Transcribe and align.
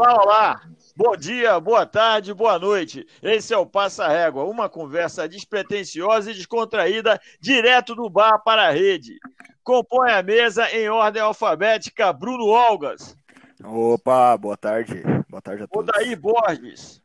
Olá, 0.00 0.60
bom 0.96 1.16
dia, 1.16 1.60
boa 1.60 1.86
tarde, 1.86 2.34
boa 2.34 2.58
noite. 2.58 3.06
Esse 3.22 3.54
é 3.54 3.56
o 3.56 3.64
Passa 3.64 4.08
Régua, 4.08 4.44
uma 4.44 4.68
conversa 4.68 5.28
despretensiosa 5.28 6.30
e 6.30 6.34
descontraída 6.34 7.20
direto 7.40 7.94
do 7.94 8.10
bar 8.10 8.42
para 8.44 8.68
a 8.68 8.70
rede. 8.72 9.18
Compõe 9.62 10.10
a 10.10 10.22
mesa 10.22 10.68
em 10.70 10.88
ordem 10.88 11.22
alfabética 11.22 12.12
Bruno 12.12 12.46
Olgas. 12.46 13.16
Opa, 13.64 14.36
boa 14.36 14.56
tarde. 14.56 15.02
Boa 15.30 15.40
tarde 15.40 15.62
a 15.62 15.68
todos. 15.68 15.88
Odaí 15.88 16.16
Borges. 16.16 17.00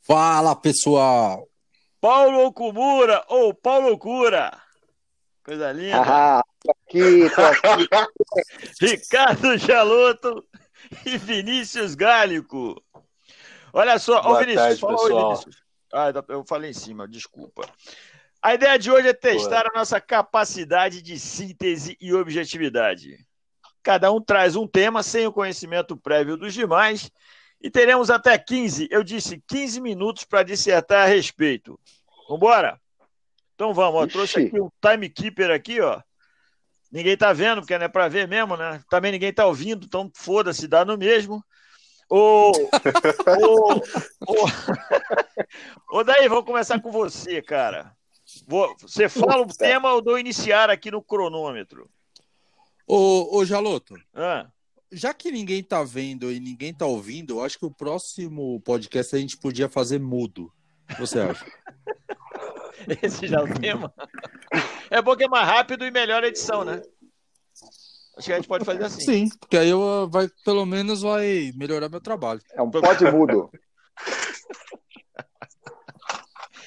Fala, 0.00 0.54
pessoal. 0.54 1.48
Paulo 2.00 2.52
Kumura 2.52 3.24
ou 3.28 3.52
Paulo 3.52 3.98
Cura. 3.98 4.56
Coisa 5.42 5.72
linda. 5.72 6.02
Ah, 6.02 6.44
tô 6.60 6.70
aqui, 6.70 7.30
tô 7.34 7.42
aqui. 7.42 7.88
Ricardo 8.80 9.56
Jaloto 9.56 10.46
e 11.04 11.16
Vinícius 11.16 11.94
Gálico. 11.94 12.80
Olha 13.72 13.98
só, 13.98 14.22
Boa 14.22 14.36
ô 14.36 14.38
Vinícius, 14.40 14.80
tarde, 14.80 14.80
pessoal. 14.80 15.28
Vinícius. 15.28 15.62
Ah, 15.92 16.12
eu 16.28 16.44
falei 16.44 16.70
em 16.70 16.74
cima, 16.74 17.08
desculpa. 17.08 17.68
A 18.40 18.54
ideia 18.54 18.78
de 18.78 18.90
hoje 18.90 19.08
é 19.08 19.14
testar 19.14 19.66
a 19.66 19.76
nossa 19.76 20.00
capacidade 20.00 21.02
de 21.02 21.18
síntese 21.18 21.96
e 22.00 22.14
objetividade. 22.14 23.26
Cada 23.82 24.12
um 24.12 24.20
traz 24.20 24.54
um 24.54 24.66
tema 24.66 25.02
sem 25.02 25.26
o 25.26 25.32
conhecimento 25.32 25.96
prévio 25.96 26.36
dos 26.36 26.54
demais 26.54 27.10
e 27.60 27.68
teremos 27.68 28.08
até 28.10 28.38
15, 28.38 28.86
eu 28.90 29.02
disse 29.02 29.42
15 29.48 29.80
minutos 29.80 30.24
para 30.24 30.44
dissertar 30.44 31.04
a 31.04 31.08
respeito. 31.08 31.78
Vambora? 32.28 32.80
Então 33.54 33.72
vamos, 33.74 34.02
ó, 34.02 34.06
trouxe 34.06 34.38
aqui 34.46 34.60
um 34.60 34.70
timekeeper 34.80 35.50
aqui, 35.50 35.80
ó. 35.80 36.00
Ninguém 36.90 37.16
tá 37.16 37.32
vendo, 37.32 37.60
porque 37.60 37.76
não 37.76 37.84
é 37.84 37.88
para 37.88 38.08
ver 38.08 38.26
mesmo, 38.28 38.56
né? 38.56 38.82
Também 38.88 39.12
ninguém 39.12 39.32
tá 39.32 39.46
ouvindo, 39.46 39.84
então 39.86 40.10
foda-se, 40.14 40.66
dá 40.68 40.84
no 40.84 40.96
mesmo. 40.96 41.42
Ô, 42.10 42.52
ô, 42.52 43.74
ô, 44.26 44.46
ô, 46.00 46.04
daí, 46.04 46.28
vamos 46.28 46.44
começar 46.46 46.80
com 46.80 46.90
você, 46.90 47.42
cara. 47.42 47.92
Vou- 48.46 48.74
você 48.80 49.08
fala 49.08 49.42
o 49.42 49.46
tema, 49.46 49.88
eu 49.90 50.00
dou 50.00 50.18
iniciar 50.18 50.70
aqui 50.70 50.90
no 50.90 51.02
cronômetro. 51.02 51.90
Ô, 52.86 53.36
ô 53.38 53.44
Jaloto, 53.44 53.94
Ah, 54.14 54.46
já 54.90 55.12
que 55.12 55.30
ninguém 55.30 55.62
tá 55.62 55.82
vendo 55.84 56.32
e 56.32 56.40
ninguém 56.40 56.72
tá 56.72 56.86
ouvindo, 56.86 57.34
eu 57.34 57.44
acho 57.44 57.58
que 57.58 57.66
o 57.66 57.70
próximo 57.70 58.58
podcast 58.62 59.14
a 59.14 59.18
gente 59.18 59.36
podia 59.36 59.68
fazer 59.68 60.00
mudo. 60.00 60.50
Você 60.98 61.20
acha? 61.20 61.44
esse 63.02 63.26
já 63.26 63.38
é 63.38 63.42
o 63.42 63.54
tema. 63.54 63.92
É 64.90 65.02
bom 65.02 65.16
que 65.16 65.24
é 65.24 65.28
mais 65.28 65.46
rápido 65.46 65.84
e 65.84 65.90
melhor 65.90 66.24
a 66.24 66.28
edição, 66.28 66.64
né? 66.64 66.80
Acho 68.16 68.26
que 68.26 68.32
a 68.32 68.36
gente 68.36 68.48
pode 68.48 68.64
fazer 68.64 68.84
assim. 68.84 69.00
Sim, 69.00 69.28
porque 69.38 69.56
aí 69.56 69.68
eu 69.68 70.08
vai, 70.10 70.28
pelo 70.44 70.66
menos 70.66 71.02
vai 71.02 71.52
melhorar 71.54 71.88
meu 71.88 72.00
trabalho. 72.00 72.40
É 72.52 72.62
um 72.62 72.70
pote 72.70 73.04
mudo. 73.04 73.50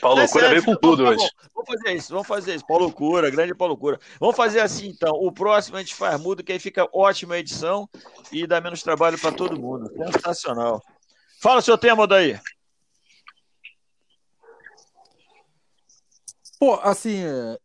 Paulo 0.02 0.22
Tá 0.22 0.28
Cura 0.30 0.50
veio 0.50 0.66
com 0.66 0.75
tudo 0.75 1.03
hoje. 1.03 1.30
Vamos 1.53 1.69
fazer 1.69 1.95
isso, 1.95 2.11
vamos 2.11 2.28
fazer 2.28 2.56
isso. 2.56 2.66
Paulo 2.66 2.91
Cura, 2.91 3.30
grande 3.30 3.53
Paulo 3.53 3.78
Cura. 3.78 4.00
Vamos 4.19 4.35
fazer 4.35 4.59
assim 4.59 4.88
então. 4.88 5.11
O 5.13 5.31
próximo 5.31 5.78
a 5.78 5.80
gente 5.80 5.94
faz 5.94 6.19
mudo, 6.19 6.44
que 6.44 6.52
aí 6.52 6.59
fica 6.59 6.89
ótima 6.91 7.35
a 7.35 7.39
edição 7.39 7.88
e 8.31 8.47
dá 8.47 8.59
menos 8.59 8.81
trabalho 8.81 9.19
para 9.19 9.31
todo 9.31 9.59
mundo. 9.59 9.91
Sensacional. 9.95 10.81
Fala 11.39 11.59
o 11.59 11.61
seu 11.61 11.78
tema 11.78 12.08
daí. 12.08 12.39
Pô, 16.61 16.75
assim, 16.83 17.23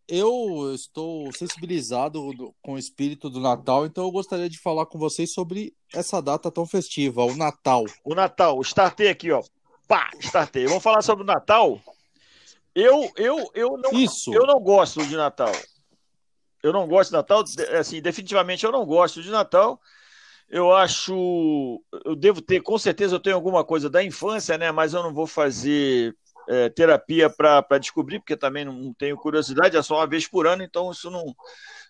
eu 0.09 0.73
estou 0.75 1.31
sensibilizado 1.31 2.33
do- 2.33 2.55
com 2.63 2.73
o 2.73 2.79
espírito 2.79 3.29
do 3.29 3.39
Natal, 3.39 3.85
então 3.85 4.05
eu 4.05 4.11
gostaria 4.11 4.49
de 4.49 4.59
falar 4.59 4.87
com 4.87 4.99
vocês 4.99 5.35
sobre 5.35 5.75
essa 5.93 6.23
data 6.23 6.51
tão 6.51 6.65
festiva, 6.65 7.23
o 7.23 7.37
Natal. 7.37 7.85
O 8.03 8.15
Natal, 8.15 8.59
startei 8.63 9.11
aqui, 9.11 9.31
ó. 9.31 9.43
Pá, 9.87 10.09
startei. 10.19 10.65
Vamos 10.65 10.83
falar 10.83 11.03
sobre 11.03 11.25
o 11.25 11.27
Natal. 11.27 11.79
Eu, 12.75 13.13
eu, 13.17 13.51
eu 13.55 13.77
não, 13.77 13.93
Isso. 13.93 14.33
eu 14.33 14.47
não 14.47 14.59
gosto 14.59 15.05
de 15.05 15.15
Natal. 15.15 15.53
Eu 16.63 16.73
não 16.73 16.89
gosto 16.89 17.11
de 17.11 17.17
Natal, 17.17 17.45
assim, 17.79 18.01
definitivamente 18.01 18.65
eu 18.65 18.73
não 18.73 18.87
gosto 18.87 19.23
de 19.23 19.29
Natal. 19.29 19.79
Eu 20.49 20.73
acho, 20.73 21.83
eu 22.03 22.17
devo 22.17 22.41
ter, 22.41 22.63
com 22.63 22.79
certeza 22.79 23.17
eu 23.17 23.21
tenho 23.21 23.37
alguma 23.37 23.63
coisa 23.63 23.91
da 23.91 24.03
infância, 24.03 24.57
né? 24.57 24.73
Mas 24.73 24.95
eu 24.95 25.03
não 25.03 25.13
vou 25.13 25.27
fazer 25.27 26.17
é, 26.49 26.69
terapia 26.69 27.29
para 27.31 27.79
descobrir, 27.79 28.19
porque 28.19 28.37
também 28.37 28.65
não 28.65 28.93
tenho 28.95 29.17
curiosidade, 29.17 29.77
é 29.77 29.83
só 29.83 29.97
uma 29.97 30.07
vez 30.07 30.27
por 30.27 30.47
ano, 30.47 30.63
então 30.63 30.91
isso 30.91 31.11
não, 31.11 31.35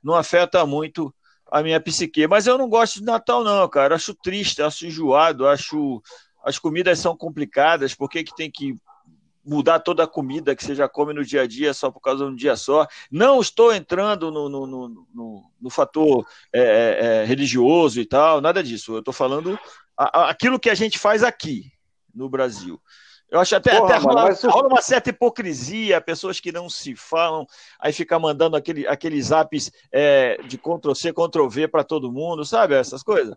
não 0.03 0.15
afeta 0.15 0.65
muito 0.67 1.15
a 1.50 1.62
minha 1.62 1.81
psique. 1.81 2.27
Mas 2.27 2.47
eu 2.47 2.59
não 2.59 2.69
gosto 2.69 3.00
de 3.00 3.05
Natal, 3.05 3.45
não, 3.45 3.69
cara. 3.69 3.95
Acho 3.95 4.15
triste, 4.15 4.62
acho 4.62 4.87
enjoado, 4.87 5.47
acho 5.47 6.03
as 6.45 6.59
comidas 6.61 7.00
são 7.00 7.16
complicadas, 7.16 7.93
por 7.95 8.09
que, 8.09 8.22
que 8.22 8.34
tem 8.34 8.49
que 8.49 8.77
mudar 9.45 9.78
toda 9.81 10.05
a 10.05 10.09
comida 10.09 10.55
que 10.56 10.65
você 10.65 10.75
já 10.75 10.89
come 10.89 11.12
no 11.12 11.25
dia 11.25 11.43
a 11.43 11.47
dia 11.47 11.72
só 11.72 11.91
por 11.91 12.00
causa 12.00 12.25
de 12.25 12.31
um 12.31 12.34
dia 12.34 12.56
só? 12.56 12.87
Não 13.11 13.41
estou 13.41 13.72
entrando 13.75 14.31
no, 14.31 14.49
no, 14.49 14.66
no, 14.66 15.06
no- 15.15 15.50
no 15.61 15.71
fator 15.71 16.27
é, 16.53 16.61
é, 16.61 17.06
é, 17.22 17.25
religioso 17.25 18.00
e 18.00 18.06
tal, 18.06 18.41
nada 18.41 18.62
disso. 18.62 18.95
Eu 18.95 18.99
estou 19.00 19.15
falando 19.15 19.59
aquilo 19.97 20.59
que 20.61 20.71
a 20.71 20.75
gente 20.75 20.99
faz 20.99 21.22
aqui 21.25 21.72
no 22.15 22.28
Brasil. 22.28 22.81
Eu 23.31 23.41
acho 23.41 23.57
até, 23.57 23.79
Porra, 23.79 23.95
até 23.97 24.05
mano, 24.05 24.09
rola, 24.19 24.29
mas 24.29 24.45
o- 24.45 24.51
rola 24.51 24.69
uma 24.69 24.81
certa 24.81 25.11
hipocrisia, 25.11 26.01
pessoas 26.01 26.39
que 26.39 26.53
não 26.53 26.69
se 26.71 26.95
falam, 26.95 27.45
aí 27.81 27.93
fica 27.93 28.19
mandando 28.19 28.57
aquele, 28.57 28.87
aqueles 28.87 29.33
apps 29.33 29.71
é, 29.93 30.37
de 30.45 30.57
Ctrl-C, 30.57 31.13
Ctrl-V 31.13 31.67
para 31.69 31.83
todo 31.83 32.13
mundo, 32.13 32.45
sabe? 32.45 32.75
Essas 32.75 33.03
coisas. 33.03 33.35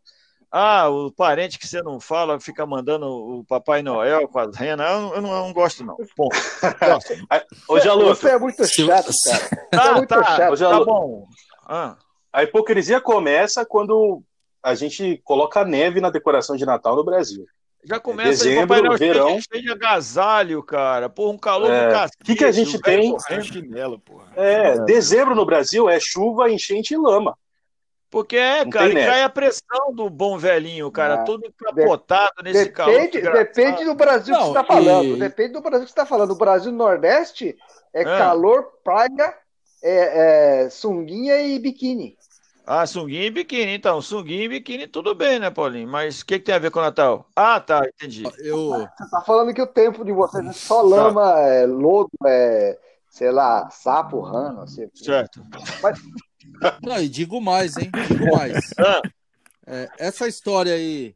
Ah, 0.52 0.90
o 0.90 1.12
parente 1.12 1.60
que 1.60 1.68
você 1.68 1.82
não 1.82 2.00
fala 2.00 2.40
fica 2.40 2.66
mandando 2.66 3.06
o 3.08 3.44
Papai 3.46 3.82
Noel 3.84 4.28
com 4.28 4.40
as 4.40 4.56
renas. 4.56 4.90
Eu, 4.90 5.00
não- 5.02 5.16
eu 5.16 5.22
não, 5.22 5.30
eu 5.32 5.40
não 5.46 5.54
gosto, 5.54 5.84
não. 5.86 5.96
Ponto. 6.16 6.36
Ô, 7.68 7.80
Jaloto, 7.80 8.16
Você 8.16 8.30
é 8.30 8.40
muito 8.40 8.64
Se- 8.66 8.86
chato, 8.86 9.12
cara. 9.26 9.40
Você 9.70 9.76
é 9.76 9.78
Tá, 9.78 9.94
muito 9.94 10.08
tá, 10.10 10.24
chato. 10.24 10.54
Ô, 10.54 10.58
tá 10.70 10.84
bom. 10.86 11.28
Ah, 11.68 11.96
a 12.34 12.44
hipocrisia 12.44 13.00
começa 13.02 13.66
quando 13.66 14.24
a 14.64 14.74
gente 14.76 15.22
coloca 15.24 15.64
neve 15.64 16.02
na 16.02 16.10
decoração 16.10 16.56
de 16.56 16.66
Natal 16.66 16.96
no 16.96 17.04
Brasil. 17.04 17.46
Já 17.84 18.00
começa 18.00 18.30
aí, 18.44 18.50
Dezembro, 18.50 18.68
Papai 18.68 18.82
Noel 18.82 18.98
cheio 18.98 19.14
verão. 19.14 19.36
de- 19.38 19.44
cheio 19.52 19.64
de 19.64 19.72
agasalho, 19.72 20.64
cara. 20.64 21.10
Porra, 21.10 21.32
um 21.34 21.38
calor 21.38 21.72
É, 21.72 21.88
do 21.88 21.92
cacete. 21.94 22.18
que 22.24 22.36
que 22.36 22.46
a 22.46 22.52
gente 22.52 22.76
o 22.78 22.82
tem? 22.82 23.12
correndo. 23.12 23.44
chinelo, 23.44 24.00
porra. 24.00 24.28
É, 24.36 24.80
dezembro 24.86 25.34
no 25.36 25.46
Brasil 25.46 25.90
é 25.90 26.00
chuva, 26.00 26.50
enchente 26.52 26.94
e 26.94 26.98
lama. 26.98 27.38
Porque 28.12 28.36
é, 28.38 28.64
Não 28.64 28.72
cara, 28.72 28.90
e 28.90 28.94
cai 29.06 29.22
a 29.22 29.30
pressão 29.30 29.94
do 29.94 30.10
bom 30.10 30.36
velhinho, 30.36 30.90
cara, 30.92 31.14
Ah, 31.22 31.24
todo 31.24 31.46
encapotado 31.46 32.42
nesse 32.44 32.70
calor. 32.72 32.92
Depende, 32.94 33.12
desgraçado. 33.12 33.46
depende 33.46 33.86
do 33.86 33.94
Brasil 33.94 34.34
que 34.36 34.42
você 34.42 34.48
está 34.48 34.64
falando. 34.64 35.06
e- 35.16 35.20
Depende 35.20 35.54
do 35.54 35.62
Brasil 35.62 35.82
que 35.86 35.92
você 35.92 35.92
está 35.92 36.06
falando. 36.08 36.32
O 36.32 36.36
Brasil 36.36 36.72
Nordeste 36.72 37.56
é 37.94 38.02
Ah. 38.02 38.18
calor, 38.18 38.68
praia, 38.84 39.36
é, 39.84 40.64
é, 40.66 40.70
sunguinha 40.72 41.40
e 41.42 41.60
biquíni. 41.60 42.18
Ah, 42.72 42.86
sunguinha 42.86 43.26
e 43.26 43.32
biquíni, 43.32 43.74
então. 43.74 44.00
Sunguinha 44.00 44.44
e 44.44 44.48
biquíni, 44.48 44.86
tudo 44.86 45.16
bem, 45.16 45.40
né, 45.40 45.50
Paulinho? 45.50 45.90
Mas 45.90 46.22
o 46.22 46.26
que, 46.28 46.38
que 46.38 46.46
tem 46.46 46.54
a 46.54 46.60
ver 46.60 46.70
com 46.70 46.78
o 46.78 46.84
Natal? 46.84 47.28
Ah, 47.36 47.60
tá, 47.60 47.82
entendi. 47.88 48.22
Eu, 48.38 48.70
Você 48.70 49.04
está 49.06 49.22
falando 49.22 49.52
que 49.56 49.62
o 49.62 49.66
tempo 49.66 50.06
de 50.06 50.12
vocês 50.12 50.46
é 50.46 50.54
só 50.54 50.84
lama, 50.84 51.32
é, 51.40 51.66
lodo, 51.66 52.12
é, 52.28 52.78
sei 53.10 53.32
lá, 53.32 53.68
sapo, 53.72 54.20
rano. 54.20 54.62
Assim. 54.62 54.88
Certo. 54.94 55.44
não, 56.84 57.02
e 57.02 57.10
digo 57.10 57.42
mais, 57.42 57.76
hein? 57.76 57.90
Digo 58.08 58.38
mais. 58.38 58.72
Ah, 58.78 59.02
É, 59.66 59.88
essa 59.98 60.28
história 60.28 60.74
aí, 60.74 61.16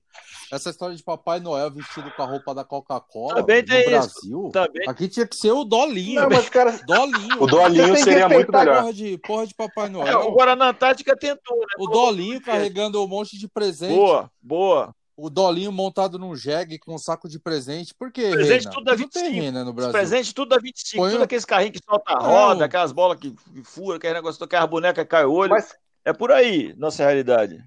essa 0.53 0.69
história 0.69 0.96
de 0.96 1.03
Papai 1.03 1.40
Noel 1.40 1.72
vestido 1.72 2.12
com 2.12 2.22
a 2.22 2.25
roupa 2.25 2.53
da 2.53 2.64
Coca-Cola 2.64 3.36
no 3.41 3.46
tem 3.46 3.64
isso. 3.64 3.90
Brasil, 3.90 4.50
também. 4.53 4.88
aqui 4.90 5.08
tinha 5.08 5.28
que 5.28 5.36
ser 5.36 5.52
o 5.52 5.64
Dolinho. 5.64 6.22
Não, 6.22 6.30
mas, 6.30 6.50
cara, 6.50 6.72
Dolinho. 6.86 7.41
O 7.44 7.47
Dolinho 7.47 7.97
seria 7.97 8.30
muito 8.30 8.52
melhor. 8.52 8.81
Porra 8.81 8.94
de, 8.94 9.18
porra 9.18 9.48
de 9.48 9.54
Papai 9.56 9.88
É, 9.88 9.89
Noel. 9.89 10.19
o 10.28 10.31
Guaraná 10.31 10.69
Antártica 10.69 11.16
tentou, 11.18 11.57
né? 11.57 11.66
O 11.80 11.88
Dolinho 11.88 12.42
carregando 12.42 13.04
um 13.04 13.07
monte 13.07 13.38
de 13.38 13.48
presente. 13.48 13.95
Boa, 13.95 14.30
boa. 14.42 14.94
O 15.16 15.30
Dolinho 15.30 15.72
montado 15.72 16.18
num 16.18 16.36
jegue 16.36 16.80
com 16.80 16.95
um 16.95 16.98
saco 16.98 17.30
de 17.30 17.38
presente. 17.39 17.94
Por 17.94 18.12
quê, 18.12 18.31
Presente 18.31 18.63
Rena? 18.63 18.72
tudo 18.72 18.83
dá 18.86 18.92
Não 18.95 19.07
tem 19.10 19.24
25. 19.24 19.42
Rena 19.45 19.63
no 19.63 19.72
Brasil. 19.72 19.92
presentes 19.92 20.33
tudo 20.33 20.50
dá 20.50 20.57
25. 20.57 21.04
Põe 21.04 21.12
Tudo 21.12 21.24
aqueles 21.24 21.45
carrinhos 21.45 21.80
que 21.80 21.86
solta 21.86 22.13
a 22.13 22.19
roda, 22.19 22.56
Não. 22.62 22.66
aquelas 22.66 22.92
bolas 22.92 23.19
que 23.19 23.31
fura, 23.63 23.98
aquele 23.98 24.16
negócio, 24.16 24.44
aquelas 24.44 24.68
bonecas 24.68 25.04
que 25.04 25.10
cai 25.10 25.24
o 25.24 25.31
olho. 25.31 25.51
mas 25.51 25.75
É 26.04 26.12
por 26.12 26.31
aí, 26.31 26.74
nossa 26.78 27.04
realidade. 27.04 27.63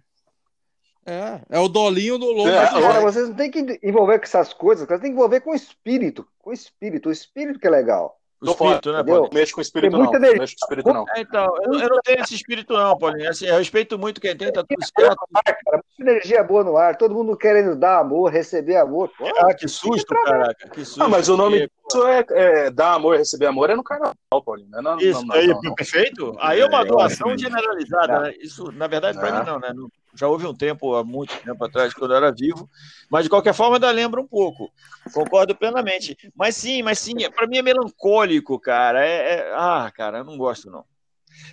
É, 1.07 1.41
é 1.51 1.59
o 1.61 1.69
Dolinho 1.69 2.19
no 2.19 2.33
lombo 2.33 2.49
É, 2.51 2.59
Agora, 2.67 3.01
vocês 3.01 3.29
não 3.29 3.37
têm 3.37 3.51
que 3.51 3.79
envolver 3.83 4.19
com 4.19 4.25
essas 4.25 4.53
coisas, 4.53 4.87
cara. 4.87 5.01
Tem 5.01 5.11
que 5.11 5.17
envolver 5.17 5.41
com 5.41 5.53
o 5.53 5.55
espírito. 5.55 6.27
Com 6.43 6.51
o 6.51 6.53
espírito. 6.53 7.09
O 7.09 7.13
espírito 7.13 7.59
que 7.61 7.67
é 7.67 7.71
legal. 7.71 8.19
O 8.39 8.51
espírito, 8.51 8.93
né? 8.93 9.03
Paulinho? 9.03 9.23
Não 9.23 9.31
mexe 9.33 9.53
com 9.53 9.61
o 9.61 9.63
espírito, 9.63 9.91
Tem 9.93 9.99
não. 9.99 10.05
muita 10.05 10.19
Não 10.19 10.27
energia. 10.27 10.41
mexe 10.43 10.55
com 10.57 10.61
o 10.61 10.67
espírito, 10.67 10.93
não. 10.93 11.05
É, 11.17 11.21
então, 11.21 11.57
eu, 11.63 11.71
não- 11.71 11.81
eu 11.81 11.89
não 11.89 12.01
tenho 12.05 12.21
esse 12.21 12.35
espírito, 12.35 12.73
não, 12.75 12.99
Paulinho. 12.99 13.31
Assim, 13.31 13.47
eu 13.47 13.57
respeito 13.57 13.99
muito 13.99 14.21
quem 14.21 14.37
tem, 14.37 14.53
tá 14.53 14.63
tudo 14.63 14.85
certo. 14.85 15.17
Cara, 15.33 15.83
muita 15.99 16.13
energia 16.13 16.45
boa 16.45 16.63
no 16.63 16.77
ar, 16.77 16.99
todo 16.99 17.15
mundo 17.15 17.35
querendo 17.35 17.75
dar 17.75 17.99
amor, 18.01 18.31
receber 18.31 18.77
amor. 18.77 19.11
Pô, 19.17 19.25
Ah, 19.39 19.55
que 19.55 19.67
susto, 19.67 20.15
caraca. 20.25 20.69
Que 20.69 20.85
susto. 20.85 21.03
Ah, 21.03 21.09
mas 21.09 21.31
o 21.31 21.37
nome 21.37 21.61
disso 21.89 22.07
é, 22.07 22.25
é 22.31 22.71
dar 22.71 22.93
amor, 22.93 23.17
receber 23.17 23.47
amor, 23.47 23.71
é 23.71 23.75
no 23.75 23.83
carnaval, 23.83 24.15
Paulinho. 24.45 24.69
Não, 24.71 24.81
é 24.81 24.83
na- 24.83 24.97
Isso, 25.03 25.25
não, 25.25 25.35
aí, 25.35 25.47
não, 25.47 25.61
não. 25.63 25.75
perfeito. 25.75 26.37
Aí 26.39 26.61
é 26.61 26.67
uma 26.67 26.81
É, 26.81 26.83
eu 26.83 26.87
doação 26.89 27.31
acho 27.31 27.39
generalizada, 27.39 28.13
Não. 28.13 28.21
né? 28.23 28.35
Isso, 28.41 28.71
na 28.73 28.87
verdade, 28.87 29.19
para 29.19 29.31
Não. 29.33 29.39
mim 29.41 29.47
não, 29.47 29.59
né? 29.61 29.91
Já 30.17 30.29
houve 30.29 30.47
um 30.47 30.55
tempo, 30.55 30.95
há 30.95 31.05
muito 31.05 31.37
tempo 31.43 31.65
atrás, 31.65 31.93
quando 31.93 32.13
eu 32.13 32.17
era 32.17 32.33
vivo, 32.33 32.69
mas 33.11 33.25
de 33.25 33.31
qualquer 33.31 33.55
forma 33.55 33.77
ainda 33.77 33.91
lembra 33.91 34.21
um 34.21 34.27
pouco. 34.27 34.73
Concordo 35.13 35.55
plenamente. 35.55 36.17
Mas 36.35 36.57
sim, 36.57 36.83
mas 36.83 36.99
sim, 36.99 37.15
para 37.31 37.47
mim 37.47 37.59
é 37.59 37.63
melancólico, 37.63 38.59
cara. 38.59 39.07
É, 39.07 39.35
é- 39.35 39.53
Ah, 39.55 39.93
cara, 39.95 40.19
eu 40.19 40.25
não 40.25 40.37
gosto, 40.37 40.71
não. 40.71 40.85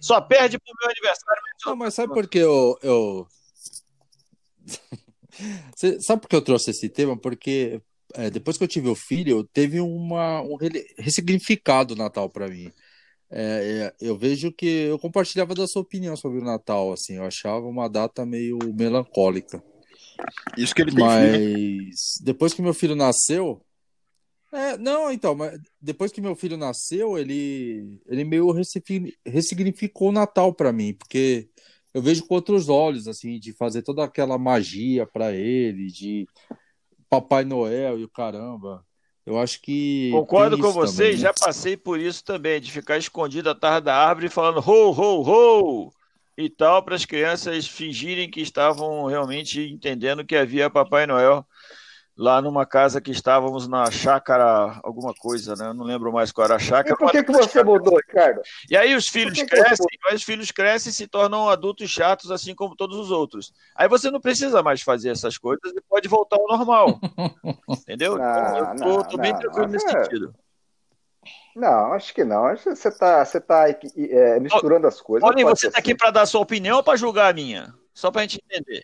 Só 0.01 0.21
perde 0.21 0.57
pro 0.57 0.73
meu 0.79 0.89
aniversário. 0.89 1.41
Não, 1.65 1.75
mas 1.75 1.93
sabe 1.93 2.13
por 2.13 2.27
que 2.27 2.39
eu. 2.39 2.77
eu... 2.81 3.27
Sabe 5.99 6.21
por 6.21 6.29
que 6.29 6.35
eu 6.35 6.43
trouxe 6.43 6.69
esse 6.71 6.87
tema? 6.87 7.17
Porque 7.17 7.81
é, 8.13 8.29
depois 8.29 8.57
que 8.57 8.63
eu 8.63 8.67
tive 8.67 8.87
o 8.87 8.95
filho, 8.95 9.43
teve 9.51 9.79
uma, 9.81 10.41
um 10.41 10.55
ressignificado 10.97 11.95
Natal 11.95 12.29
para 12.29 12.47
mim. 12.47 12.71
É, 13.35 13.93
é, 13.99 14.07
eu 14.07 14.15
vejo 14.15 14.51
que 14.51 14.67
eu 14.67 14.99
compartilhava 14.99 15.55
da 15.55 15.65
sua 15.65 15.81
opinião 15.81 16.15
sobre 16.15 16.39
o 16.39 16.43
Natal, 16.43 16.93
assim, 16.93 17.15
eu 17.15 17.23
achava 17.23 17.65
uma 17.65 17.89
data 17.89 18.23
meio 18.27 18.59
melancólica. 18.75 19.63
Isso 20.55 20.75
que 20.75 20.83
ele 20.83 20.91
tem 20.91 20.99
filho. 20.99 21.09
Mas 21.09 22.19
depois 22.21 22.53
que 22.53 22.61
meu 22.61 22.75
filho 22.75 22.95
nasceu. 22.95 23.65
É, 24.51 24.77
não, 24.77 25.11
então, 25.11 25.33
mas 25.33 25.59
depois 25.81 26.11
que 26.11 26.21
meu 26.21 26.35
filho 26.35 26.55
nasceu, 26.55 27.17
ele, 27.17 27.99
ele 28.05 28.23
meio 28.23 28.51
ressigni- 28.51 29.17
ressignificou 29.25 30.09
o 30.09 30.13
Natal 30.13 30.53
para 30.53 30.71
mim, 30.71 30.93
porque 30.93 31.49
eu 31.91 32.03
vejo 32.03 32.27
com 32.27 32.35
outros 32.35 32.69
olhos, 32.69 33.07
assim, 33.07 33.39
de 33.39 33.51
fazer 33.51 33.81
toda 33.81 34.03
aquela 34.03 34.37
magia 34.37 35.07
para 35.07 35.33
ele, 35.33 35.87
de 35.87 36.27
Papai 37.09 37.43
Noel 37.43 37.99
e 37.99 38.03
o 38.03 38.09
caramba. 38.09 38.85
Eu 39.25 39.39
acho 39.39 39.61
que. 39.61 40.09
Concordo 40.11 40.57
com 40.57 40.71
vocês, 40.71 40.97
também, 40.97 41.11
né? 41.13 41.17
já 41.17 41.33
passei 41.33 41.77
por 41.77 41.99
isso 41.99 42.23
também, 42.23 42.59
de 42.59 42.71
ficar 42.71 42.97
escondido 42.97 43.49
atrás 43.49 43.81
da 43.81 43.95
árvore 43.95 44.29
falando 44.29 44.59
ho, 44.59 44.91
ho, 44.91 45.21
ho 45.21 45.93
e 46.37 46.49
tal, 46.49 46.83
para 46.83 46.95
as 46.95 47.05
crianças 47.05 47.67
fingirem 47.67 48.29
que 48.29 48.41
estavam 48.41 49.05
realmente 49.05 49.61
entendendo 49.61 50.25
que 50.25 50.35
havia 50.35 50.69
Papai 50.69 51.05
Noel 51.05 51.45
lá 52.15 52.41
numa 52.41 52.65
casa 52.65 53.01
que 53.01 53.11
estávamos 53.11 53.67
na 53.67 53.89
chácara, 53.89 54.79
alguma 54.83 55.13
coisa, 55.13 55.55
né? 55.55 55.67
Eu 55.67 55.73
não 55.73 55.83
lembro 55.83 56.11
mais 56.13 56.31
qual 56.31 56.45
era 56.45 56.55
a 56.55 56.57
E 56.57 56.61
chácara. 56.61 56.95
por 56.95 57.11
que, 57.11 57.23
que 57.23 57.31
você 57.31 57.63
mudou, 57.63 57.97
Ricardo? 57.97 58.41
E 58.69 58.77
aí 58.77 58.95
os 58.95 59.07
filhos 59.07 59.41
crescem, 59.43 59.85
mas 60.03 60.15
os 60.15 60.23
filhos 60.23 60.51
crescem 60.51 60.91
e 60.91 60.93
se 60.93 61.07
tornam 61.07 61.49
adultos 61.49 61.89
chatos, 61.89 62.29
assim 62.31 62.53
como 62.53 62.75
todos 62.75 62.97
os 62.97 63.09
outros. 63.11 63.51
Aí 63.75 63.87
você 63.87 64.11
não 64.11 64.21
precisa 64.21 64.61
mais 64.61 64.81
fazer 64.81 65.09
essas 65.09 65.37
coisas 65.37 65.71
e 65.75 65.81
pode 65.81 66.07
voltar 66.07 66.37
ao 66.37 66.47
normal. 66.47 66.99
Entendeu? 67.69 68.17
Não, 68.17 68.23
Então, 68.23 68.57
eu 68.57 68.65
tô, 68.75 68.85
não, 68.97 69.03
tô 69.03 69.17
bem 69.17 69.31
não, 69.33 69.39
tranquilo 69.39 69.65
não. 69.65 69.71
nesse 69.73 69.87
É. 69.87 70.03
sentido. 70.03 70.35
Não, 71.55 71.93
acho 71.93 72.13
que 72.13 72.23
não. 72.23 72.45
Acho 72.45 72.63
que 72.63 72.75
você 72.75 72.91
tá, 72.97 73.23
você 73.23 73.39
tá 73.39 73.69
é, 73.69 74.39
misturando 74.39 74.87
as 74.87 74.99
coisas. 74.99 75.27
Pode 75.27 75.43
você 75.43 75.67
ser 75.67 75.71
tá 75.71 75.79
aqui 75.79 75.91
assim. 75.91 75.97
para 75.97 76.11
dar 76.11 76.21
a 76.23 76.25
sua 76.25 76.41
opinião 76.41 76.77
ou 76.77 76.83
para 76.83 76.97
julgar 76.97 77.29
a 77.29 77.33
minha? 77.33 77.73
Só 77.93 78.09
para 78.09 78.21
a 78.21 78.23
gente 78.23 78.41
entender. 78.49 78.83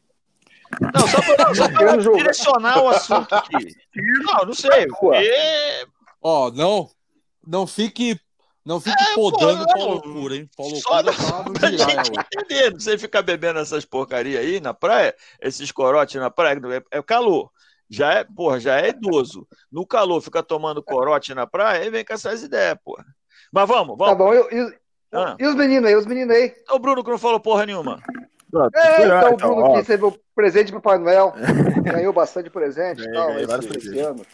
Não, 0.81 1.07
só 1.07 1.21
para 1.21 2.01
só 2.03 2.11
direcionar 2.13 2.83
o 2.83 2.89
assunto 2.89 3.33
aqui. 3.33 3.75
Não, 4.23 4.45
não 4.45 4.53
sei. 4.53 4.87
Porque... 4.87 5.87
Ó, 6.21 6.51
não, 6.51 6.89
não 7.45 7.65
fique, 7.65 8.19
não 8.65 8.79
fique 8.79 9.13
podando 9.15 9.65
pô, 9.65 9.73
Paulo 9.73 10.33
hein? 10.35 10.49
Paulo 10.55 10.75
Só 10.77 11.01
Loucura 11.01 11.13
tá 11.31 11.43
no 11.43 11.53
pra 11.53 11.69
Jiraya 11.71 12.03
gente 12.03 12.19
entender. 12.19 12.71
Não 12.71 12.79
sei 12.79 12.97
ficar 12.97 13.21
bebendo 13.21 13.59
essas 13.59 13.85
porcaria 13.85 14.39
aí 14.39 14.59
na 14.59 14.73
praia, 14.73 15.15
esses 15.41 15.71
corotes 15.71 16.19
na 16.21 16.29
praia, 16.29 16.59
é, 16.91 16.97
é 16.97 17.01
calor. 17.01 17.49
Já 17.89 18.13
é, 18.13 18.23
porra, 18.23 18.59
já 18.59 18.79
é 18.79 18.89
idoso. 18.89 19.47
No 19.71 19.85
calor, 19.87 20.21
fica 20.21 20.43
tomando 20.43 20.83
corote 20.83 21.33
na 21.33 21.47
praia, 21.47 21.81
aí 21.81 21.89
vem 21.89 22.05
com 22.05 22.13
essas 22.13 22.43
ideias, 22.43 22.77
porra. 22.83 23.03
Mas 23.51 23.67
vamos, 23.67 23.97
Tá 23.97 24.13
vamos. 24.13 24.17
bom, 24.17 24.33
e, 24.33 24.55
e- 24.69 24.79
Ah. 25.11 25.35
e 25.39 25.47
os 25.47 25.55
meninos 25.55 25.89
aí, 25.89 25.95
os 25.95 26.05
meninos 26.05 26.35
aí? 26.35 26.53
O 26.69 26.77
Bruno 26.77 27.03
que 27.03 27.09
não 27.09 27.17
falou 27.17 27.39
porra 27.39 27.65
nenhuma. 27.65 27.99
É, 28.73 29.05
então, 29.05 29.31
o 29.31 29.33
então, 29.33 29.37
Bruno 29.37 29.61
ó. 29.61 29.71
que 29.71 29.77
recebeu 29.77 30.19
presente 30.33 30.71
do 30.71 30.81
Papai 30.81 30.97
Noel, 30.97 31.33
ganhou 31.83 32.11
bastante 32.11 32.49
presente 32.49 33.01
e 33.01 33.11
tal, 33.11 33.31
esse, 33.39 33.53
esse 33.53 33.67
presentes. 33.67 34.05
ano. 34.05 34.25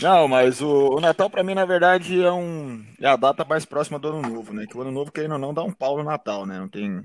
Não, 0.00 0.28
mas 0.28 0.60
o, 0.60 0.96
o 0.96 1.00
Natal 1.00 1.30
pra 1.30 1.42
mim, 1.42 1.54
na 1.54 1.64
verdade, 1.64 2.22
é 2.22 2.30
um 2.30 2.84
é 3.00 3.06
a 3.06 3.16
data 3.16 3.44
mais 3.44 3.64
próxima 3.64 3.98
do 3.98 4.08
Ano 4.08 4.28
Novo, 4.28 4.52
né? 4.52 4.66
Que 4.66 4.76
o 4.76 4.82
Ano 4.82 4.90
Novo, 4.90 5.10
querendo 5.10 5.32
ou 5.32 5.38
não, 5.38 5.54
dá 5.54 5.62
um 5.62 5.72
pau 5.72 5.96
no 5.96 6.04
Natal, 6.04 6.44
né? 6.44 6.58
Não 6.58 6.68
tem. 6.68 7.02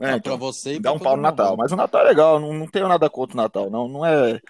É, 0.00 0.16
então, 0.16 0.20
pra 0.20 0.36
você 0.36 0.74
e 0.74 0.80
dá 0.80 0.90
pra 0.90 1.00
um 1.00 1.02
pau 1.02 1.16
no 1.16 1.22
Natal. 1.22 1.50
mundo. 1.50 1.58
Mas 1.58 1.70
o 1.70 1.76
Natal 1.76 2.00
é 2.00 2.08
legal, 2.08 2.40
não, 2.40 2.52
não 2.52 2.66
tenho 2.66 2.88
nada 2.88 3.08
contra 3.08 3.34
o 3.34 3.40
Natal. 3.40 3.70
Não, 3.70 3.86
não 3.86 4.04
é. 4.04 4.40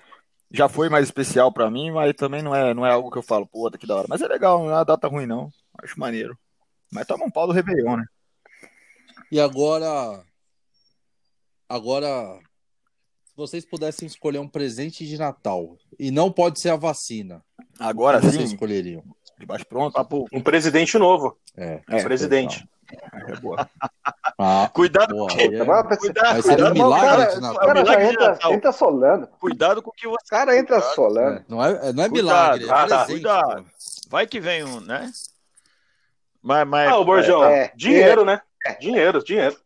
Já 0.51 0.69
foi 0.69 0.89
mais 0.89 1.05
especial 1.05 1.53
pra 1.53 1.71
mim, 1.71 1.91
mas 1.91 2.15
também 2.15 2.41
não 2.41 2.55
é, 2.55 2.73
não 2.73 2.87
é 2.87 2.91
algo 2.91 3.11
que 3.11 3.19
eu 3.19 3.23
falo, 3.23 3.47
pô, 3.47 3.71
que 3.71 3.87
da 3.87 3.97
hora. 3.97 4.07
Mas 4.09 4.23
é 4.23 4.27
legal, 4.27 4.61
não 4.61 4.71
é 4.71 4.75
uma 4.75 4.85
data 4.85 5.09
ruim, 5.09 5.27
não. 5.27 5.51
Acho 5.83 6.01
maneiro. 6.01 6.39
Mas 6.91 7.07
toma 7.07 7.27
um 7.27 7.31
pau 7.31 7.47
do 7.47 7.53
Réveillon, 7.53 7.97
né? 7.97 8.05
E 9.31 9.41
agora, 9.41 10.23
agora, 11.69 12.39
se 13.25 13.37
vocês 13.37 13.65
pudessem 13.65 14.07
escolher 14.07 14.39
um 14.39 14.49
presente 14.49 15.07
de 15.07 15.19
Natal 15.19 15.77
e 15.99 16.11
não 16.11 16.31
pode 16.31 16.61
ser 16.61 16.71
a 16.71 16.77
vacina, 16.77 17.43
Agora 17.79 18.19
o 18.19 18.21
que 18.21 18.29
vocês 18.29 18.49
sim, 18.49 18.55
escolheriam? 18.55 19.03
de 19.39 19.45
baixo 19.45 19.67
pronto. 19.67 19.93
Papo. 19.93 20.27
Um 20.33 20.41
presidente 20.41 20.97
novo. 20.97 21.37
É, 21.55 21.83
É, 21.91 22.03
presidente. 22.03 22.67
É 23.29 23.37
boa. 23.41 23.69
Ah, 24.39 24.69
Cuidado 24.73 25.15
boa, 25.15 25.31
com 25.31 25.39
aí 25.41 25.47
é- 25.47 25.65
Mas 25.65 25.67
vai- 25.67 25.97
Cuidado, 25.97 26.39
um 26.39 26.43
cuidado, 26.43 26.71
o 26.71 26.75
milagre 26.75 27.07
cara, 27.09 27.25
de 27.33 27.39
o 27.39 27.41
Natal. 27.41 27.67
cara 27.67 27.85
já 27.87 28.05
entra, 28.05 28.29
Natal. 28.29 28.53
entra 28.53 28.73
solando. 28.73 29.27
cuidado 29.41 29.83
com 29.83 29.89
o 29.89 29.93
que 29.95 30.07
você. 30.07 30.15
O 30.27 30.29
cara 30.29 30.59
entra 30.59 30.81
solando. 30.83 31.39
é, 31.39 31.45
não 31.49 31.65
é, 31.65 31.93
não 31.95 32.05
é 32.05 32.09
Cuidado. 32.11 32.13
milagre, 32.13 32.65
é 32.67 32.71
Ah, 32.71 32.87
tá. 32.87 33.05
presente. 33.05 33.23
Cuidado. 33.23 33.67
Vai 34.11 34.27
que 34.27 34.39
vem 34.39 34.63
um, 34.63 34.81
né? 34.81 35.11
Mas, 36.43 36.69
mas, 36.69 36.91
Ah, 36.91 36.99
o 36.99 37.05
Borjão. 37.07 37.45
É, 37.45 37.73
dinheiro, 37.75 38.27
né? 38.27 38.43
Dinheiro, 38.75 39.23
dinheiro. 39.25 39.57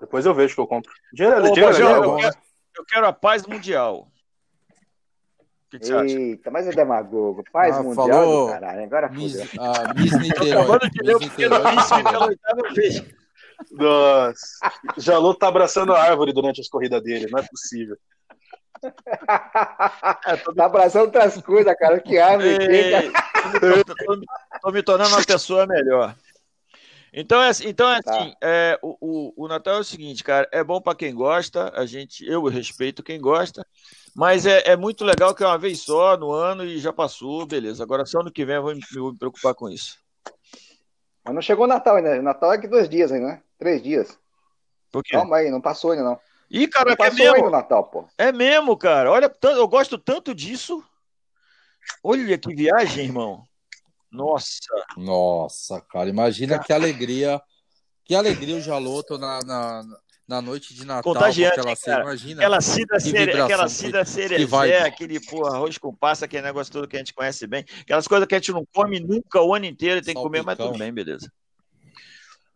Depois 0.00 0.26
eu 0.26 0.34
vejo 0.34 0.54
que 0.54 0.60
eu 0.60 0.66
compro. 0.66 0.92
Dinheiro, 1.12 1.42
dinheiro, 1.52 1.74
é 1.74 1.76
dinheiro. 1.76 2.04
eu, 2.04 2.16
quero, 2.16 2.36
eu 2.78 2.84
quero 2.84 3.06
a 3.06 3.12
paz 3.12 3.46
mundial. 3.46 4.08
O 5.66 5.70
que, 5.70 5.78
que 5.80 5.92
acha? 5.92 6.04
Eita, 6.04 6.50
mas 6.50 6.66
é 6.66 6.70
demagogo. 6.70 7.42
Paz 7.52 7.76
Ah, 7.76 7.82
mundial 7.82 8.08
falou. 8.08 8.46
do 8.46 8.52
caralho. 8.52 8.84
Agora 8.84 9.08
Miss, 9.08 9.32
fudeu. 9.32 9.62
ah, 9.64 9.94
Miss 9.96 10.12
Tô 10.34 10.42
acabando 10.44 10.90
de 10.90 11.02
ler 11.02 11.16
o 11.16 11.18
Miss 11.18 11.28
pequeno 11.30 11.54
Niterói 11.58 11.72
príncipe 11.74 12.02
pela 12.04 12.26
oitava 12.26 12.62
vez. 12.74 13.04
Nossa. 13.72 14.40
Jalô 14.98 15.34
tá 15.34 15.48
abraçando 15.48 15.94
a 15.94 16.00
árvore 16.02 16.32
durante 16.32 16.60
as 16.60 16.68
corridas 16.68 17.02
dele, 17.02 17.26
não 17.30 17.38
é 17.38 17.42
possível. 17.42 17.96
tá 19.26 20.64
abraçando 20.64 21.06
outras 21.06 21.40
coisas, 21.42 21.74
cara. 21.78 21.98
Que 22.00 22.18
árvore 22.18 22.58
que, 22.58 22.64
Ei, 22.72 22.90
cara. 22.90 23.12
tô, 23.84 23.94
tô- 23.94 24.20
tô 24.62 24.70
me 24.70 24.82
tornando 24.82 25.10
uma 25.16 25.24
pessoa 25.24 25.66
melhor. 25.66 26.14
Então 27.18 27.40
é, 27.42 27.48
assim- 27.48 27.66
então 27.66 27.90
é 27.90 28.02
Tá. 28.02 28.14
assim, 28.14 28.34
é, 28.42 28.78
o, 28.82 28.94
o, 29.00 29.44
o 29.44 29.48
Natal 29.48 29.76
é 29.76 29.80
o 29.80 29.84
seguinte, 29.84 30.22
cara, 30.22 30.46
é 30.52 30.62
bom 30.62 30.82
para 30.82 30.94
quem 30.94 31.14
gosta, 31.14 31.72
a 31.74 31.86
gente, 31.86 32.22
eu 32.26 32.44
respeito 32.44 33.02
quem 33.02 33.18
gosta, 33.18 33.66
mas 34.14 34.44
é, 34.44 34.68
é 34.68 34.76
muito 34.76 35.02
legal 35.02 35.34
que 35.34 35.42
é 35.42 35.46
uma 35.46 35.56
vez 35.56 35.80
só 35.80 36.14
no 36.18 36.30
ano 36.30 36.62
e 36.62 36.78
já 36.78 36.92
passou, 36.92 37.46
beleza. 37.46 37.82
Agora 37.82 38.04
só 38.04 38.20
ano 38.20 38.30
que 38.30 38.44
vem 38.44 38.56
eu 38.56 38.62
vou 38.62 38.74
me, 38.74 38.82
eu 38.94 39.02
vou 39.04 39.12
me 39.12 39.18
preocupar 39.18 39.54
com 39.54 39.70
isso. 39.70 39.98
Mas 41.24 41.34
não 41.34 41.40
chegou 41.40 41.64
o 41.64 41.68
Natal 41.68 41.96
ainda. 41.96 42.20
Natal 42.20 42.52
é 42.52 42.58
que 42.58 42.68
dois 42.68 42.86
dias 42.86 43.10
ainda, 43.10 43.26
né? 43.28 43.42
Três 43.58 43.82
dias. 43.82 44.18
Por 44.92 45.02
quê? 45.02 45.16
Calma 45.16 45.38
aí, 45.38 45.50
não 45.50 45.60
passou 45.60 45.92
ainda 45.92 46.04
não. 46.04 46.20
Ih, 46.50 46.60
Não 46.66 46.68
caraca, 46.68 47.02
é 47.02 47.10
passou 47.10 47.26
o 47.26 47.32
mesmo, 47.32 47.50
Natal, 47.50 47.84
pô. 47.84 48.04
é 48.18 48.30
mesmo, 48.30 48.76
cara. 48.76 49.10
Olha, 49.10 49.34
eu 49.42 49.66
gosto 49.66 49.96
tanto 49.96 50.34
disso. 50.34 50.84
Olha 52.04 52.38
que 52.38 52.54
viagem, 52.54 53.06
irmão. 53.06 53.42
Nossa. 54.16 54.58
Nossa, 54.96 55.80
cara, 55.80 56.08
imagina 56.08 56.58
que 56.58 56.72
alegria, 56.72 57.40
que 58.04 58.14
alegria 58.14 58.56
o 58.56 58.60
Jaloto 58.60 59.18
na, 59.18 59.40
na, 59.44 59.84
na 60.26 60.42
noite 60.42 60.74
de 60.74 60.84
Natal. 60.84 61.12
Contagiante, 61.14 61.60
aquela 61.60 61.76
cara? 61.76 62.02
imagina. 62.02 62.40
Aquela 62.42 62.60
cida, 62.60 62.94
Que 62.96 63.00
cere... 63.00 63.40
aquela 63.40 63.64
que- 63.64 63.70
cida 63.70 64.04
que 64.04 64.10
cerezé, 64.10 64.44
vibe. 64.46 64.72
aquele 64.74 65.20
porra, 65.20 65.56
arroz 65.56 65.78
com 65.78 65.94
passa, 65.94 66.24
aquele 66.24 66.42
negócio 66.42 66.72
todo 66.72 66.88
que 66.88 66.96
a 66.96 66.98
gente 66.98 67.14
conhece 67.14 67.46
bem. 67.46 67.64
Aquelas 67.82 68.08
coisas 68.08 68.26
que 68.26 68.34
a 68.34 68.38
gente 68.38 68.52
não 68.52 68.66
come 68.74 68.98
nunca 69.00 69.40
o 69.42 69.54
ano 69.54 69.66
inteiro 69.66 69.98
e 69.98 70.02
tem 70.02 70.14
que 70.14 70.20
comer, 70.22 70.42
mas 70.42 70.56
tudo 70.58 70.78
bem, 70.78 70.92
beleza. 70.92 71.30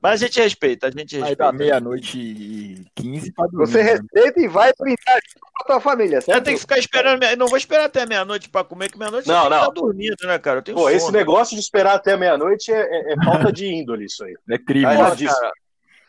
Mas 0.02 0.22
a 0.22 0.26
gente 0.26 0.40
respeita, 0.40 0.86
a 0.86 0.90
gente 0.90 1.14
Aí 1.16 1.20
respeita. 1.20 1.44
dá 1.44 1.52
meia-noite 1.52 2.18
e 2.18 2.86
15 2.94 3.32
pra 3.32 3.46
dormir. 3.46 3.66
Você 3.66 3.82
né? 3.82 3.90
respeita 3.92 4.40
e 4.40 4.48
vai 4.48 4.72
brindar 4.78 5.20
com 5.38 5.62
a 5.62 5.66
tua 5.66 5.80
família, 5.80 6.16
Eu 6.16 6.22
certo? 6.22 6.42
tenho 6.44 6.56
que 6.56 6.60
ficar 6.62 6.78
esperando, 6.78 7.20
meia- 7.20 7.36
não 7.36 7.46
vou 7.48 7.58
esperar 7.58 7.84
até 7.84 8.06
meia-noite 8.06 8.48
pra 8.48 8.64
comer, 8.64 8.90
que 8.90 8.98
meia-noite 8.98 9.28
Não, 9.28 9.34
eu 9.34 9.40
tenho 9.42 9.50
que 9.52 9.56
não. 9.58 9.68
estar 9.68 9.74
dormindo, 9.80 10.26
né, 10.26 10.38
cara? 10.38 10.58
Eu 10.58 10.62
tenho 10.62 10.76
Pô, 10.76 10.84
sono. 10.84 10.96
esse 10.96 11.12
negócio 11.12 11.54
de 11.54 11.60
esperar 11.60 11.94
até 11.96 12.16
meia-noite 12.16 12.72
é, 12.72 12.80
é- 12.80 13.12
é 13.12 13.24
falta 13.24 13.52
de 13.52 13.66
índole, 13.66 14.06
isso 14.06 14.24
aí. 14.24 14.34
É 14.48 14.56
crime. 14.58 14.84
Tá 14.86 14.90
Porra, 14.92 15.06
erradíssimo. 15.06 15.38
cara, 15.40 15.52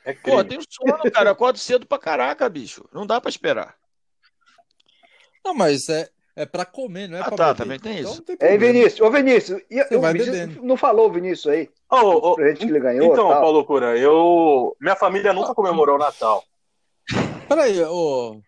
É 0.05 0.13
Pô, 0.13 0.29
eu 0.29 0.35
crime. 0.37 0.49
tenho 0.49 0.61
sono, 0.69 1.11
cara. 1.11 1.27
Eu 1.29 1.33
acordo 1.33 1.59
cedo 1.59 1.85
pra 1.85 1.99
caraca, 1.99 2.47
bicho. 2.49 2.87
Não 2.93 3.05
dá 3.05 3.19
pra 3.19 3.29
esperar. 3.29 3.75
Não, 5.43 5.53
mas 5.53 5.89
é, 5.89 6.07
É 6.35 6.45
pra 6.45 6.63
comer, 6.65 7.07
não 7.09 7.17
é 7.17 7.21
Ah, 7.21 7.25
pra 7.25 7.35
tá, 7.37 7.53
beber. 7.53 7.57
também 7.57 7.79
tem 7.79 7.99
Então 7.99 8.11
isso. 8.13 8.21
tem 8.21 8.37
Ei. 8.39 8.57
Vinícius, 8.57 9.01
ô 9.01 9.11
Vinícius, 9.11 9.61
e, 9.69 9.83
Você 9.83 9.95
o 9.95 10.01
vai 10.01 10.13
Vinícius 10.13 10.37
bebendo. 10.39 10.63
não 10.63 10.77
falou 10.77 11.09
o 11.09 11.11
Vinícius 11.11 11.53
aí? 11.53 11.69
Ô, 11.89 12.35
Pra 12.35 12.47
gente 12.49 12.59
que 12.65 12.71
ele 12.71 12.79
ganhou. 12.79 13.11
então, 13.11 13.29
tal. 13.29 13.41
Paulo 13.41 13.65
Cura, 13.65 13.97
eu. 13.97 14.75
Minha 14.79 14.95
família 14.95 15.33
nunca 15.33 15.53
comemorou 15.53 15.95
o 15.95 15.99
Natal. 15.99 16.43
Peraí, 17.49 17.83
ô. 17.83 18.39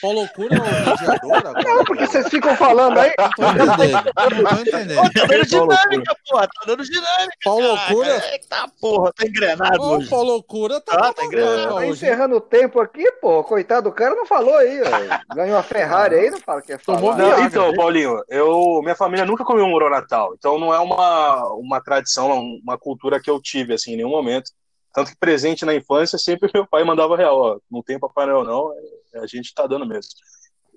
Paulo 0.00 0.26
Cura 0.34 0.54
é 0.54 0.58
o 0.58 0.62
mediador 0.62 1.36
agora? 1.46 1.84
Por 1.84 1.96
que 1.96 2.06
vocês 2.06 2.28
ficam 2.28 2.56
falando 2.56 2.98
aí? 2.98 3.12
Não 3.18 3.76
tô 3.76 3.84
entendendo. 3.84 4.12
Não 4.42 4.56
tô 4.56 4.62
entendendo. 4.62 4.98
Ô, 5.00 5.10
tá 5.10 5.26
dando 5.26 5.46
dinâmica, 5.46 6.16
porra. 6.28 6.46
Tá 6.48 6.66
dando 6.66 6.84
dinâmica. 6.84 7.36
Paulo 7.44 7.78
Cura. 7.88 8.08
Caraca, 8.08 8.32
Eita 8.32 8.66
porra, 8.80 9.12
tá 9.12 9.26
engrenado 9.26 9.82
Ô, 9.82 9.96
hoje. 9.96 10.08
Paulo 10.08 10.42
Cura 10.42 10.80
tá 10.80 10.94
Ah, 10.94 10.98
tá 10.98 11.12
tá 11.14 11.24
engrenado. 11.24 11.68
Tá 11.68 11.74
hoje. 11.74 11.90
encerrando 11.90 12.36
o 12.36 12.40
tempo 12.40 12.80
aqui, 12.80 13.10
pô. 13.20 13.44
Coitado 13.44 13.90
do 13.90 13.94
cara, 13.94 14.14
não 14.14 14.24
falou 14.24 14.56
aí. 14.56 14.80
ó. 14.80 15.34
Ganhou 15.34 15.58
a 15.58 15.62
Ferrari 15.62 16.14
aí, 16.14 16.30
não 16.30 16.40
fala 16.40 16.62
que 16.62 16.72
é 16.72 16.78
Tomou 16.78 17.12
falar. 17.12 17.16
Não, 17.38 17.44
então, 17.44 17.70
né? 17.70 17.76
Paulinho, 17.76 18.22
eu, 18.28 18.80
minha 18.82 18.96
família 18.96 19.26
nunca 19.26 19.44
comemorou 19.44 19.88
o 19.88 19.92
Natal, 19.92 20.32
então 20.38 20.58
não 20.58 20.72
é 20.72 20.78
uma, 20.78 21.46
uma 21.54 21.80
tradição, 21.82 22.40
uma 22.62 22.78
cultura 22.78 23.20
que 23.20 23.30
eu 23.30 23.40
tive, 23.40 23.74
assim, 23.74 23.92
em 23.92 23.96
nenhum 23.96 24.10
momento. 24.10 24.50
Tanto 24.92 25.10
que 25.12 25.16
presente 25.18 25.64
na 25.64 25.74
infância, 25.74 26.18
sempre 26.18 26.50
meu 26.52 26.66
pai 26.66 26.82
mandava 26.84 27.16
real, 27.16 27.38
ó, 27.38 27.58
não 27.70 27.82
tem 27.82 27.98
Papai 27.98 28.26
Noel 28.26 28.44
não, 28.44 28.72
é- 29.14 29.20
a 29.20 29.26
gente 29.26 29.54
tá 29.54 29.66
dando 29.66 29.86
mesmo. 29.86 30.10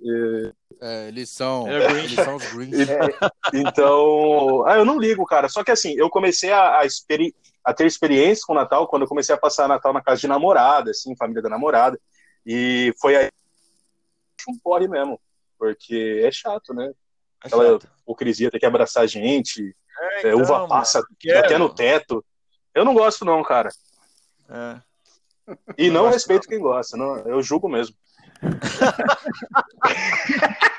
E- 0.02 0.52
É, 0.82 1.08
eles 1.08 1.30
são. 1.30 1.68
É. 1.68 1.92
Eles 2.04 2.14
são 2.14 2.36
os 2.36 2.54
Grinch. 2.54 2.92
É, 2.92 3.58
então, 3.58 4.66
ah, 4.68 4.76
eu 4.78 4.86
não 4.86 5.00
ligo, 5.00 5.26
cara, 5.26 5.48
só 5.50 5.64
que 5.64 5.72
assim, 5.72 5.94
eu 5.98 6.10
comecei 6.10 6.52
a, 6.52 6.80
a, 6.80 6.86
experi- 6.86 7.34
a 7.64 7.74
ter 7.74 7.86
experiência 7.88 8.44
com 8.46 8.54
o 8.54 8.56
Natal 8.56 8.88
quando 8.88 9.04
eu 9.04 9.08
comecei 9.08 9.34
a 9.34 9.38
passar 9.38 9.68
Natal 9.68 9.94
na 9.94 10.02
casa 10.02 10.22
de 10.22 10.28
namorada, 10.28 10.92
assim, 10.92 11.16
família 11.16 11.42
da 11.42 11.50
namorada, 11.50 12.00
e 12.46 12.94
foi 13.00 13.16
aí 13.16 13.30
um 14.48 14.58
porre 14.60 14.88
mesmo, 14.88 15.20
porque 15.58 16.22
é 16.24 16.32
chato, 16.32 16.74
né? 16.74 16.88
É 17.44 17.48
Aquela 17.48 17.66
chato. 17.74 17.88
hipocrisia, 18.02 18.52
ter 18.52 18.60
que 18.60 18.66
abraçar 18.66 19.04
a 19.04 19.08
gente, 19.08 19.76
É, 20.00 20.28
É, 20.30 20.36
uva 20.36 20.56
mano, 20.58 20.68
passa 20.68 21.00
até 21.38 21.58
no 21.58 21.74
teto. 21.74 22.24
Eu 22.76 22.84
não 22.84 22.94
gosto, 22.94 23.24
não, 23.24 23.42
cara. 23.44 23.70
É. 24.54 24.82
E 25.78 25.90
não 25.90 26.08
respeito 26.08 26.48
quem 26.48 26.60
gosta. 26.60 26.96
Não, 26.96 27.18
eu 27.20 27.42
julgo 27.42 27.68
mesmo. 27.68 27.96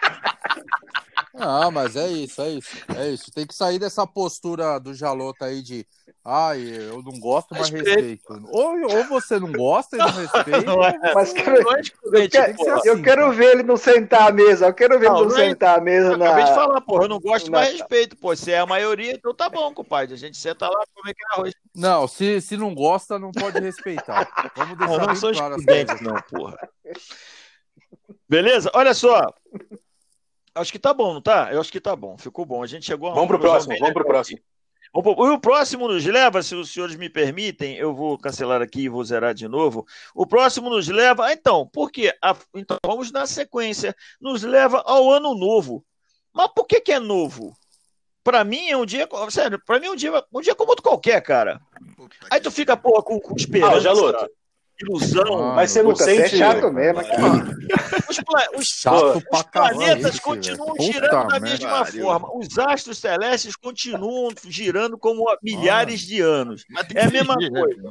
Ah, 1.37 1.69
mas 1.69 1.97
é 1.97 2.09
isso, 2.09 2.41
é 2.41 2.51
isso. 2.51 2.77
É 2.97 3.11
isso. 3.11 3.33
Tem 3.33 3.47
que 3.47 3.55
sair 3.55 3.79
dessa 3.79 4.07
postura 4.07 4.79
do 4.79 4.95
Jalota 4.95 5.47
aí 5.47 5.63
de 5.63 5.85
ai, 6.25 6.61
eu 6.63 7.03
não 7.03 7.19
gosto, 7.21 7.49
mas 7.55 7.69
Respeito. 7.69 7.89
respeito. 7.91 8.49
Ou, 8.51 8.97
ou 8.97 9.05
você 9.05 9.39
não 9.39 9.53
gosta 9.53 9.97
e 9.97 9.99
não 9.99 10.07
respeita. 10.13 10.63
Não 10.63 10.83
é, 10.83 10.99
Mas, 11.15 11.35
não 11.35 11.43
é 11.75 11.81
eu, 12.25 12.29
quero, 12.31 12.55
porra. 12.57 12.75
assim, 12.77 12.89
eu 12.89 13.03
quero 13.03 13.33
ver 13.33 13.53
ele 13.53 13.63
não 13.63 13.77
sentar 13.77 14.29
à 14.29 14.33
mesa. 14.33 14.67
Eu 14.67 14.75
quero 14.75 14.99
ver 14.99 15.09
Não, 15.09 15.17
ele 15.19 15.25
não 15.25 15.31
não 15.31 15.39
é- 15.43 15.49
sentar 15.51 15.79
à 15.79 15.81
mesa 15.83 16.09
Eu 16.09 16.15
acabei 16.15 16.45
de 16.45 16.51
na. 16.51 16.57
falar, 16.57 16.81
porra, 16.81 17.05
eu 17.05 17.09
não 17.09 17.21
gosto, 17.21 17.51
mas 17.51 17.73
respeito, 17.73 18.17
pô. 18.17 18.35
Se 18.35 18.51
é 18.53 18.59
a 18.59 18.67
maioria, 18.67 19.13
então 19.13 19.35
tá 19.35 19.49
bom, 19.49 19.73
compadre. 19.75 20.15
A 20.15 20.19
gente 20.19 20.37
senta 20.37 20.67
lá, 20.69 20.85
come 20.95 21.11
aquele 21.11 21.29
arroz. 21.33 21.55
Não, 21.75 22.09
se, 22.09 22.41
se 22.41 22.57
não 22.57 22.75
gosta, 22.75 23.19
não 23.19 23.31
pode 23.31 23.61
respeitar. 23.61 24.27
Vamos 24.57 24.79
Não, 24.79 24.87
deixar 24.87 24.99
não 25.01 25.07
bem 25.09 25.17
sou 25.17 25.33
claro 25.33 25.55
as 25.55 26.01
não, 26.01 26.15
porra. 26.31 26.59
Beleza? 28.29 28.71
Olha 28.75 28.95
só. 28.95 29.27
Acho 30.55 30.71
que 30.71 30.79
tá 30.79 30.95
bom, 30.95 31.15
não 31.15 31.21
tá? 31.21 31.53
Eu 31.53 31.61
acho 31.61 31.73
que 31.73 31.81
tá 31.81 31.97
bom. 31.97 32.17
Ficou 32.17 32.47
bom. 32.47 32.63
A 32.63 32.67
gente 32.67 32.87
chegou 32.87 33.11
a 33.11 33.15
Vamos 33.15 33.29
pro 33.29 33.41
próximo, 33.41 33.77
vamos 33.79 33.93
pro 33.95 34.05
próximo. 34.05 34.39
E 34.97 35.31
o 35.31 35.41
próximo 35.41 35.89
nos 35.89 36.05
leva, 36.05 36.41
se 36.41 36.55
os 36.55 36.73
senhores 36.73 36.95
me 36.95 37.09
permitem, 37.11 37.77
eu 37.77 37.93
vou 37.93 38.17
cancelar 38.17 38.63
aqui 38.63 38.83
e 38.83 38.89
vou 38.89 39.05
zerar 39.05 39.35
de 39.35 39.49
novo. 39.49 39.85
O 40.15 40.25
próximo 40.25 40.71
nos 40.71 40.87
leva. 40.87 41.27
Ah, 41.27 41.33
então, 41.33 41.67
por 41.67 41.91
quê? 41.91 42.15
Então, 42.55 42.77
vamos 42.87 43.11
na 43.11 43.27
sequência. 43.27 43.95
Nos 44.21 44.45
leva 44.45 44.83
ao 44.87 45.11
ano 45.11 45.35
novo. 45.35 45.85
Mas 46.33 46.49
por 46.55 46.65
que, 46.65 46.81
que 46.81 46.93
é 46.93 47.01
novo? 47.01 47.57
Pra 48.23 48.45
mim 48.45 48.69
é 48.69 48.77
um 48.77 48.87
dia. 48.87 49.09
Sério, 49.31 49.61
pra 49.67 49.81
mim 49.81 49.87
é 49.87 49.91
um 49.91 49.97
dia, 49.97 50.25
um 50.33 50.41
dia 50.41 50.55
como 50.55 50.71
outro 50.71 50.85
qualquer, 50.85 51.21
cara. 51.21 51.61
Aí 52.31 52.41
tu 52.41 52.51
fica, 52.51 52.77
porra, 52.77 53.03
com, 53.03 53.19
com 53.19 53.33
Ah, 53.33 53.37
esperança, 53.37 53.81
Jaloto. 53.81 54.31
Ilusão. 54.81 55.51
Ah, 55.51 55.55
Mas 55.57 55.71
você 55.71 55.83
você 55.83 56.17
é 56.17 56.29
sente. 56.29 56.39
chato 56.39 56.73
mesmo, 56.73 57.01
cara. 57.07 57.55
Os, 58.09 58.17
pla- 58.21 58.47
os- 58.57 58.67
Chato 58.67 59.17
os 59.33 59.43
planetas 59.45 60.21
continuam 60.21 60.75
velho. 60.75 60.93
girando 60.93 61.23
Puta 61.23 61.27
da 61.35 61.41
mesma 61.41 61.85
forma. 61.85 62.37
Os 62.37 62.59
astros 62.59 62.99
celestes 62.99 63.57
continuam 63.57 64.31
girando 64.47 64.97
como 64.99 65.29
há 65.29 65.39
milhares 65.43 66.01
de 66.01 66.21
anos. 66.21 66.65
É 66.95 67.05
a 67.05 67.11
mesma 67.11 67.35
fingir, 67.35 67.51
né, 67.53 67.61
coisa. 67.61 67.83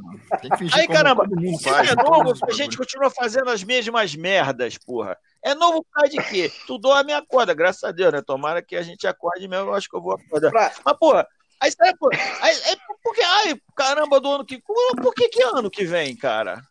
Aí, 0.73 0.87
caramba, 0.87 1.25
Se 1.57 1.69
faz, 1.69 1.89
é 1.91 1.95
novo, 1.95 2.23
mundo 2.25 2.37
a 2.47 2.51
gente 2.53 2.71
né? 2.71 2.77
continua 2.77 3.09
fazendo 3.09 3.49
as 3.49 3.63
mesmas 3.63 4.15
merdas, 4.15 4.77
porra. 4.77 5.17
É 5.43 5.53
novo 5.55 5.83
por 5.83 5.91
causa 6.01 6.09
de 6.11 6.23
quê? 6.29 6.51
Tu 6.67 6.77
dorme 6.77 7.11
e 7.11 7.15
acorda, 7.15 7.53
graças 7.53 7.83
a 7.83 7.91
Deus, 7.91 8.13
né? 8.13 8.21
Tomara 8.21 8.61
que 8.61 8.75
a 8.75 8.81
gente 8.81 9.05
acorde 9.07 9.47
mesmo, 9.47 9.69
eu 9.69 9.73
acho 9.73 9.89
que 9.89 9.97
eu 9.97 10.01
vou 10.01 10.13
acordar. 10.13 10.51
Pra- 10.51 10.71
Mas, 10.85 10.97
porra, 10.97 11.27
aí 11.59 11.71
sabe, 11.71 11.97
pô, 11.97 12.09
aí, 12.41 12.55
é 12.71 12.75
porque, 13.03 13.21
ai, 13.21 13.55
caramba, 13.75 14.21
do 14.21 14.29
ano 14.31 14.45
que. 14.45 14.61
Por 14.61 15.13
que, 15.13 15.27
que 15.27 15.43
ano 15.43 15.69
que 15.69 15.83
vem, 15.85 16.15
cara? 16.15 16.61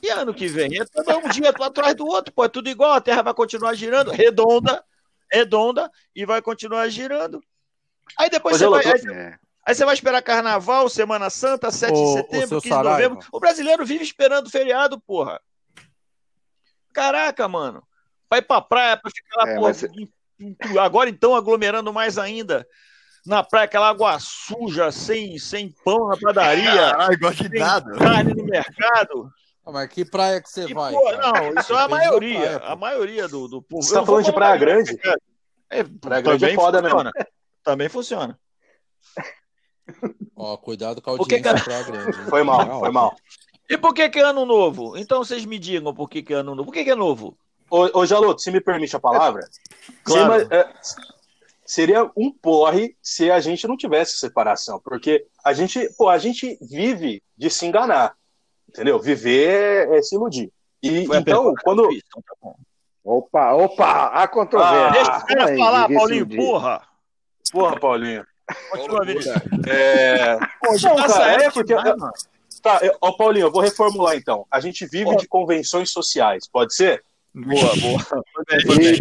Que 0.00 0.08
ano 0.10 0.32
que 0.34 0.46
vem? 0.48 0.80
É 0.80 0.84
todo 0.84 1.16
um 1.18 1.28
dia 1.28 1.50
atrás 1.50 1.94
do 1.94 2.06
outro, 2.06 2.32
pô, 2.32 2.44
é 2.44 2.48
tudo 2.48 2.68
igual, 2.68 2.92
a 2.92 3.00
Terra 3.00 3.22
vai 3.22 3.34
continuar 3.34 3.74
girando, 3.74 4.10
redonda, 4.10 4.82
redonda, 5.30 5.90
e 6.14 6.24
vai 6.24 6.40
continuar 6.40 6.88
girando. 6.88 7.42
Aí 8.18 8.28
depois 8.30 8.56
você 8.56 8.66
vai. 8.68 8.82
Geloto, 8.82 9.08
Aí, 9.10 9.16
É. 9.16 9.38
aí 9.66 9.74
você 9.74 9.84
vai 9.84 9.94
esperar 9.94 10.22
Carnaval, 10.22 10.88
Semana 10.88 11.28
Santa, 11.30 11.70
7 11.70 11.92
Ô, 11.92 12.04
de 12.04 12.12
setembro, 12.22 12.48
seu 12.48 12.60
15 12.62 12.76
de 12.76 12.82
novembro. 12.82 13.18
O 13.32 13.38
brasileiro 13.40 13.84
vive 13.84 14.02
esperando 14.02 14.48
feriado, 14.50 14.98
porra. 15.00 15.40
Caraca, 16.92 17.46
mano. 17.48 17.82
Vai 18.28 18.42
pra 18.42 18.60
praia 18.60 18.96
pra 18.96 19.10
ficar 19.10 19.44
lá, 19.44 19.50
É, 19.50 19.54
porra, 19.56 19.68
mas- 19.68 19.82
em- 19.84 20.78
agora 20.78 21.10
então 21.10 21.34
aglomerando 21.34 21.92
mais 21.92 22.16
ainda. 22.18 22.66
Na 23.26 23.42
praia, 23.44 23.66
aquela 23.66 23.88
água 23.90 24.16
suja, 24.18 24.90
sem, 24.90 25.38
sem 25.38 25.74
pão 25.84 26.08
na 26.08 26.16
padaria, 26.16 26.92
gosto 27.20 27.44
de 27.44 27.50
sem 27.50 27.60
nada. 27.60 27.96
carne 27.98 28.32
no 28.34 28.44
mercado. 28.44 29.30
Mas 29.66 29.88
que 29.88 30.04
praia 30.04 30.40
que 30.42 30.48
você 30.50 30.64
E, 30.66 30.74
vai? 30.74 30.92
pô, 30.92 31.12
não, 31.12 31.54
isso 31.54 31.72
é 31.72 31.76
a 31.76 31.82
da 31.82 31.88
maioria. 31.88 32.38
praia, 32.58 32.72
a 32.72 32.76
maioria 32.76 33.28
do, 33.28 33.46
do 33.46 33.62
povo. 33.62 33.82
Você 33.82 33.94
tá 33.94 34.04
falando 34.04 34.24
de 34.24 34.32
Praia 34.32 34.56
Grande? 34.56 34.98
É, 35.70 35.84
Praia 35.84 36.22
Grande 36.22 36.44
é 36.46 36.54
foda 36.54 36.80
mesmo. 36.82 36.96
funciona. 36.98 37.12
Também 37.62 37.88
funciona. 37.88 38.38
Ó, 40.36 40.56
cuidado 40.56 41.02
com 41.02 41.10
a 41.10 41.16
Por 41.16 41.28
que, 41.28 41.36
audiência 41.36 41.62
pra 41.62 41.82
grande. 41.82 42.20
hein? 42.22 42.26
Foi 42.28 42.42
mal, 42.42 42.78
foi 42.80 42.90
mal. 42.90 43.16
E 43.68 43.76
por 43.78 43.92
que, 43.94 44.08
que 44.08 44.18
é 44.18 44.22
ano 44.22 44.44
novo? 44.44 44.96
Então 44.96 45.22
vocês 45.22 45.44
me 45.44 45.58
digam 45.58 45.94
por 45.94 46.08
que, 46.08 46.22
que 46.22 46.32
é 46.32 46.36
ano 46.38 46.54
novo. 46.54 46.66
Por 46.66 46.72
que, 46.72 46.84
que 46.84 46.90
é 46.90 46.94
novo? 46.94 47.36
Ô, 47.70 48.00
ô 48.00 48.06
Jaloto, 48.06 48.40
se 48.40 48.50
me 48.50 48.60
permite 48.60 48.96
a 48.96 49.00
palavra, 49.00 49.46
Claro. 50.02 50.40
se- 50.40 50.48
é, 50.54 50.72
seria 51.64 52.10
um 52.16 52.32
porre 52.32 52.96
se 53.00 53.30
a 53.30 53.38
gente 53.38 53.68
não 53.68 53.76
tivesse 53.76 54.18
separação, 54.18 54.80
porque 54.82 55.24
a 55.44 55.52
gente, 55.52 55.88
pô, 55.96 56.08
a 56.08 56.18
gente 56.18 56.58
vive 56.60 57.22
de 57.36 57.48
se 57.48 57.64
enganar, 57.66 58.16
entendeu? 58.70 58.98
Viver 58.98 59.88
é, 59.90 59.98
é 59.98 60.02
se 60.02 60.14
iludir. 60.14 60.50
E 60.82 61.06
Foi 61.06 61.18
então, 61.18 61.52
quando 61.62 61.84
eu 61.84 61.90
então 61.92 62.22
tá. 62.42 62.50
Opa, 63.04 63.52
opa, 63.54 64.06
a 64.08 64.28
controvérsia. 64.28 64.86
Ah, 64.86 64.90
Deixa 64.92 65.10
o 65.18 65.26
cara 65.26 65.40
Como 65.44 65.48
é 65.54 65.56
falar, 65.58 65.88
Paulinho, 65.88 66.28
porra. 66.28 66.82
porra, 67.52 67.80
Paulinho, 67.80 68.26
Continua, 68.70 69.04
Vinícius. 69.04 69.36
é, 69.66 70.36
Pô, 70.62 70.72
Não, 70.82 70.96
cara, 70.96 71.42
é 71.44 71.50
porque- 71.50 71.74
demais, 71.74 71.96
mano. 71.96 72.12
tá, 72.62 72.78
eu- 72.82 72.96
ó, 73.00 73.12
Paulinho, 73.12 73.46
eu 73.46 73.50
vou 73.52 73.62
reformular 73.62 74.16
então. 74.16 74.46
A 74.50 74.60
gente 74.60 74.86
vive 74.86 75.16
de 75.16 75.26
convenções 75.26 75.90
sociais, 75.90 76.46
pode 76.50 76.74
ser? 76.74 77.02
Boa, 77.34 77.76
boa. 77.80 77.98
Foi 78.00 78.44
bem, 78.78 78.94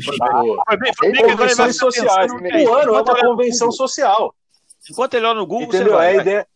foi 0.94 1.14
foi 1.14 1.24
Convenções 1.32 1.78
sociais. 1.78 2.32
O 2.32 2.74
ano 2.74 2.96
é 2.96 3.02
uma 3.02 3.16
convenção 3.22 3.72
social. 3.72 4.34
Enquanto 4.90 5.14
ele 5.16 5.26
olha 5.26 5.36
no 5.40 5.46
Google, 5.48 5.68
Entendeu? 5.68 5.88
você 5.88 5.98
vai. 5.98 6.08
É 6.08 6.10
a 6.10 6.14
vai. 6.14 6.22
ideia. 6.22 6.48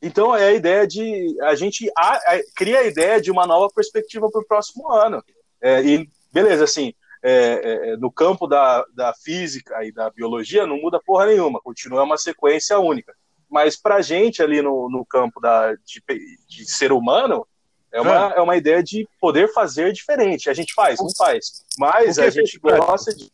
Então 0.00 0.34
é 0.34 0.48
a 0.48 0.52
ideia 0.52 0.86
de 0.86 1.36
a 1.42 1.54
gente 1.54 1.90
a- 1.96 2.16
a- 2.16 2.42
cria 2.54 2.80
a 2.80 2.84
ideia 2.84 3.20
de 3.20 3.30
uma 3.30 3.46
nova 3.46 3.68
perspectiva 3.74 4.30
para 4.30 4.40
o 4.40 4.46
próximo 4.46 4.92
ano. 4.92 5.22
É, 5.60 5.82
e 5.82 6.08
beleza, 6.32 6.64
assim, 6.64 6.94
é, 7.22 7.90
é, 7.92 7.96
no 7.96 8.10
campo 8.12 8.46
da, 8.46 8.84
da 8.94 9.12
física 9.12 9.84
e 9.84 9.92
da 9.92 10.08
biologia 10.10 10.66
não 10.66 10.76
muda 10.80 11.00
porra 11.04 11.26
nenhuma, 11.26 11.60
continua 11.60 12.04
uma 12.04 12.16
sequência 12.16 12.78
única. 12.78 13.12
Mas 13.50 13.76
para 13.76 13.96
a 13.96 14.02
gente 14.02 14.42
ali 14.42 14.62
no, 14.62 14.88
no 14.90 15.04
campo 15.04 15.40
da, 15.40 15.74
de, 15.74 16.02
de 16.48 16.70
ser 16.70 16.92
humano 16.92 17.46
é 17.90 18.00
uma, 18.00 18.32
é 18.34 18.40
uma 18.40 18.56
ideia 18.56 18.82
de 18.82 19.08
poder 19.18 19.52
fazer 19.52 19.92
diferente. 19.92 20.50
A 20.50 20.54
gente 20.54 20.74
faz, 20.74 21.00
não 21.00 21.08
faz, 21.16 21.64
mas 21.78 22.18
a 22.18 22.26
é 22.26 22.30
gente 22.30 22.58
gosta 22.58 23.14
de 23.14 23.32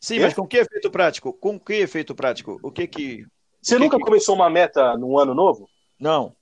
Sim, 0.00 0.18
mas 0.20 0.32
com 0.32 0.46
que 0.46 0.56
efeito 0.56 0.90
prático? 0.90 1.32
Com 1.32 1.60
que 1.60 1.74
efeito 1.74 2.14
prático? 2.14 2.58
O 2.62 2.72
que 2.72 2.86
que. 2.86 3.26
Você 3.62 3.76
que 3.76 3.82
nunca 3.82 3.96
que- 3.98 4.04
começou 4.04 4.34
uma 4.34 4.48
meta 4.50 4.96
num 4.96 5.18
ano 5.18 5.34
novo? 5.34 5.68
Não. 5.98 6.34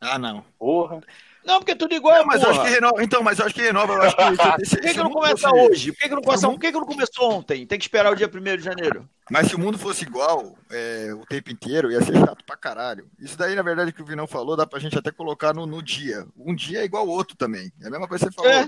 Ah, 0.00 0.18
não. 0.18 0.44
Porra. 0.58 1.00
Não, 1.46 1.58
porque 1.60 1.72
é 1.72 1.76
tudo 1.76 1.94
igual, 1.94 2.18
Não, 2.18 2.26
mas 2.26 2.42
eu 2.42 2.48
porra. 2.48 2.60
acho 2.62 2.68
que 2.68 2.74
renova. 2.74 3.04
Então, 3.04 3.22
mas 3.22 3.38
eu 3.38 3.46
acho 3.46 3.54
que 3.54 3.62
renova. 3.62 3.92
Eu 3.94 4.02
acho 4.02 4.16
que, 4.16 4.22
Por 4.76 4.80
que, 4.80 4.92
que 4.94 5.00
o 5.00 5.04
não 5.04 5.04
mundo 5.04 5.14
começa 5.20 5.48
fosse- 5.48 5.70
hoje? 5.70 5.92
Por 5.92 5.98
que, 6.00 6.08
que 6.08 6.14
não 6.14 6.22
começa, 6.22 6.48
por 6.50 6.58
que, 6.60 6.72
que 6.72 6.78
não 6.78 6.86
começou 6.86 7.32
ontem? 7.32 7.66
Tem 7.66 7.78
que 7.78 7.84
esperar 7.84 8.12
o 8.12 8.16
dia 8.16 8.28
1 8.28 8.56
de 8.56 8.64
janeiro. 8.64 9.08
Mas 9.30 9.48
se 9.48 9.56
o 9.56 9.58
mundo 9.58 9.76
fosse 9.76 10.04
igual 10.04 10.56
é, 10.70 11.10
o 11.12 11.26
tempo 11.26 11.50
inteiro, 11.50 11.90
ia 11.90 12.00
ser 12.02 12.14
chato 12.14 12.44
pra 12.44 12.56
caralho. 12.56 13.08
Isso 13.18 13.36
daí, 13.36 13.54
na 13.56 13.62
verdade, 13.62 13.92
que 13.92 14.00
o 14.00 14.04
Vinão 14.04 14.26
falou, 14.26 14.56
dá 14.56 14.64
pra 14.66 14.78
gente 14.78 14.96
até 14.96 15.10
colocar 15.10 15.52
no, 15.52 15.66
no 15.66 15.82
dia. 15.82 16.26
Um 16.36 16.54
dia 16.54 16.80
é 16.80 16.84
igual 16.84 17.02
ao 17.04 17.08
outro 17.08 17.36
também. 17.36 17.72
É 17.82 17.88
a 17.88 17.90
mesma 17.90 18.06
coisa 18.06 18.26
que 18.28 18.32
você 18.34 18.36
falou. 18.36 18.52
É. 18.52 18.66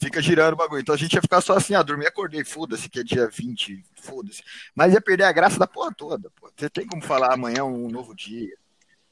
Fica 0.00 0.22
girando 0.22 0.54
o 0.54 0.56
bagulho. 0.56 0.80
Então 0.80 0.94
a 0.94 0.98
gente 0.98 1.12
ia 1.14 1.20
ficar 1.22 1.40
só 1.42 1.54
assim, 1.56 1.74
ah, 1.74 1.82
dormi, 1.82 2.06
acordei, 2.06 2.44
foda-se, 2.44 2.88
que 2.88 3.00
é 3.00 3.02
dia 3.02 3.28
20, 3.28 3.82
foda-se. 3.94 4.42
Mas 4.74 4.94
ia 4.94 5.00
perder 5.02 5.24
a 5.24 5.32
graça 5.32 5.58
da 5.58 5.66
porra 5.66 5.92
toda, 5.94 6.30
pô. 6.40 6.50
Você 6.56 6.70
tem 6.70 6.86
como 6.86 7.02
falar 7.02 7.34
amanhã 7.34 7.64
um 7.64 7.88
novo 7.90 8.14
dia. 8.14 8.54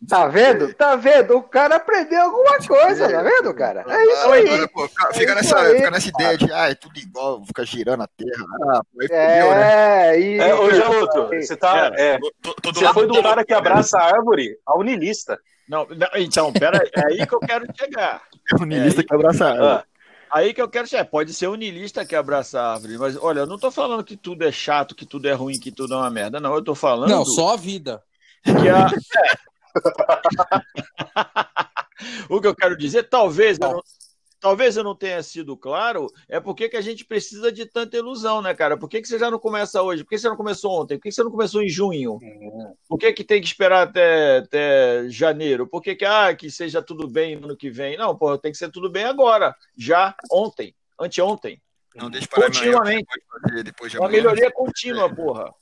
Tá 0.06 0.28
vendo? 0.28 0.72
Tá 0.74 0.94
vendo? 0.94 1.36
O 1.36 1.42
cara 1.42 1.76
aprendeu 1.76 2.22
alguma 2.22 2.56
coisa, 2.58 3.10
tá 3.10 3.20
vendo, 3.22 3.52
cara? 3.52 3.84
É 3.88 4.04
isso 4.04 4.28
Ah, 4.28 4.32
aí. 4.34 4.68
pô, 4.68 4.88
fica, 5.12 5.32
É 5.32 5.34
nessa, 5.34 5.58
aí, 5.58 5.76
fica 5.76 5.90
nessa 5.90 6.08
ideia 6.08 6.38
de, 6.38 6.52
ah, 6.52 6.70
é 6.70 6.74
tudo 6.74 6.98
igual, 6.98 7.44
fica 7.44 7.64
girando 7.66 8.04
a 8.04 8.06
terra. 8.06 8.44
Ah, 8.62 8.80
aí 9.00 9.08
fudeu, 9.08 9.54
né? 9.54 10.08
É, 10.14 10.18
isso. 10.20 10.42
É, 10.42 10.54
ô, 10.54 10.70
Jaluto, 10.72 11.26
você 11.28 11.56
tá. 11.56 11.90
É, 11.96 12.18
Tô- 12.40 12.54
tô 12.54 12.72
você 12.72 12.92
foi 12.92 13.06
do 13.08 13.20
cara 13.22 13.44
que 13.44 13.52
abraça 13.52 13.98
a 13.98 14.04
árvore 14.04 14.56
a 14.64 14.78
unilista. 14.78 15.38
Não, 15.68 15.86
não, 15.90 16.08
então, 16.14 16.52
pera 16.52 16.80
aí, 16.80 16.90
é 16.94 17.06
aí 17.20 17.26
que 17.26 17.34
eu 17.34 17.40
quero 17.40 17.66
chegar. 17.76 18.22
O 18.58 18.64
niilista 18.64 19.00
É, 19.00 19.04
que 19.04 19.14
abraça 19.14 19.46
a 19.46 19.50
árvore. 19.50 19.68
Ah, 19.68 19.84
Aí 20.30 20.52
que 20.54 20.60
eu 20.62 20.68
quero 20.68 20.86
chegar. 20.86 21.06
Pode 21.06 21.32
ser 21.32 21.46
unilista 21.48 22.04
que 22.04 22.14
abraça 22.14 22.60
a 22.60 22.74
árvore, 22.74 22.98
mas 22.98 23.16
olha, 23.20 23.40
eu 23.40 23.46
não 23.46 23.58
tô 23.58 23.70
falando 23.70 24.04
que 24.04 24.14
tudo 24.16 24.44
é 24.44 24.52
chato, 24.52 24.94
que 24.94 25.06
tudo 25.06 25.26
é 25.26 25.32
ruim, 25.32 25.58
que 25.58 25.72
tudo 25.72 25.94
é 25.94 25.96
uma 25.96 26.10
merda. 26.10 26.38
Não, 26.38 26.54
eu 26.54 26.62
tô 26.62 26.74
falando 26.74 27.08
Não, 27.10 27.24
só 27.24 27.54
a 27.54 27.56
vida. 27.56 28.02
que 28.44 28.68
a. 28.68 28.86
o 32.28 32.40
que 32.40 32.46
eu 32.46 32.54
quero 32.54 32.76
dizer, 32.76 33.08
talvez 33.08 33.58
eu 33.60 33.72
não, 33.72 33.82
talvez 34.40 34.76
eu 34.76 34.84
não 34.84 34.94
tenha 34.94 35.22
sido 35.22 35.56
claro, 35.56 36.06
é 36.28 36.40
porque 36.40 36.68
que 36.68 36.76
a 36.76 36.80
gente 36.80 37.04
precisa 37.04 37.50
de 37.50 37.66
tanta 37.66 37.96
ilusão, 37.96 38.40
né, 38.40 38.54
cara? 38.54 38.76
Por 38.76 38.88
que, 38.88 39.00
que 39.00 39.08
você 39.08 39.18
já 39.18 39.30
não 39.30 39.38
começa 39.38 39.82
hoje? 39.82 40.04
Por 40.04 40.10
que 40.10 40.18
você 40.18 40.28
não 40.28 40.36
começou 40.36 40.80
ontem? 40.80 40.96
Por 40.96 41.02
que, 41.02 41.12
você 41.12 41.22
não 41.22 41.30
começou 41.30 41.62
em 41.62 41.68
junho? 41.68 42.18
Por 42.88 42.98
que, 42.98 43.12
que 43.12 43.24
tem 43.24 43.40
que 43.40 43.46
esperar 43.46 43.88
até, 43.88 44.38
até 44.38 45.08
janeiro? 45.08 45.66
Por 45.66 45.82
que, 45.82 45.94
que, 45.94 46.04
ah, 46.04 46.34
que 46.34 46.50
seja 46.50 46.82
tudo 46.82 47.08
bem 47.08 47.36
no 47.36 47.46
ano 47.46 47.56
que 47.56 47.70
vem? 47.70 47.96
Não, 47.96 48.16
pô, 48.16 48.36
tem 48.38 48.52
que 48.52 48.58
ser 48.58 48.70
tudo 48.70 48.90
bem 48.90 49.04
agora, 49.04 49.54
já, 49.76 50.14
ontem, 50.30 50.74
anteontem. 50.98 51.60
Não 51.94 52.10
deixa 52.10 52.28
para 52.28 52.44
Continuamente. 52.44 53.06
fazer 53.42 53.64
depois 53.64 53.90
de 53.90 53.98
Uma 53.98 54.08
melhoria 54.08 54.52
contínua, 54.52 55.12
porra. 55.12 55.52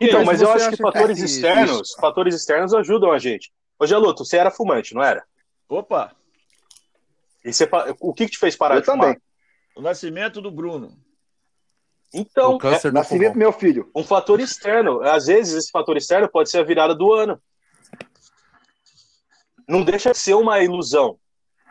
Então, 0.00 0.18
Mas 0.24 0.26
mas 0.26 0.42
eu 0.42 0.50
acho 0.52 0.70
que 0.70 0.76
que 0.76 0.82
fatores 0.82 1.18
é 1.20 1.24
isso? 1.24 1.34
externos, 1.36 1.92
fatores 1.94 2.34
externos 2.34 2.74
ajudam 2.74 3.12
a 3.12 3.18
gente. 3.18 3.52
Ô, 3.78 3.86
Jaluto, 3.86 4.24
você 4.24 4.36
era 4.36 4.50
fumante, 4.50 4.94
não 4.94 5.02
era? 5.02 5.24
Opa, 5.68 6.12
E 7.44 7.52
você 7.52 7.68
o 8.00 8.12
que, 8.12 8.24
que 8.26 8.32
te 8.32 8.38
fez 8.38 8.56
parar 8.56 8.76
Eu 8.76 8.80
de 8.80 8.86
fumar? 8.86 9.06
também. 9.14 9.22
o 9.76 9.80
nascimento 9.82 10.40
do 10.40 10.50
Bruno. 10.50 10.96
Então, 12.12 12.54
o 12.54 12.58
câncer 12.58 12.90
do 12.90 12.94
Nascimento 12.94 13.34
do 13.34 13.38
meu 13.38 13.52
filho. 13.52 13.90
é 13.94 13.98
um 13.98 14.02
fator 14.02 14.40
externo. 14.40 15.02
Às 15.02 15.26
vezes, 15.26 15.54
esse 15.54 15.70
fator 15.70 15.94
externo 15.96 16.28
pode 16.28 16.50
ser 16.50 16.58
a 16.58 16.62
virada 16.62 16.94
do 16.94 17.12
ano. 17.12 17.40
Não 19.68 19.82
deixa 19.84 20.12
de 20.12 20.18
ser 20.18 20.34
uma 20.34 20.58
ilusão. 20.60 21.18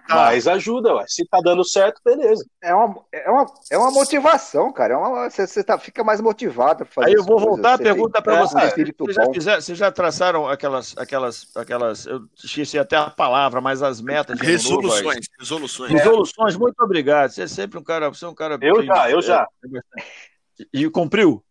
Tá. 0.08 0.16
Mas 0.16 0.48
ajuda, 0.48 0.96
ué. 0.96 1.06
Se 1.08 1.26
tá 1.28 1.42
dando 1.44 1.66
certo, 1.66 2.02
beleza. 2.04 2.46
É 2.64 2.74
uma, 2.74 2.96
é 3.12 3.30
uma, 3.30 3.46
é 3.72 3.78
uma 3.78 3.92
motivação, 3.92 4.72
cara. 4.72 4.94
É 4.94 4.98
uma, 4.98 5.30
você 5.30 5.46
você 5.46 5.64
tá, 5.64 5.78
fica 5.78 6.04
mais 6.04 6.22
motivado 6.22 6.86
pra 6.86 6.94
fazer 6.94 7.10
Aí 7.10 7.14
eu 7.14 7.26
vou 7.26 7.38
voltar 7.38 7.74
a 7.74 7.78
pergunta 7.78 8.22
para 8.22 8.40
você. 8.40 8.58
espírito 8.68 9.04
Vocês 9.04 9.16
já, 9.16 9.34
fizeram, 9.34 9.62
vocês 9.62 9.78
já 9.78 9.92
traçaram 9.92 10.48
aquelas, 10.48 10.98
aquelas, 10.98 11.48
aquelas, 11.56 12.06
eu 12.06 12.22
esqueci 12.42 12.80
até 12.80 12.96
a 12.96 13.10
palavra, 13.10 13.60
mas 13.60 13.84
as 13.84 14.00
metas. 14.00 14.38
de 14.38 14.46
ano 14.46 14.54
novo, 14.54 14.88
Resoluções, 14.88 15.26
resoluções. 15.38 15.92
Resoluções, 15.92 16.56
muito 16.56 16.80
obrigado. 16.82 17.32
Você 17.32 17.42
é 17.42 17.48
sempre 17.48 17.78
um 17.78 17.84
cara, 17.84 18.08
você 18.10 18.24
é 18.24 18.28
um 18.30 18.36
cara. 18.36 18.58
Eu 18.62 18.84
já, 18.84 19.12
eu 19.12 19.22
já. 19.22 19.46
É, 19.64 19.68
é 19.68 19.70
bastante. 19.70 20.70
E 20.74 20.90
cumpriu? 20.90 21.44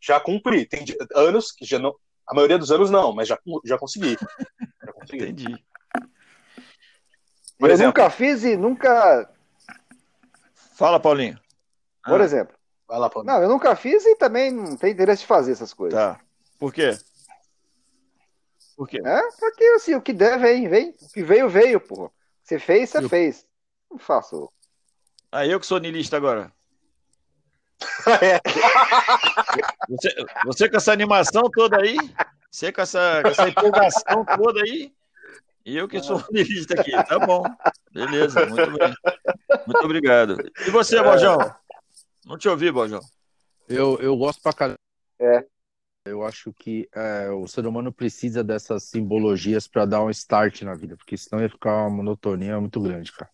Já 0.00 0.18
cumpri. 0.20 0.66
Tem 0.66 0.84
anos 1.14 1.52
que 1.52 1.64
já 1.64 1.78
não. 1.78 1.94
A 2.26 2.34
maioria 2.34 2.58
dos 2.58 2.72
anos 2.72 2.90
não, 2.90 3.12
mas 3.12 3.28
já, 3.28 3.38
já 3.64 3.78
consegui. 3.78 4.16
Já 4.82 4.92
consegui. 4.92 5.24
Entendi. 5.28 5.65
Por 7.58 7.68
eu 7.70 7.74
exemplo. 7.74 7.88
nunca 8.02 8.10
fiz 8.10 8.44
e 8.44 8.56
nunca. 8.56 9.30
Fala, 10.74 11.00
Paulinho. 11.00 11.38
Por 12.04 12.20
Ah, 12.20 12.24
exemplo. 12.24 12.54
Vai 12.86 12.98
lá, 12.98 13.08
Paulo. 13.10 13.26
Não, 13.26 13.42
eu 13.42 13.48
nunca 13.48 13.74
fiz 13.74 14.04
e 14.04 14.14
também 14.16 14.50
não 14.52 14.76
tenho 14.76 14.92
interesse 14.92 15.22
de 15.22 15.26
fazer 15.26 15.52
essas 15.52 15.72
coisas. 15.74 15.98
Tá. 15.98 16.20
Por 16.58 16.72
quê? 16.72 16.96
Por 18.76 18.86
quê? 18.86 19.00
É, 19.04 19.20
porque 19.40 19.64
assim, 19.76 19.94
o 19.94 20.02
que 20.02 20.12
der, 20.12 20.38
vem, 20.38 20.68
vem. 20.68 20.90
O 21.00 21.08
que 21.12 21.22
veio, 21.22 21.48
veio, 21.48 21.80
porra. 21.80 22.10
Você 22.42 22.58
fez, 22.58 22.90
você 22.90 22.98
Eu- 22.98 23.08
fez. 23.08 23.46
Não 23.90 23.98
faço. 23.98 24.52
Aí 25.32 25.50
eu 25.50 25.58
que 25.58 25.66
sou 25.66 25.78
niilista 25.80 26.16
agora. 26.16 26.52
É. 28.22 28.40
Você, 29.88 30.14
você 30.44 30.68
com 30.70 30.76
essa 30.78 30.92
animação 30.92 31.42
toda 31.50 31.80
aí, 31.80 31.96
você 32.50 32.72
com 32.72 32.80
essa, 32.80 33.20
com 33.22 33.28
essa 33.28 33.48
empolgação 33.48 34.24
toda 34.36 34.60
aí, 34.62 34.92
e 35.66 35.76
eu 35.76 35.88
que 35.88 36.00
sou 36.00 36.22
niilista 36.32 36.80
aqui. 36.80 36.92
Tá 36.92 37.18
bom. 37.18 37.42
Beleza, 37.92 38.46
muito 38.46 38.70
bem. 38.78 38.94
Muito 39.66 39.84
obrigado. 39.84 40.36
E 40.66 40.70
você, 40.70 41.02
Bojão? 41.02 41.36
Não 42.24 42.38
te 42.38 42.48
ouvi, 42.48 42.70
Bojão. 42.70 43.00
Eu, 43.68 43.98
eu 44.00 44.16
gosto 44.16 44.40
pra 44.40 44.52
caramba. 44.52 44.78
É. 45.20 45.44
Eu 46.06 46.24
acho 46.24 46.52
que 46.52 46.88
é, 46.94 47.28
o 47.30 47.48
ser 47.48 47.66
humano 47.66 47.92
precisa 47.92 48.44
dessas 48.44 48.84
simbologias 48.84 49.66
para 49.66 49.84
dar 49.84 50.04
um 50.04 50.10
start 50.10 50.62
na 50.62 50.74
vida, 50.74 50.96
porque 50.96 51.16
senão 51.16 51.42
ia 51.42 51.48
ficar 51.50 51.72
uma 51.82 51.90
monotonia 51.90 52.60
muito 52.60 52.80
grande, 52.80 53.10
cara. 53.12 53.28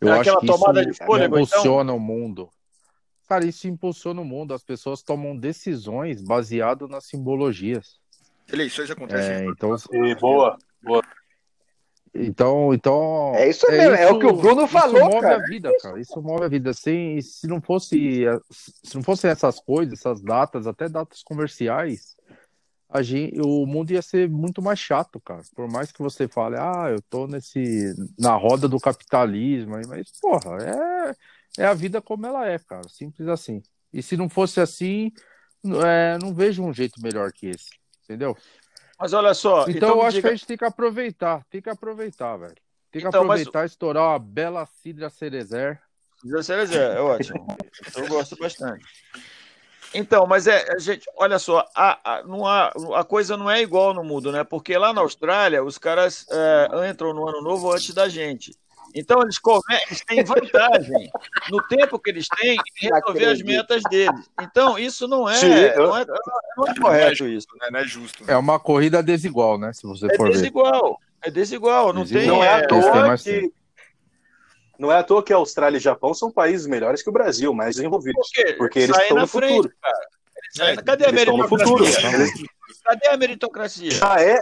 Eu 0.00 0.08
É 0.12 0.20
aquela 0.20 0.36
acho 0.38 0.46
que 0.46 0.46
tomada 0.46 0.80
isso 0.82 0.92
de 0.92 0.98
fôlego, 1.04 1.34
então? 1.36 1.42
impulsiona 1.42 1.92
o 1.92 1.98
mundo. 1.98 2.48
Cara, 3.28 3.44
isso 3.44 3.66
impulsiona 3.66 4.20
o 4.20 4.24
mundo. 4.24 4.54
As 4.54 4.62
pessoas 4.62 5.02
tomam 5.02 5.36
decisões 5.36 6.22
baseado 6.22 6.86
nas 6.86 7.06
simbologias. 7.06 7.98
Eleições 8.50 8.90
acontecem. 8.90 9.34
É, 9.34 9.44
então, 9.46 9.74
E 9.92 10.14
boa. 10.14 10.56
Então, 12.14 12.74
então. 12.74 13.32
É 13.34 13.48
isso 13.48 13.66
mesmo, 13.70 13.94
é 13.94 14.10
o 14.10 14.18
que 14.18 14.26
o 14.26 14.32
Bruno 14.32 14.64
isso 14.64 14.72
falou, 14.72 15.04
move 15.04 15.20
cara. 15.20 15.36
a 15.36 15.46
vida, 15.46 15.72
cara. 15.80 16.00
Isso 16.00 16.20
move 16.20 16.44
a 16.44 16.48
vida. 16.48 16.72
Sem, 16.72 17.20
se 17.20 17.46
não 17.46 17.60
fosse, 17.60 18.24
se 18.50 18.94
não 18.94 19.02
fossem 19.02 19.30
essas 19.30 19.60
coisas, 19.60 19.98
essas 19.98 20.20
datas, 20.20 20.66
até 20.66 20.88
datas 20.88 21.22
comerciais, 21.22 22.16
a 22.88 23.02
gente, 23.02 23.38
o 23.40 23.66
mundo 23.66 23.92
ia 23.92 24.02
ser 24.02 24.28
muito 24.28 24.62
mais 24.62 24.78
chato, 24.78 25.20
cara. 25.20 25.42
Por 25.54 25.70
mais 25.70 25.92
que 25.92 26.02
você 26.02 26.26
fale, 26.26 26.56
ah, 26.58 26.88
eu 26.90 27.02
tô 27.02 27.26
nesse 27.26 27.94
na 28.18 28.34
roda 28.34 28.66
do 28.66 28.80
capitalismo, 28.80 29.78
mas 29.86 30.10
porra, 30.20 30.56
é 30.62 31.14
é 31.58 31.66
a 31.66 31.74
vida 31.74 32.00
como 32.00 32.26
ela 32.26 32.48
é, 32.48 32.58
cara. 32.58 32.88
Simples 32.88 33.28
assim. 33.28 33.62
E 33.92 34.02
se 34.02 34.16
não 34.16 34.28
fosse 34.28 34.60
assim, 34.60 35.10
é, 35.84 36.18
não 36.18 36.34
vejo 36.34 36.62
um 36.62 36.72
jeito 36.72 37.00
melhor 37.02 37.32
que 37.32 37.48
esse, 37.48 37.70
entendeu? 38.04 38.36
Mas 38.98 39.12
olha 39.12 39.32
só. 39.34 39.64
Então, 39.68 39.90
eu 39.90 39.96
me 39.96 40.02
acho 40.02 40.16
diga- 40.16 40.28
que 40.28 40.32
a 40.32 40.36
gente 40.36 40.46
tem 40.46 40.56
que 40.56 40.64
aproveitar, 40.64 41.44
tem 41.50 41.62
que 41.62 41.70
aproveitar, 41.70 42.36
velho. 42.36 42.54
Tem 42.90 43.02
que 43.02 43.08
Então, 43.08 43.24
mas- 43.24 43.40
aproveitar 43.42 43.62
e 43.64 43.66
estourar 43.66 44.02
uma 44.10 44.18
bela 44.18 44.66
cidra 44.82 45.08
cerezer. 45.10 45.80
Zé 46.42 46.54
é, 46.64 46.96
é 46.96 47.00
ótimo. 47.00 47.46
Eu 47.96 48.08
gosto 48.08 48.36
bastante. 48.36 48.84
Então, 49.94 50.26
mas 50.26 50.46
é, 50.46 50.70
a 50.72 50.78
gente, 50.78 51.08
olha 51.16 51.38
só, 51.38 51.64
a, 51.74 52.16
a, 52.18 52.22
não 52.24 52.44
há- 52.46 52.72
a 52.96 53.04
coisa 53.04 53.36
não 53.36 53.48
é 53.50 53.62
igual 53.62 53.94
no 53.94 54.02
mundo, 54.04 54.32
né? 54.32 54.42
Porque 54.44 54.76
lá 54.76 54.92
na 54.92 55.00
Austrália, 55.00 55.62
os 55.62 55.78
caras 55.78 56.26
é, 56.30 56.90
entram 56.90 57.14
no 57.14 57.26
ano 57.28 57.40
novo 57.40 57.72
antes 57.72 57.94
da 57.94 58.08
gente. 58.08 58.54
Então, 58.94 59.20
eles, 59.22 59.38
come, 59.38 59.60
eles 59.86 60.04
têm 60.04 60.24
vantagem 60.24 61.10
no 61.50 61.62
tempo 61.68 61.98
que 61.98 62.10
eles 62.10 62.26
têm 62.28 62.56
em 62.82 62.88
resolver 62.88 63.24
as 63.26 63.42
metas 63.42 63.82
deles. 63.90 64.28
Então, 64.40 64.78
isso 64.78 65.06
não 65.06 65.28
é, 65.28 65.34
Sim, 65.34 65.50
eu- 65.52 65.88
não 65.88 65.96
é, 65.96 66.04
não 66.56 66.66
é 66.66 66.74
correto 66.80 67.26
isso. 67.26 67.46
Né? 67.60 67.68
Não 67.70 67.80
é 67.80 67.84
justo. 67.84 68.24
É 68.26 68.36
uma 68.36 68.58
corrida 68.58 69.02
desigual, 69.02 69.58
né? 69.58 69.72
Se 69.72 69.82
você 69.86 70.06
É 70.10 70.16
for 70.16 70.28
ver. 70.28 70.32
desigual. 70.34 70.98
É 71.22 71.30
desigual. 71.30 71.92
Não 71.92 72.02
Desigual. 72.02 72.24
tem. 72.24 72.30
Não 72.38 72.44
é 72.44 72.48
à 72.54 72.58
é, 72.58 72.66
toa 72.66 73.06
mais 73.06 73.22
que. 73.22 73.52
Não 74.78 74.92
é 74.92 74.96
à 74.98 75.02
toa 75.02 75.22
que 75.22 75.32
a 75.32 75.36
Austrália 75.36 75.76
e 75.76 75.80
o 75.80 75.82
Japão 75.82 76.14
são 76.14 76.30
países 76.30 76.66
melhores 76.66 77.02
que 77.02 77.08
o 77.10 77.12
Brasil, 77.12 77.52
mais 77.52 77.74
desenvolvidos. 77.76 78.30
Porque, 78.32 78.52
Porque 78.54 78.78
eles 78.80 78.94
saem 78.94 79.08
estão 79.08 79.20
no 79.20 79.26
frente, 79.26 79.56
futuro. 79.56 79.74
cara. 79.82 79.98
Eles 79.98 80.54
saem- 80.54 80.76
Cadê 80.76 81.04
a 81.04 81.08
Eles 81.08 81.20
estão 81.20 81.36
no 81.36 81.48
futuro. 81.48 81.84
meritocracia? 81.84 82.46
Cadê 82.84 83.08
a 83.08 83.16
meritocracia? 83.16 83.90
Já 83.90 84.20
é, 84.22 84.40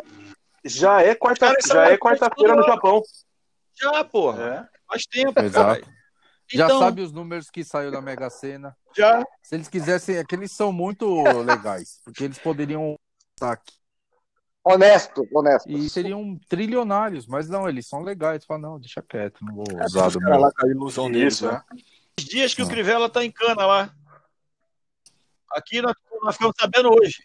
já 0.64 1.02
é 1.02 1.14
quarta, 1.14 1.46
é 1.90 1.96
quarta-feira 1.96 2.54
no 2.54 2.62
Japão. 2.64 3.02
Já, 3.80 4.04
porra. 4.04 4.42
É. 4.72 4.76
Faz 4.88 5.06
tempo, 5.06 5.40
Exato. 5.40 5.80
cara. 5.82 5.96
Já 6.48 6.64
Então, 6.66 6.78
sabe 6.78 7.02
os 7.02 7.12
números 7.12 7.50
que 7.50 7.64
saiu 7.64 7.90
da 7.90 8.00
Mega 8.00 8.30
Sena. 8.30 8.76
já. 8.96 9.20
Se 9.42 9.54
eles 9.56 9.68
quisessem, 9.68 10.16
é 10.16 10.24
que 10.24 10.34
eles 10.34 10.52
são 10.52 10.72
muito 10.72 11.22
legais, 11.42 12.00
porque 12.04 12.22
eles 12.24 12.38
poderiam 12.38 12.96
estar 13.34 13.52
aqui 13.52 13.74
Honesto, 14.64 15.26
honesto. 15.32 15.68
e 15.70 15.88
seriam 15.90 16.38
trilionários, 16.48 17.26
mas 17.26 17.48
não, 17.48 17.68
eles 17.68 17.86
são 17.88 18.00
legais. 18.02 18.44
Fala, 18.44 18.60
não, 18.60 18.78
deixa 18.80 19.00
quieto, 19.02 19.44
não 19.44 19.54
vou 19.56 19.64
É, 19.80 19.84
usar 19.84 20.08
do 20.10 20.20
meu. 20.20 20.38
lá 20.38 20.50
com 20.52 20.66
a 20.66 20.68
ilusão 20.70 21.10
deles, 21.10 21.34
Isso, 21.34 21.46
né? 21.50 21.62
Os 22.18 22.24
dias 22.24 22.54
que 22.54 22.62
o 22.62 22.64
Não. 22.64 22.70
Crivella 22.72 23.08
tá 23.10 23.24
em 23.24 23.30
cana 23.30 23.64
lá. 23.66 23.94
Aqui 25.52 25.80
nós, 25.82 25.94
nós 26.22 26.34
ficamos 26.34 26.54
sabendo 26.60 26.90
hoje. 26.92 27.22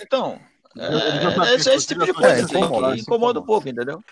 Então, 0.00 0.40
Eu- 0.76 0.82
eu 0.84 0.98
já 1.00 1.30
é, 1.30 1.34
sabia 1.34 1.74
esse, 1.74 1.86
tipo 1.86 2.04
de 2.04 2.12
coisa 2.12 2.28
é, 2.36 2.40
incomoda, 2.42 2.96
incomoda 2.96 3.40
um 3.40 3.44
pouco, 3.44 3.68
entendeu? 3.68 4.02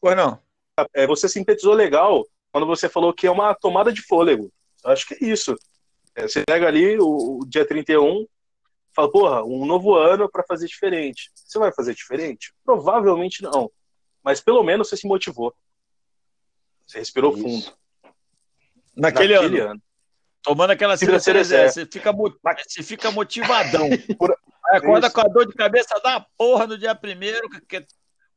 Pois 0.00 0.16
não. 0.16 0.40
é, 0.94 1.06
você 1.06 1.28
sintetizou 1.28 1.74
legal 1.74 2.24
quando 2.52 2.66
você 2.66 2.88
falou 2.88 3.12
que 3.12 3.26
é 3.26 3.30
uma 3.30 3.54
tomada 3.54 3.92
de 3.92 4.02
fôlego. 4.02 4.52
Eu 4.84 4.90
acho 4.90 5.06
que 5.06 5.14
é 5.14 5.28
isso. 5.28 5.56
É, 6.14 6.22
você 6.26 6.42
pega 6.46 6.66
ali 6.66 6.98
o, 6.98 7.40
o 7.40 7.46
dia 7.46 7.66
31, 7.66 8.26
fala, 8.94 9.10
porra, 9.10 9.44
um 9.44 9.64
novo 9.66 9.94
ano 9.94 10.28
para 10.30 10.44
fazer 10.44 10.66
diferente. 10.66 11.30
Você 11.34 11.58
vai 11.58 11.72
fazer 11.72 11.94
diferente? 11.94 12.52
Provavelmente 12.64 13.42
não. 13.42 13.70
Mas 14.22 14.40
pelo 14.40 14.62
menos 14.62 14.88
você 14.88 14.96
se 14.96 15.06
motivou. 15.06 15.54
Você 16.86 16.98
respirou 16.98 17.32
Isso. 17.34 17.42
fundo. 17.42 17.78
Naquele, 18.96 19.34
Naquele 19.34 19.60
ano. 19.60 19.82
Tomando 20.42 20.70
aquela 20.70 20.96
cerveja, 20.96 21.20
Cerezer. 21.20 21.72
você 21.72 21.86
fica, 21.86 22.12
você 22.12 22.82
fica 22.82 23.10
motivadão. 23.10 23.88
Por- 24.18 24.36
acorda 24.68 25.06
Isso. 25.06 25.14
com 25.14 25.20
a 25.20 25.24
dor 25.24 25.46
de 25.46 25.54
cabeça 25.54 26.00
da 26.02 26.24
porra 26.36 26.66
no 26.66 26.78
dia 26.78 26.94
primeiro, 26.94 27.48
que, 27.48 27.60
que, 27.60 27.86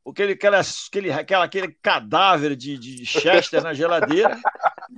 aquele, 0.08 0.32
aquela, 0.32 0.60
aquele, 0.60 1.12
aquela, 1.12 1.44
aquele 1.44 1.76
cadáver 1.82 2.56
de, 2.56 2.76
de 2.78 3.06
Chester 3.06 3.62
na 3.62 3.74
geladeira, 3.74 4.38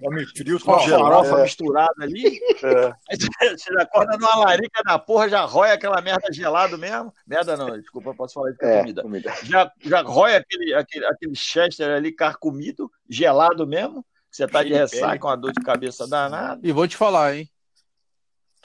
Come 0.01 0.27
frios 0.27 0.63
com 0.63 0.79
farofa 0.79 1.39
é. 1.39 1.43
misturada 1.43 1.95
ali. 2.01 2.39
É, 2.63 2.93
Aí 3.11 3.57
você 3.57 3.81
acorda 3.81 4.17
numa 4.17 4.37
larica 4.37 4.83
da 4.83 4.99
porra, 4.99 5.29
já 5.29 5.45
rói 5.45 5.71
aquela 5.71 6.01
merda 6.01 6.33
gelado 6.33 6.77
mesmo. 6.77 7.13
Merda 7.27 7.57
não, 7.57 7.79
desculpa, 7.79 8.11
eu 8.11 8.15
posso 8.15 8.35
falar 8.35 8.51
isso 8.51 8.59
com 8.59 8.67
a 8.67 8.69
É, 8.71 8.79
comida. 8.81 9.03
comida. 9.03 9.35
Já, 9.45 9.71
já 9.81 10.03
rói 10.03 10.37
aquele, 10.37 10.75
aquele, 10.75 11.07
aquele 11.07 11.35
Chester 11.35 11.91
ali 11.91 12.13
carcomido, 12.13 12.91
gelado 13.09 13.67
mesmo. 13.67 14.05
Você 14.31 14.49
tá 14.49 14.65
de 14.65 14.73
ressaca 14.73 15.19
com 15.19 15.29
a 15.29 15.37
dor 15.37 15.53
de 15.53 15.63
cabeça 15.63 16.09
danada. 16.09 16.61
E 16.67 16.73
vou 16.73 16.89
te 16.89 16.97
falar, 16.97 17.37
hein? 17.37 17.49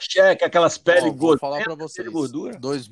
Cheque, 0.00 0.44
aquelas 0.44 0.78
peles 0.78 1.14
vou 1.16 1.38
falar 1.38 1.62
pra 1.62 1.74
vocês. 1.74 2.06
de 2.06 2.12
gordura. 2.12 2.58
Dois 2.58 2.88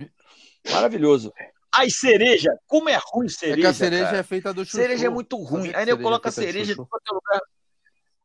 Maravilhoso. 0.70 1.32
Ai, 1.74 1.90
cereja, 1.90 2.50
como 2.66 2.88
é 2.88 2.98
ruim 3.12 3.26
É 3.26 3.30
cereja. 3.30 3.60
que 3.60 3.66
a 3.66 3.74
cereja 3.74 4.04
cara. 4.06 4.16
é 4.18 4.22
feita 4.22 4.52
do 4.54 4.64
chuchu. 4.64 4.76
Cereja 4.76 5.06
é 5.06 5.10
muito 5.10 5.36
ruim. 5.36 5.70
Aí 5.74 5.88
eu 5.88 5.98
coloco 5.98 6.26
é 6.26 6.30
a 6.30 6.32
cereja 6.32 6.72
em 6.72 6.76
todo 6.76 6.88
lugar. 7.12 7.40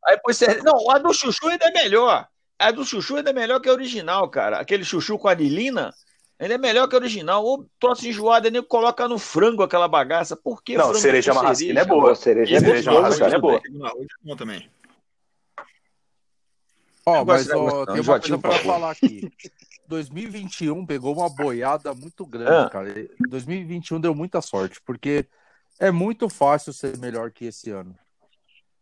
Aí 0.06 0.16
depois 0.16 0.36
cereja. 0.36 0.62
Não, 0.62 0.90
a 0.90 0.98
do 0.98 1.12
chuchu 1.12 1.48
ainda 1.48 1.66
é 1.66 1.70
melhor. 1.70 2.26
A 2.58 2.70
do 2.70 2.84
chuchu 2.84 3.16
ainda 3.16 3.30
é 3.30 3.32
melhor 3.32 3.60
que 3.60 3.68
a 3.68 3.72
original, 3.72 4.28
cara. 4.28 4.58
Aquele 4.58 4.84
chuchu 4.84 5.18
com 5.18 5.28
anilina, 5.28 5.92
ele 6.40 6.54
é 6.54 6.58
melhor 6.58 6.88
que 6.88 6.94
a 6.96 6.98
original. 6.98 7.44
Ou 7.44 7.66
troço 7.78 8.08
enjoado, 8.08 8.50
nem 8.50 8.62
coloca 8.62 9.06
no 9.06 9.18
frango 9.18 9.62
aquela 9.62 9.88
bagaça. 9.88 10.34
Por 10.36 10.62
que 10.62 10.76
Não, 10.76 10.84
frango 10.86 10.98
cereja 10.98 11.34
marrasquina 11.34 11.80
é 11.80 11.84
cereja? 11.84 12.00
boa. 12.00 12.14
Cereja 12.14 12.56
é 12.56 12.60
Cereja 12.60 12.92
marrasquina 12.92 13.26
cara. 13.26 13.36
é 13.38 13.40
boa. 13.40 13.56
É 13.56 14.06
bom 14.22 14.36
também. 14.36 14.68
Ó, 17.06 17.16
Eu 17.16 17.24
gosto 17.24 17.48
mas 17.48 17.50
ó, 17.50 17.64
não. 17.84 17.86
tem 17.86 18.00
uma 18.00 18.20
coisa 18.20 18.38
porra. 18.38 18.58
falar 18.60 18.90
aqui. 18.92 19.30
2021 19.86 20.86
pegou 20.86 21.14
uma 21.14 21.28
boiada 21.28 21.92
muito 21.94 22.24
grande, 22.24 22.66
Ah. 22.66 22.70
cara. 22.70 22.92
2021 23.28 24.00
deu 24.00 24.14
muita 24.14 24.40
sorte, 24.40 24.80
porque 24.84 25.26
é 25.78 25.90
muito 25.90 26.28
fácil 26.30 26.72
ser 26.72 26.96
melhor 26.98 27.30
que 27.30 27.44
esse 27.44 27.70
ano. 27.70 27.94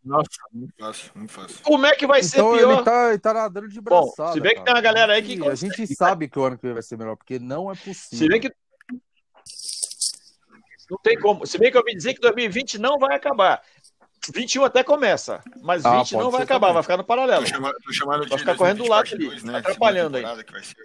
Nossa. 0.05 0.29
Muito 0.53 0.73
fácil, 0.79 1.11
muito 1.15 1.33
fácil. 1.33 1.57
Como 1.63 1.87
é 1.87 1.95
que 1.97 2.07
vai 2.07 2.23
ser 2.23 2.37
Então 2.39 2.57
pior? 2.57 2.73
ele 2.75 2.83
tá, 2.85 3.09
ele 3.11 3.19
tá 3.19 3.35
nadando 3.35 3.69
de 3.69 3.81
Bom, 3.81 4.05
braçada. 4.05 4.33
se 4.33 4.41
bem 4.41 4.51
que 4.51 4.57
cara. 4.57 4.65
tem 4.67 4.75
uma 4.75 4.81
galera 4.81 5.13
aí 5.15 5.23
que 5.23 5.35
A 5.35 5.51
consegue, 5.51 5.77
gente 5.77 5.95
sabe 5.97 6.29
que 6.29 6.39
o 6.39 6.45
ano 6.45 6.57
que 6.57 6.63
vem 6.65 6.73
vai 6.75 6.83
ser 6.83 6.97
melhor, 6.97 7.17
porque 7.17 7.39
não 7.41 7.71
é 7.71 7.75
possível. 7.75 8.19
Se 8.19 8.29
bem 8.29 8.41
que. 8.41 8.53
Não 10.91 10.99
tem 10.99 11.19
como. 11.19 11.47
Se 11.47 11.57
bem 11.59 11.71
que 11.71 11.77
eu 11.77 11.81
ouvi 11.81 11.95
dizer 11.95 12.15
que 12.15 12.21
2020 12.21 12.79
não 12.79 12.99
vai 12.99 13.17
acabar. 13.17 13.63
21 14.31 14.65
até 14.65 14.85
começa, 14.85 15.43
mas 15.63 15.85
Ah, 15.85 15.99
20 15.99 16.13
não 16.17 16.31
vai 16.31 16.43
acabar, 16.43 16.69
também. 16.69 16.75
vai 16.75 16.83
ficar 16.83 16.97
no 16.97 17.05
paralelo. 17.05 17.43
Tô 17.45 17.49
chamando, 17.51 17.75
tô 17.83 17.93
chamando 17.93 18.29
Vai 18.29 18.39
ficar 18.39 18.57
correndo 18.57 18.85
do 18.85 18.89
2020 18.89 18.91
lado 18.91 19.35
ali, 19.43 19.53
né? 19.53 19.59
atrapalhando 19.59 20.17
aí. 20.17 20.23
temporada 20.23 20.45
que 20.45 20.53
vai 20.53 20.63
ser. 20.63 20.77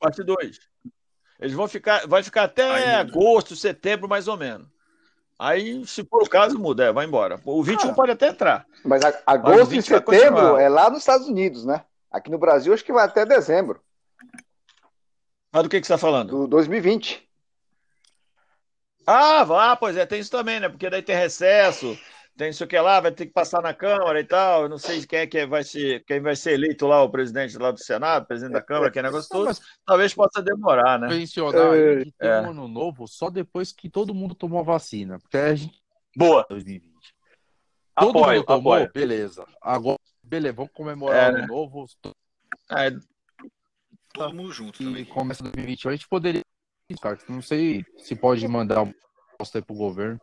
Parte 0.00 0.22
2. 0.22 0.58
Eles 1.38 1.52
vão 1.54 1.68
ficar, 1.68 2.06
vai 2.06 2.22
ficar 2.22 2.44
até 2.44 2.94
agosto, 2.94 3.54
setembro, 3.56 4.08
mais 4.08 4.26
ou 4.28 4.36
menos. 4.36 4.66
Aí, 5.38 5.86
se 5.86 6.02
for 6.04 6.22
o 6.22 6.28
caso, 6.28 6.58
muda, 6.58 6.84
é, 6.84 6.92
vai 6.92 7.04
embora. 7.04 7.38
O 7.44 7.62
21 7.62 7.90
Ah. 7.90 7.94
pode 7.94 8.12
até 8.12 8.28
entrar. 8.28 8.64
Mas 8.82 9.04
a- 9.04 9.10
Mas 9.10 9.22
agosto 9.26 9.68
o 9.68 9.72
e 9.74 9.76
20 9.76 9.90
vai 9.90 9.98
setembro 9.98 10.56
é 10.56 10.68
lá 10.68 10.88
nos 10.88 11.00
Estados 11.00 11.28
Unidos, 11.28 11.66
né? 11.66 11.84
Aqui 12.10 12.30
no 12.30 12.38
Brasil 12.38 12.72
acho 12.72 12.82
que 12.84 12.92
vai 12.92 13.04
até 13.04 13.26
dezembro 13.26 13.80
Mas 15.52 15.62
do 15.62 15.68
que, 15.68 15.78
que 15.80 15.86
você 15.86 15.92
está 15.92 15.98
falando? 15.98 16.30
do 16.30 16.46
2020. 16.46 17.28
Ah, 19.06 19.44
vá, 19.44 19.76
pois 19.76 19.96
é, 19.96 20.04
tem 20.04 20.20
isso 20.20 20.30
também, 20.30 20.58
né? 20.60 20.68
Porque 20.68 20.90
daí 20.90 21.00
tem 21.00 21.14
recesso, 21.14 21.96
tem 22.36 22.50
isso 22.50 22.66
que 22.66 22.78
lá, 22.78 22.98
vai 23.00 23.12
ter 23.12 23.26
que 23.26 23.32
passar 23.32 23.62
na 23.62 23.72
Câmara 23.72 24.18
e 24.18 24.24
tal. 24.24 24.62
Eu 24.62 24.68
não 24.68 24.78
sei 24.78 25.06
quem 25.06 25.20
é 25.20 25.26
que 25.26 25.46
vai 25.46 25.62
ser, 25.62 26.04
quem 26.04 26.20
vai 26.20 26.34
ser 26.34 26.52
eleito 26.54 26.86
lá, 26.86 27.02
o 27.02 27.08
presidente 27.10 27.56
lá 27.56 27.70
do 27.70 27.78
Senado, 27.78 28.26
presidente 28.26 28.54
da 28.54 28.62
Câmara, 28.62 28.90
que 28.90 28.98
é 28.98 29.02
negócio 29.02 29.28
Não, 29.32 29.44
todo. 29.46 29.56
Talvez 29.84 30.12
possa 30.12 30.42
demorar, 30.42 30.98
né? 30.98 31.08
mencionar 31.08 31.72
aí 31.72 32.04
que 32.06 32.12
tem 32.12 32.28
É. 32.28 32.40
um 32.40 32.50
ano 32.50 32.66
novo 32.68 33.06
só 33.06 33.30
depois 33.30 33.70
que 33.72 33.88
todo 33.88 34.12
mundo 34.14 34.34
tomou 34.34 34.58
a 34.58 34.64
vacina. 34.64 35.18
Porque 35.20 35.36
a 35.36 35.54
gente 35.54 35.80
Boa. 36.16 36.44
2020. 36.48 37.14
Todo 37.98 38.18
Apoio, 38.18 38.38
mundo 38.38 38.46
tomou, 38.46 38.72
apoio. 38.74 38.90
beleza. 38.92 39.46
Agora, 39.62 39.98
beleza, 40.22 40.54
vamos 40.54 40.72
comemorar 40.72 41.16
É, 41.16 41.26
o 41.26 41.28
ano 41.28 41.38
né? 41.38 41.46
novo. 41.46 41.86
É, 42.72 42.90
Todo 44.12 44.34
mundo 44.34 44.50
junto 44.50 44.82
E 44.82 44.86
também. 44.86 45.04
começa 45.04 45.42
2021. 45.42 45.90
A 45.90 45.94
gente 45.94 46.08
poderia. 46.08 46.42
Cara, 46.94 47.18
não 47.28 47.42
sei 47.42 47.84
se 47.98 48.14
pode 48.14 48.46
mandar 48.46 48.82
um 48.82 48.94
posto 49.36 49.56
aí 49.56 49.62
pro 49.62 49.74
governo. 49.74 50.20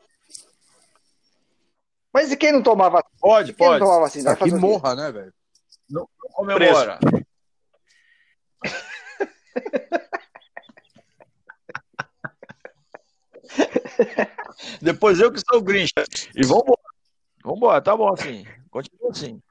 Mas 2.13 2.31
e 2.31 2.37
quem 2.37 2.53
não 2.53 2.63
tomava 2.63 2.97
vacina? 3.01 3.19
pode, 3.19 3.53
Quem 3.53 3.65
não 3.65 3.71
pode. 3.73 3.83
tomava 3.83 4.01
vacina? 4.01 4.35
Que 4.37 4.43
quê? 4.45 4.55
morra, 4.55 4.95
né, 4.95 5.11
velho? 5.11 5.33
Não 5.89 6.07
comemora. 6.31 6.99
Depois 14.81 15.19
eu 15.19 15.31
que 15.31 15.39
sou 15.39 15.59
o 15.59 15.61
Grinch. 15.61 15.91
E 16.35 16.45
vambora. 16.45 16.79
Vambora, 17.43 17.81
tá 17.81 17.95
bom 17.97 18.13
assim. 18.13 18.45
Continua 18.69 19.11
assim. 19.11 19.41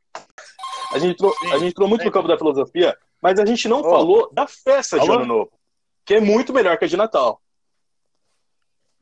A 0.93 0.99
gente 0.99 1.13
entrou, 1.13 1.35
a 1.53 1.59
gente 1.59 1.71
entrou 1.71 1.89
muito 1.89 2.05
no 2.05 2.11
campo 2.11 2.29
da 2.29 2.39
filosofia, 2.39 2.97
mas 3.21 3.39
a 3.39 3.45
gente 3.47 3.69
não 3.69 3.81
Ô. 3.81 3.85
falou 3.85 4.33
da 4.33 4.47
festa 4.47 4.99
de 4.99 5.09
Alô? 5.09 5.15
Ano 5.21 5.27
Novo, 5.27 5.53
que 6.05 6.15
é 6.15 6.21
muito 6.21 6.53
melhor 6.53 6.77
que 6.79 6.85
a 6.85 6.89
de 6.89 6.97
Natal. 6.97 7.41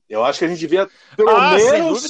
Eu 0.09 0.25
acho 0.25 0.39
que 0.39 0.45
a 0.45 0.49
gente 0.49 0.59
devia, 0.59 0.89
pelo 1.17 1.31
Ah, 1.31 1.55
menos, 1.55 2.09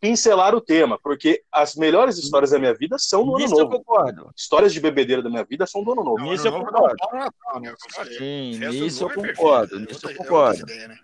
pincelar 0.00 0.54
o 0.54 0.60
tema, 0.60 0.98
porque 1.02 1.42
as 1.50 1.74
melhores 1.76 2.16
histórias 2.18 2.50
da 2.50 2.58
minha 2.58 2.74
vida 2.74 2.96
são 2.98 3.24
do 3.24 3.30
Ano 3.30 3.38
Nisso 3.38 3.54
eu 3.54 3.64
Novo. 3.64 3.78
concordo. 3.78 4.30
Histórias 4.36 4.72
de 4.72 4.80
bebedeira 4.80 5.22
da 5.22 5.28
minha 5.30 5.44
vida 5.44 5.66
são 5.66 5.82
do 5.84 5.92
Ano 5.92 6.04
Novo. 6.04 6.18
Eu 6.24 6.36
Novo 6.50 6.64
concordo. 6.64 6.96
não 7.12 7.18
Natal, 7.18 7.60
né? 7.60 7.70
Eu 7.70 7.76
falei. 7.94 8.18
Sim, 8.18 8.58
nisso 8.58 9.04
eu 9.04 9.10
é 9.10 9.14
concordo. 9.14 9.80
Nisso 9.80 10.06
eu 10.06 10.10
é 10.10 10.14
concordo. 10.14 10.66
né? 10.66 10.98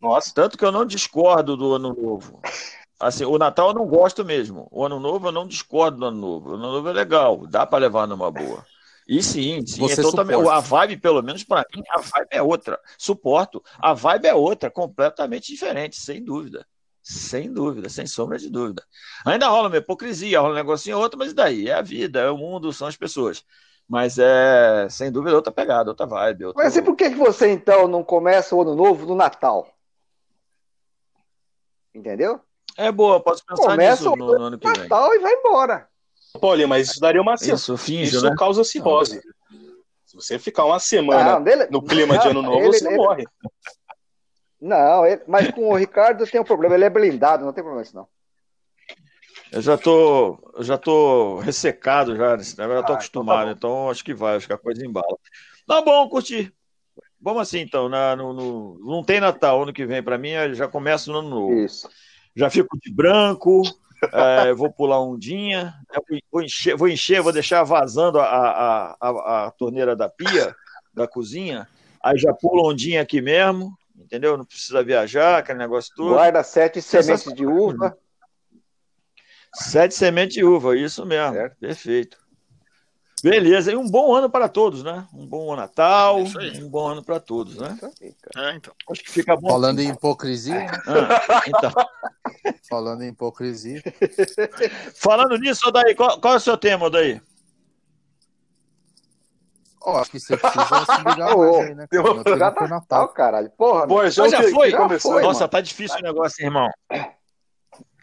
Nossa, 0.00 0.32
Tanto 0.34 0.56
que 0.56 0.64
eu 0.64 0.72
não 0.72 0.84
discordo 0.86 1.56
do 1.56 1.74
ano 1.74 1.92
novo. 1.94 2.40
Assim, 2.98 3.24
o 3.24 3.36
Natal 3.38 3.68
eu 3.68 3.74
não 3.74 3.86
gosto 3.86 4.24
mesmo. 4.24 4.66
O 4.70 4.84
ano 4.84 4.98
novo 4.98 5.28
eu 5.28 5.32
não 5.32 5.46
discordo 5.46 5.98
do 5.98 6.06
ano 6.06 6.18
novo. 6.18 6.50
O 6.50 6.54
ano 6.54 6.72
novo 6.72 6.88
é 6.88 6.92
legal, 6.92 7.46
dá 7.46 7.66
para 7.66 7.78
levar 7.80 8.06
numa 8.06 8.30
boa. 8.30 8.64
E 9.10 9.24
sim, 9.24 9.66
sim, 9.66 9.80
Você 9.80 10.00
é 10.00 10.04
totalmente, 10.04 10.36
suporta. 10.36 10.56
a 10.56 10.60
vibe, 10.60 10.96
pelo 10.98 11.20
menos 11.20 11.42
para 11.42 11.66
mim, 11.74 11.82
a 11.90 11.98
vibe 12.00 12.28
é 12.30 12.40
outra. 12.40 12.80
Suporto. 12.96 13.60
A 13.80 13.92
vibe 13.92 14.26
é 14.26 14.34
outra, 14.34 14.70
completamente 14.70 15.50
diferente, 15.50 15.96
sem 15.96 16.22
dúvida. 16.22 16.64
Sem 17.02 17.52
dúvida, 17.52 17.88
sem 17.88 18.06
sombra 18.06 18.38
de 18.38 18.48
dúvida. 18.48 18.84
Ainda 19.26 19.48
rola 19.48 19.66
uma 19.66 19.78
hipocrisia, 19.78 20.38
rola 20.38 20.52
um 20.52 20.56
negocinho 20.56 20.96
ou 20.96 21.02
outro, 21.02 21.18
mas 21.18 21.32
e 21.32 21.34
daí? 21.34 21.68
É 21.68 21.74
a 21.74 21.82
vida, 21.82 22.20
é 22.20 22.30
o 22.30 22.38
mundo, 22.38 22.72
são 22.72 22.86
as 22.86 22.96
pessoas. 22.96 23.44
Mas 23.88 24.16
é, 24.16 24.86
sem 24.88 25.10
dúvida, 25.10 25.34
outra 25.34 25.52
pegada, 25.52 25.90
outra 25.90 26.06
vibe. 26.06 26.44
Outro... 26.44 26.62
Mas 26.62 26.76
e 26.76 26.82
por 26.82 26.94
que, 26.94 27.10
que 27.10 27.16
você 27.16 27.50
então 27.50 27.88
não 27.88 28.04
começa 28.04 28.54
o 28.54 28.62
ano 28.62 28.76
novo 28.76 29.06
no 29.06 29.16
Natal? 29.16 29.66
Entendeu? 31.92 32.40
É 32.76 32.92
boa, 32.92 33.18
posso 33.18 33.44
pensar 33.44 33.70
Começa 33.70 34.04
nisso 34.04 34.12
o 34.12 34.16
no, 34.16 34.38
no 34.38 34.42
ano 34.44 34.56
que 34.56 34.70
vem. 34.70 34.82
Natal 34.82 35.12
e 35.12 35.18
vai 35.18 35.32
embora. 35.32 35.89
Paulinho, 36.38 36.68
mas 36.68 36.90
isso 36.90 37.00
daria 37.00 37.20
uma. 37.20 37.34
Isso, 37.34 37.76
finge, 37.76 38.16
Isso 38.16 38.24
né? 38.28 38.34
causa 38.38 38.62
cirrose. 38.62 39.20
Se 40.04 40.14
você 40.16 40.38
ficar 40.38 40.64
uma 40.64 40.78
semana 40.78 41.34
Não, 41.34 41.42
dele- 41.42 41.66
no 41.70 41.82
clima 41.82 42.18
de 42.18 42.28
Ano 42.28 42.42
Novo, 42.42 42.58
ele- 42.58 42.72
você 42.78 42.86
ele- 42.86 42.96
morre. 42.96 43.24
Não, 44.60 45.06
ele- 45.06 45.22
mas 45.26 45.50
com 45.50 45.70
o 45.70 45.76
Ricardo 45.76 46.26
tem 46.26 46.40
um 46.40 46.44
problema, 46.44 46.74
ele 46.74 46.84
é 46.84 46.90
blindado, 46.90 47.44
não 47.44 47.52
tem 47.52 47.62
problema 47.64 47.82
isso 47.84 47.96
não. 47.96 48.06
Eu 49.52 49.60
já 49.62 49.76
tô, 49.76 50.38
eu 50.56 50.62
já 50.62 50.78
tô 50.78 51.38
ressecado 51.38 52.16
já 52.16 52.36
nesse 52.36 52.56
negócio, 52.58 52.80
já 52.80 52.86
tô 52.86 52.92
Ah, 52.92 52.96
acostumado, 52.96 53.50
então 53.50 53.70
tá 53.70 53.76
então, 53.78 53.90
acho 53.90 54.04
que 54.04 54.14
vai, 54.14 54.36
acho 54.36 54.46
que 54.46 54.52
a 54.52 54.58
coisa 54.58 54.84
embala. 54.86 55.16
Tá 55.66 55.80
bom, 55.82 56.08
curti. 56.08 56.52
Vamos 57.20 57.42
assim 57.42 57.58
então, 57.60 57.88
na- 57.88 58.14
no, 58.16 58.32
no- 58.32 58.78
não 58.80 59.02
tem 59.02 59.20
Natal 59.20 59.62
ano 59.62 59.72
que 59.72 59.84
vem 59.86 60.02
pra 60.02 60.16
mim, 60.18 60.30
já 60.54 60.68
começo 60.68 61.10
no 61.12 61.18
ano 61.18 61.28
novo. 61.30 61.52
Isso. 61.54 61.88
Já 62.36 62.48
fico 62.48 62.78
de 62.80 62.92
branco, 62.92 63.62
é, 64.12 64.52
vou 64.54 64.70
pular 64.72 65.00
ondinha, 65.00 65.74
eu 65.92 66.02
vou- 66.30 66.42
encher, 66.42 66.76
vou 66.76 66.88
encher, 66.88 67.20
vou 67.22 67.32
deixar 67.32 67.62
vazando 67.64 68.18
a, 68.20 68.24
a, 68.26 68.96
a, 69.00 69.46
a 69.46 69.50
torneira 69.52 69.94
da 69.96 70.08
pia, 70.08 70.54
da 70.94 71.06
cozinha, 71.06 71.68
aí 72.02 72.18
já 72.18 72.32
pulo 72.32 72.68
ondinha 72.68 73.02
aqui 73.02 73.20
mesmo, 73.20 73.76
entendeu? 73.96 74.36
Não 74.36 74.44
precisa 74.44 74.82
viajar, 74.82 75.38
aquele 75.38 75.58
negócio 75.58 75.92
todo. 75.94 76.10
Guarda 76.10 76.42
sete 76.42 76.80
sementes 76.82 77.32
de 77.34 77.46
uva. 77.46 77.96
Sete 79.54 79.94
sementes 79.94 80.34
de 80.34 80.44
uva, 80.44 80.76
isso 80.76 81.04
mesmo. 81.04 81.34
Certo. 81.34 81.56
Perfeito. 81.58 82.18
Beleza, 83.22 83.72
e 83.72 83.76
um 83.76 83.88
bom 83.88 84.14
ano 84.14 84.30
para 84.30 84.48
todos, 84.48 84.82
né? 84.82 85.06
Um 85.12 85.26
bom 85.26 85.54
Natal, 85.54 86.16
aí. 86.38 86.62
um 86.62 86.68
bom 86.68 86.86
ano 86.88 87.02
para 87.02 87.20
todos, 87.20 87.56
né? 87.56 87.78
É, 88.36 88.54
então. 88.56 88.72
Acho 88.90 89.02
que 89.02 89.10
fica 89.10 89.36
bom. 89.36 89.48
Falando 89.50 89.78
assim. 89.80 89.88
em 89.88 89.92
hipocrisia? 89.92 90.66
Ah, 90.86 91.42
então, 91.46 91.72
Falando 92.68 93.02
em 93.02 93.08
hipocrisia. 93.08 93.82
Falando 94.94 95.36
nisso, 95.36 95.68
Odaí, 95.68 95.94
qual, 95.94 96.20
qual 96.20 96.34
é 96.34 96.36
o 96.36 96.40
seu 96.40 96.56
tema, 96.56 96.86
Odaí? 96.86 97.20
Ó, 99.82 99.98
acho 99.98 100.10
que 100.10 100.20
você 100.20 100.36
precisa 100.36 100.84
se 100.84 100.98
ligar 101.08 101.34
Ô, 101.34 101.38
mais 101.56 101.68
aí, 101.68 101.74
né? 101.74 101.86
cara? 101.90 102.02
Meu 102.14 102.38
Já 102.38 102.50
tá, 102.50 102.68
Natal. 102.68 103.08
caralho. 103.08 103.50
Porra, 103.50 103.86
Mas 103.86 104.14
já 104.14 104.28
que- 104.28 104.50
foi? 104.50 104.70
que 104.70 104.76
começou. 104.76 105.12
foi, 105.12 105.22
Nossa, 105.22 105.40
mano. 105.40 105.50
tá 105.50 105.60
difícil 105.60 105.98
o 105.98 106.02
negócio, 106.02 106.44
irmão. 106.44 106.68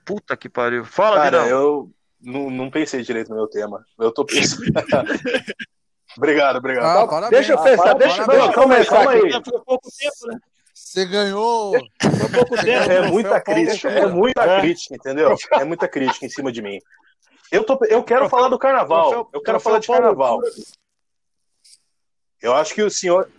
Puta 0.03 0.36
que 0.36 0.49
pariu. 0.49 0.84
Fala, 0.86 1.17
Cara, 1.17 1.43
Vidal. 1.43 1.47
eu 1.60 1.91
não, 2.21 2.49
não 2.49 2.69
pensei 2.71 3.01
direito 3.01 3.30
no 3.30 3.36
meu 3.36 3.47
tema. 3.47 3.86
Eu 3.99 4.12
tô 4.12 4.25
pensando. 4.25 4.63
obrigado, 6.17 6.58
obrigado. 6.58 6.86
Ah, 6.86 6.93
Então, 6.95 7.08
parabéns. 7.08 7.32
deixa 7.32 7.53
eu 7.53 7.63
pensar, 7.63 7.93
deixa, 7.93 8.15
parabéns. 8.25 8.43
deixa 8.45 8.60
eu 8.60 8.63
começar 8.63 8.95
calma 8.95 9.12
aí. 9.12 9.19
aqui. 9.34 9.49
Foi 9.49 9.62
pouco 9.62 9.89
tempo, 9.97 10.27
né? 10.27 10.39
Você 10.73 11.06
ganhou. 11.06 11.71
Foi 11.71 12.30
pouco 12.34 12.56
tempo. 12.56 12.67
É 12.69 12.84
Troféu 12.86 13.08
muita 13.12 13.41
crítica, 13.41 13.89
é 13.89 14.06
muita 14.08 14.41
É. 14.43 14.60
crítica, 14.62 14.95
entendeu? 14.95 15.36
É 15.51 15.63
muita 15.63 15.88
crítica 15.88 16.25
em 16.25 16.30
cima 16.30 16.51
de 16.51 16.62
mim. 16.62 16.80
Eu, 17.51 17.63
tô, 17.63 17.80
eu 17.86 18.03
quero 18.03 18.30
falar 18.30 18.49
do 18.49 18.60
carnaval. 18.60 19.30
eu 19.34 19.41
quero 19.41 19.60
falar 19.60 19.80
de 19.80 19.88
carnaval. 19.88 20.39
Eu 22.41 22.53
acho 22.53 22.73
que 22.75 22.84
os 22.84 22.99
senhor, 22.99 23.30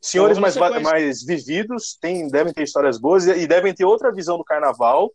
senhores 0.00 0.38
Então, 0.38 0.60
mais, 0.60 0.82
mais 0.82 1.22
vividos 1.22 1.94
têm, 2.00 2.28
devem 2.28 2.52
ter 2.52 2.62
histórias 2.62 2.98
boas 2.98 3.26
e, 3.26 3.30
e 3.32 3.46
devem 3.46 3.74
ter 3.74 3.84
outra 3.84 4.10
visão 4.12 4.38
do 4.38 4.44
carnaval 4.44 5.12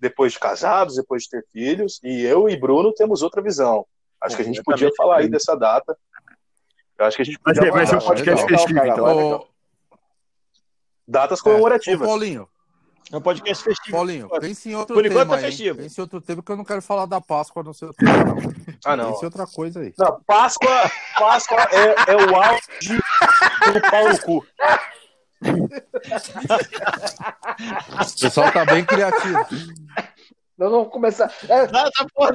depois 0.00 0.32
de 0.32 0.38
casados, 0.38 0.96
depois 0.96 1.24
de 1.24 1.30
ter 1.30 1.44
filhos. 1.52 2.00
E 2.02 2.22
eu 2.22 2.48
e 2.48 2.56
Bruno 2.56 2.92
temos 2.92 3.22
outra 3.22 3.42
visão. 3.42 3.86
Acho 4.20 4.36
que 4.36 4.42
a 4.42 4.44
gente 4.44 4.62
podia 4.62 4.90
falar 4.96 5.18
aí 5.18 5.28
dessa 5.28 5.54
data. 5.54 5.96
Eu 6.98 7.06
acho 7.06 7.16
que 7.16 7.22
a 7.22 7.24
gente 7.24 7.38
podia 7.38 7.70
vai 7.70 7.86
ser 7.86 7.96
um 7.96 8.00
podcast 8.00 8.46
festivo, 8.46 8.78
então. 8.78 9.04
Legal. 9.04 9.40
Ô, 9.40 9.46
datas 11.06 11.40
Ô, 11.40 11.44
comemorativas. 11.44 12.06
Paulinho, 12.06 12.48
É 13.10 13.16
um 13.16 13.20
podcast 13.20 13.64
festivo. 13.64 13.96
Paulinho, 13.96 14.28
pense 14.40 14.68
em 14.68 14.74
outro 14.74 14.94
Por 14.94 15.02
tema 15.02 15.22
enquanto 15.22 15.32
é 15.40 15.44
aí, 15.44 15.50
festivo. 15.50 15.78
Pense 15.78 15.98
em 15.98 16.02
outro 16.02 16.20
tema 16.20 16.42
que 16.42 16.52
eu 16.52 16.56
não 16.56 16.64
quero 16.64 16.82
falar 16.82 17.06
da 17.06 17.20
Páscoa 17.20 17.62
no 17.62 17.72
seu 17.72 17.94
tema, 17.94 18.24
não. 18.24 18.36
Ah, 18.84 18.96
não. 18.96 19.12
Pense 19.12 19.22
em 19.22 19.24
outra 19.26 19.46
coisa 19.46 19.80
aí. 19.80 19.94
Não, 19.98 20.20
Páscoa, 20.26 20.90
Páscoa 21.18 21.62
é, 21.72 22.12
é 22.12 22.16
o 22.16 22.36
auge 22.36 22.62
do 23.72 23.90
pau 23.90 24.08
no 24.08 24.20
cu. 24.20 24.46
O 28.16 28.20
pessoal 28.20 28.52
tá 28.52 28.64
bem 28.64 28.84
criativo. 28.84 29.38
Nós 30.58 30.70
vamos 30.70 30.88
começar. 30.92 31.32
É, 31.48 31.66
tá, 31.66 31.90
porra, 32.14 32.32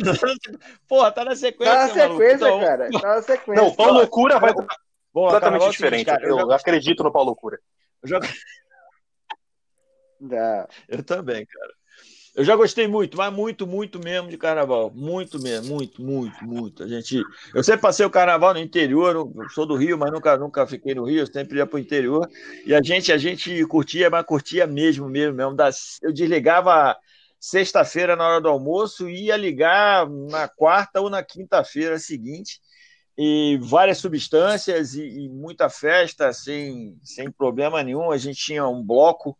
porra, 0.87 1.11
tá 1.11 1.23
na 1.25 1.35
sequência. 1.35 1.73
tá 1.73 1.87
na 1.87 1.93
maluco. 1.95 2.17
sequência, 2.23 2.35
Então, 2.47 2.59
cara. 2.59 2.89
Tá 2.91 3.15
na 3.15 3.21
sequência. 3.21 3.63
Não, 3.63 3.75
pau 3.75 3.91
loucura 3.93 4.39
vai 4.39 4.51
Bom, 4.53 4.65
completamente 5.27 5.41
carnaval 5.41 5.67
é 5.67 5.71
diferente. 5.71 6.05
cara, 6.05 6.23
eu 6.23 6.39
eu, 6.39 6.49
já- 6.49 6.55
acredito 6.55 7.03
no 7.03 7.11
pau 7.11 7.23
loucura. 7.23 7.59
eu 8.03 8.09
já- 8.09 8.19
eu 10.87 11.03
também, 11.03 11.45
cara. 11.45 11.73
Eu 12.35 12.43
já 12.43 12.53
gostei 12.53 12.85
muito, 12.85 13.15
mas 13.15 13.31
muito, 13.31 13.65
muito 13.65 13.97
mesmo 13.97 14.29
de 14.29 14.37
carnaval. 14.37 14.91
Muito 14.93 15.41
mesmo, 15.41 15.73
muito, 15.73 16.01
muito, 16.01 16.43
muito. 16.43 16.83
A 16.83 16.87
gente, 16.87 17.23
eu 17.53 17.63
sempre 17.63 17.81
passei 17.81 18.05
o 18.05 18.09
carnaval 18.09 18.53
no 18.53 18.59
interior, 18.59 19.31
sou 19.53 19.65
do 19.65 19.75
Rio, 19.75 19.97
mas 19.97 20.11
nunca, 20.11 20.37
nunca 20.37 20.67
fiquei 20.67 20.93
no 20.93 21.05
Rio, 21.05 21.25
sempre 21.31 21.59
ia 21.59 21.65
pro 21.65 21.79
interior. 21.79 22.29
E 22.65 22.75
a 22.75 22.81
gente, 22.81 23.09
a 23.13 23.17
gente 23.17 23.65
curtia, 23.67 24.09
mas 24.09 24.25
curtia 24.25 24.67
mesmo, 24.67 25.07
mesmo, 25.07 25.33
mesmo. 25.33 25.55
Eu 26.01 26.11
desligava 26.11 26.97
sexta-feira 27.39 28.17
na 28.17 28.27
hora 28.27 28.41
do 28.41 28.49
almoço 28.49 29.07
e 29.07 29.27
ia 29.27 29.37
ligar 29.37 30.05
na 30.09 30.49
quarta 30.49 30.99
ou 30.99 31.09
na 31.09 31.23
quinta-feira 31.23 31.97
seguinte. 31.97 32.59
E 33.17 33.57
várias 33.61 33.99
substâncias 33.99 34.93
e, 34.93 35.03
e 35.03 35.29
muita 35.29 35.69
festa 35.69 36.33
sem, 36.33 36.97
sem 37.01 37.31
problema 37.31 37.81
nenhum. 37.81 38.11
A 38.11 38.17
gente 38.17 38.43
tinha 38.43 38.67
um 38.67 38.83
bloco 38.83 39.37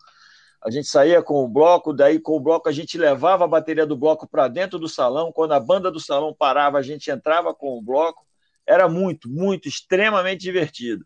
a 0.65 0.71
gente 0.71 0.87
saía 0.87 1.21
com 1.21 1.43
o 1.43 1.47
bloco, 1.47 1.93
daí 1.93 2.19
com 2.19 2.35
o 2.35 2.39
bloco 2.39 2.67
a 2.67 2.71
gente 2.71 2.97
levava 2.97 3.43
a 3.43 3.47
bateria 3.47 3.85
do 3.85 3.95
bloco 3.95 4.27
para 4.27 4.47
dentro 4.47 4.79
do 4.79 4.89
salão. 4.89 5.31
Quando 5.31 5.53
a 5.53 5.59
banda 5.59 5.91
do 5.91 5.99
salão 5.99 6.33
parava, 6.33 6.79
a 6.79 6.81
gente 6.81 7.11
entrava 7.11 7.53
com 7.53 7.77
o 7.77 7.81
bloco. 7.81 8.25
Era 8.65 8.89
muito, 8.89 9.29
muito, 9.29 9.67
extremamente 9.67 10.41
divertido. 10.41 11.05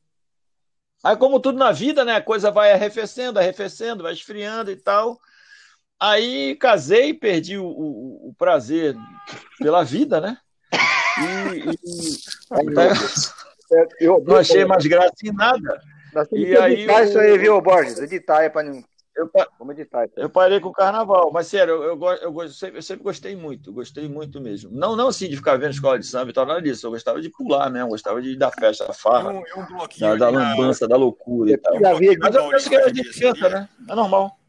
Aí, 1.04 1.18
como 1.18 1.40
tudo 1.42 1.58
na 1.58 1.72
vida, 1.74 2.06
né? 2.06 2.16
A 2.16 2.22
coisa 2.22 2.50
vai 2.52 2.72
arrefecendo, 2.72 3.38
arrefecendo, 3.38 4.04
vai 4.04 4.14
esfriando 4.14 4.72
e 4.72 4.78
tal. 4.78 5.20
Aí 6.00 6.56
casei, 6.56 7.14
perdi 7.14 7.58
o, 7.58 7.66
o- 7.66 8.30
o 8.30 8.34
prazer 8.38 8.96
pela 9.60 9.84
vida, 9.84 10.22
né? 10.22 10.38
E, 10.74 11.70
e- 11.70 12.20
É, 13.72 13.88
eu, 14.00 14.24
não 14.26 14.38
achei 14.38 14.64
mais 14.66 14.86
graça 14.86 15.14
em 15.24 15.32
nada. 15.34 15.82
Nós 16.14 16.28
temos 16.28 16.48
E 16.48 16.52
que 16.52 16.58
aí 16.58 16.74
editar 16.74 17.04
isso 17.04 17.20
aí, 17.20 17.38
viu, 17.38 17.62
Borges? 17.62 18.00
Editar 18.00 18.38
aí 18.40 18.50
pra 18.50 18.64
não. 18.64 18.82
Eu, 19.16 19.30
Vamos 19.58 19.78
editar 19.78 20.06
isso 20.06 20.14
aí. 20.18 20.24
Eu 20.24 20.30
parei 20.30 20.60
com 20.60 20.70
o 20.70 20.74
carnaval, 20.74 21.30
mas 21.32 21.48
sério, 21.48 21.74
eu, 21.84 22.00
eu, 22.02 22.12
eu, 22.22 22.42
eu 22.42 22.50
sempre, 22.50 22.78
eu 22.78 22.82
sempre 22.82 23.04
gostei 23.04 23.36
muito, 23.36 23.74
gostei 23.74 24.08
muito 24.08 24.40
mesmo. 24.40 24.72
Não, 24.72 24.96
não 24.96 25.10
assim 25.10 25.28
de 25.28 25.36
ficar 25.36 25.58
vendo 25.58 25.72
escola 25.72 26.00
de 26.00 26.06
samba 26.06 26.30
e 26.30 26.34
tal, 26.34 26.46
nada 26.46 26.62
disso. 26.62 26.88
Eu 26.88 26.92
gostava 26.92 27.22
de 27.22 27.30
pular 27.30 27.70
mesmo, 27.70 27.88
eu 27.88 27.92
gostava 27.92 28.22
de 28.22 28.30
ir 28.30 28.38
da 28.38 28.50
festa, 28.52 28.88
da 28.88 28.94
farra, 28.94 29.32
um, 29.32 29.66
bloquinho 29.66 30.18
da, 30.18 30.26
da 30.26 30.30
lambança, 30.30 30.88
da 30.88 30.96
loucura 30.96 31.52
e 31.52 31.58
tal. 31.58 31.80
Já 31.80 31.94
vi 31.96 32.18
Mas 32.18 32.36
eu 32.36 32.50
penso 32.50 32.70
que 32.70 32.76
a 32.76 32.88
gente 32.88 33.20
canta, 33.20 33.50
né? 33.50 33.70
É 33.90 33.96
normal. 33.96 34.40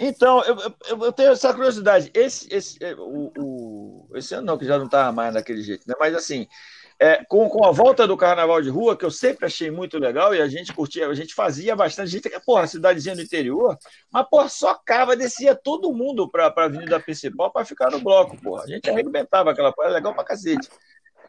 Então, 0.00 0.40
eu, 0.44 0.56
eu, 0.88 1.04
eu 1.06 1.12
tenho 1.12 1.32
essa 1.32 1.52
curiosidade. 1.52 2.08
Esse, 2.14 2.46
esse, 2.54 2.82
é, 2.82 2.94
o, 2.94 3.32
o- 3.36 4.08
esse 4.14 4.32
ano 4.32 4.46
não, 4.46 4.56
que 4.56 4.64
já 4.64 4.78
não 4.78 4.84
estava 4.86 5.10
mais 5.10 5.34
daquele 5.34 5.60
jeito, 5.60 5.82
né? 5.88 5.94
Mas 5.98 6.14
assim, 6.14 6.46
é, 7.00 7.24
com, 7.28 7.48
com 7.48 7.64
a 7.64 7.70
volta 7.70 8.06
do 8.06 8.16
carnaval 8.16 8.60
de 8.60 8.68
rua, 8.68 8.96
que 8.96 9.04
eu 9.04 9.10
sempre 9.10 9.46
achei 9.46 9.70
muito 9.70 9.98
legal, 9.98 10.34
e 10.34 10.40
a 10.40 10.48
gente 10.48 10.72
curtia, 10.72 11.08
a 11.08 11.14
gente 11.14 11.32
fazia 11.32 11.76
bastante, 11.76 12.08
a 12.08 12.10
gente, 12.10 12.44
porra, 12.44 12.66
cidadezinha 12.66 13.14
do 13.14 13.22
interior, 13.22 13.78
mas, 14.10 14.28
porra, 14.28 14.48
só 14.48 14.74
cava, 14.74 15.14
descia 15.14 15.54
todo 15.54 15.92
mundo 15.92 16.28
para 16.28 16.46
a 16.46 16.64
avenida 16.64 16.98
principal 16.98 17.52
para 17.52 17.64
ficar 17.64 17.90
no 17.90 18.00
bloco, 18.00 18.36
porra. 18.40 18.64
A 18.64 18.66
gente 18.66 18.90
arrebentava 18.90 19.50
aquela 19.52 19.72
porra, 19.72 19.88
era 19.88 19.94
legal 19.94 20.14
pra 20.14 20.24
cacete. 20.24 20.68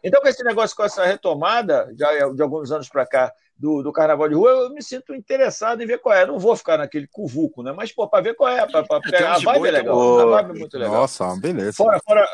Então, 0.02 0.20
com 0.20 0.28
esse 0.28 0.42
negócio, 0.42 0.74
com 0.74 0.82
essa 0.82 1.04
retomada, 1.04 1.92
já 1.96 2.08
de 2.30 2.42
alguns 2.42 2.72
anos 2.72 2.88
para 2.88 3.06
cá, 3.06 3.32
do, 3.60 3.82
do 3.82 3.92
carnaval 3.92 4.26
de 4.26 4.34
rua, 4.34 4.50
eu 4.50 4.70
me 4.70 4.82
sinto 4.82 5.14
interessado 5.14 5.82
em 5.82 5.86
ver 5.86 5.98
qual 5.98 6.14
é. 6.14 6.24
Não 6.24 6.38
vou 6.38 6.56
ficar 6.56 6.78
naquele 6.78 7.06
cuvuco, 7.06 7.62
né? 7.62 7.72
Mas, 7.72 7.92
pô, 7.92 8.08
para 8.08 8.22
ver 8.22 8.34
qual 8.34 8.48
é, 8.50 8.66
para 8.66 8.82
tem 8.82 9.00
pegar. 9.12 9.34
A 9.34 9.38
vibe 9.38 9.48
é 9.50 9.58
boi 9.58 9.70
legal. 9.70 9.96
também. 9.98 10.22
A 10.22 10.36
vibe 10.42 10.56
é 10.56 10.58
muito 10.58 10.78
legal. 10.78 10.94
Nossa, 10.94 11.36
beleza. 11.36 11.72
Fora, 11.74 12.00
fora, 12.02 12.26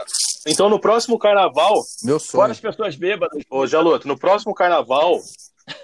Então, 0.47 0.69
no 0.69 0.79
próximo 0.81 1.19
carnaval, 1.19 1.75
Meu 2.05 2.21
fora 2.21 2.21
sonho. 2.21 2.53
as 2.53 2.61
pessoas 2.61 2.95
bêbadas. 2.95 3.43
ô 3.51 3.67
Jaloto, 3.67 4.07
no 4.07 4.17
próximo 4.17 4.55
carnaval, 4.55 5.21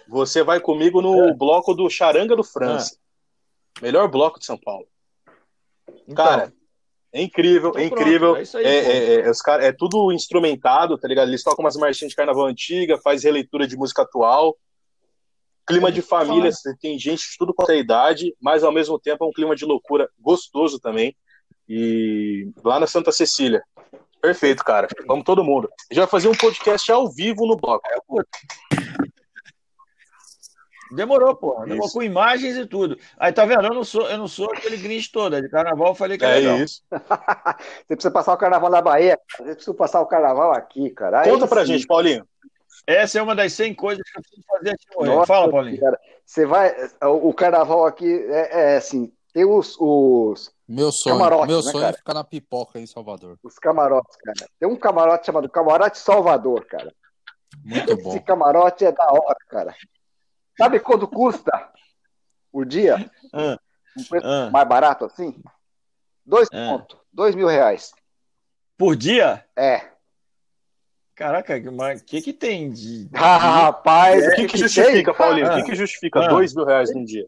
você 0.09 0.45
vai 0.45 0.61
comigo 0.61 1.03
no 1.03 1.35
bloco 1.35 1.75
do 1.75 1.91
Charanga 1.91 2.37
do 2.37 2.45
França. 2.45 2.97
Melhor 3.81 4.09
bloco 4.09 4.39
de 4.39 4.47
São 4.47 4.57
Paulo. 4.57 4.87
Então, 6.07 6.25
Cara, 6.25 6.53
é 7.13 7.21
incrível, 7.21 7.71
Então 7.71 7.83
é 7.83 7.89
pronto, 7.89 8.01
incrível. 8.03 8.37
é 8.37 8.43
isso 8.43 8.57
aí, 8.59 8.65
é, 8.65 8.77
é, 8.79 9.15
é, 9.27 9.31
os 9.31 9.43
cara, 9.43 9.65
é 9.65 9.73
tudo 9.73 10.13
instrumentado, 10.13 10.97
tá 10.97 11.09
ligado? 11.09 11.29
Eles 11.29 11.43
tocam 11.43 11.65
umas 11.65 11.77
marchinhas 11.77 12.11
de 12.11 12.17
carnaval 12.17 12.47
antiga, 12.47 12.97
faz 12.99 13.25
releitura 13.25 13.67
de 13.67 13.77
música 13.77 14.03
atual. 14.03 14.57
Clima 15.67 15.93
de 15.93 16.03
família, 16.03 16.51
você 16.51 16.75
tem 16.81 16.99
gente 16.99 17.31
de 17.31 17.39
tudo 17.39 17.55
quanto 17.55 17.71
é 17.71 17.79
idade, 17.79 18.35
mas 18.41 18.65
ao 18.65 18.73
mesmo 18.73 18.99
tempo 18.99 19.25
é 19.25 19.29
um 19.29 19.33
clima 19.33 19.55
de 19.55 19.65
loucura 19.65 20.09
gostoso 20.21 20.79
também. 20.81 21.17
E 21.69 22.51
lá 22.65 22.81
na 22.81 22.87
Santa 22.87 23.13
Cecília. 23.13 23.63
Perfeito, 24.21 24.65
cara. 24.65 24.89
Vamos 25.07 25.25
todo 25.25 25.45
mundo. 25.45 25.69
A 25.91 25.95
gente 25.95 26.01
vai 26.03 26.09
fazer 26.11 26.29
um 26.29 26.35
podcast 26.35 26.91
ao 26.93 27.11
vivo 27.11 27.47
no 27.47 27.57
bloco. 27.57 27.83
Demorou, 30.93 31.35
pô. 31.35 31.59
Demorou 31.61 31.87
Isso. 31.87 31.95
com 31.95 32.03
imagens 32.03 32.57
e 32.57 32.67
tudo. 32.67 32.99
Aí, 33.19 33.33
tá 33.33 33.45
vendo? 33.47 33.65
Eu 33.65 33.75
não 33.75 33.83
sou, 33.83 34.09
eu 34.09 34.19
não 34.19 34.29
sou 34.29 34.53
aquele 34.53 34.77
grinch 34.77 35.11
todo. 35.11 35.41
De 35.41 35.49
carnaval 35.49 35.89
eu 35.89 35.95
falei 35.95 36.19
que 36.19 36.25
é, 36.25 36.31
É 36.31 36.35
legal. 36.41 36.59
isso. 36.59 36.83
Você 37.89 37.97
precisa 37.97 38.11
passar 38.11 38.35
o 38.35 38.37
carnaval 38.37 38.71
na 38.71 38.83
Bahia. 38.83 39.19
Você 39.39 39.55
precisa 39.55 39.75
passar 39.75 40.01
o 40.01 40.07
carnaval 40.07 40.53
aqui, 40.53 40.91
cara. 40.91 41.23
Aí 41.23 41.31
Conta 41.31 41.47
pra 41.47 41.65
sim. 41.65 41.73
gente, 41.73 41.87
Paulinho. 41.87 42.27
Essa 42.87 43.19
é 43.19 43.23
uma 43.23 43.35
das 43.35 43.53
100 43.53 43.75
coisas 43.75 44.03
que 44.11 44.19
eu 44.19 44.23
preciso 44.23 44.43
fazer 44.47 44.71
antes 44.71 44.85
de 44.89 44.97
morrer. 44.97 45.09
Nossa, 45.15 45.27
Fala, 45.27 45.51
Paulinho. 45.51 45.81
cara, 45.81 46.01
Você 46.27 46.45
vai. 46.47 46.75
O, 47.03 47.33
carnaval 47.33 47.87
aqui 47.87 48.13
é, 48.29 48.73
é 48.73 48.77
assim: 48.77 49.13
tem 49.33 49.45
os, 49.45 49.77
os, 49.79 50.53
Meu 50.69 50.91
sonho. 50.91 51.17
Camarote, 51.17 51.47
Meu 51.47 51.57
né, 51.63 51.71
sonho 51.71 51.79
é 51.83 51.87
cara? 51.87 51.97
ficar 51.97 52.15
na 52.15 52.25
pipoca 52.25 52.79
em 52.81 52.87
Salvador. 52.87 53.39
os 53.43 53.59
camarotes, 53.59 54.17
cara. 54.17 54.49
Tem 54.59 54.69
um 54.69 54.77
camarote 54.77 55.27
chamado 55.27 55.49
Camarote 55.49 55.99
Salvador, 55.99 56.65
cara. 56.67 56.93
Muito 57.65 57.97
bom. 57.99 58.09
Esse 58.11 58.21
camarote 58.21 58.85
é 58.85 58.91
da 58.93 59.13
hora, 59.13 59.37
cara. 59.49 59.75
Sabe 60.59 60.81
quanto 60.81 61.07
custa 61.07 61.71
o 62.53 62.65
dia? 62.65 63.11
Ah, 63.33 63.57
Um 63.97 64.05
preço 64.05 64.27
ah. 64.27 64.51
mais 64.51 64.67
barato 64.69 65.05
assim? 65.05 65.41
Dois 66.27 66.49
Ah. 66.53 66.79
pontos. 66.79 66.99
Dois 67.13 67.35
mil 67.35 67.47
reais. 67.47 67.93
Por 68.77 68.97
dia? 68.97 69.45
É. 69.55 69.92
Caraca, 71.15 71.61
mas 71.71 72.01
o 72.01 72.05
que, 72.05 72.21
que 72.23 72.33
tem 72.33 72.71
de. 72.71 73.09
Ah, 73.13 73.37
rapaz, 73.67 74.27
O 74.27 74.31
que, 74.37 74.47
que 74.47 74.59
justifica, 74.59 75.13
Paulinho? 75.15 75.47
O 75.47 75.51
Ah. 75.51 75.57
que, 75.57 75.65
que 75.71 75.75
justifica 75.77 76.21
Ah. 76.21 76.29
dois 76.29 76.55
mil 76.55 76.65
reais 76.65 76.93
num 76.95 77.05
dia? 77.05 77.27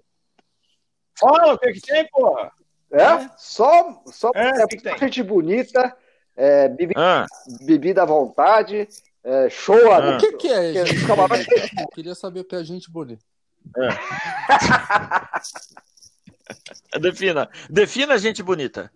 Fala 1.19 1.53
o 1.55 1.59
que, 1.59 1.73
que 1.73 1.81
tem, 1.81 2.07
porra. 2.09 2.51
É? 2.91 3.29
Só, 3.37 4.03
só 4.07 4.31
É, 4.35 4.63
é, 4.63 4.67
que 4.67 4.77
que 4.79 4.83
tem? 4.85 4.99
gente 4.99 5.23
bonita, 5.23 5.95
é, 6.37 6.69
bebi- 6.69 6.95
Ah, 6.97 7.27
bebida 7.63 8.03
à 8.03 8.07
vontade, 8.07 8.89
é, 9.23 9.49
show. 9.51 9.93
Ah. 9.93 10.17
O 10.17 10.19
que, 10.19 10.33
que 10.33 10.49
é 10.49 10.73
Que- 10.73 10.87
gente 10.87 11.07
camarote-? 11.07 11.47
Eu 11.81 11.89
queria 11.89 12.15
saber 12.15 12.41
o 12.41 12.45
que 12.45 12.57
é 12.57 12.65
gente 12.65 12.91
bonita. 12.91 13.23
Defina. 17.01 17.49
Defina 17.71 18.19
gente 18.19 18.43
bonita. 18.43 18.91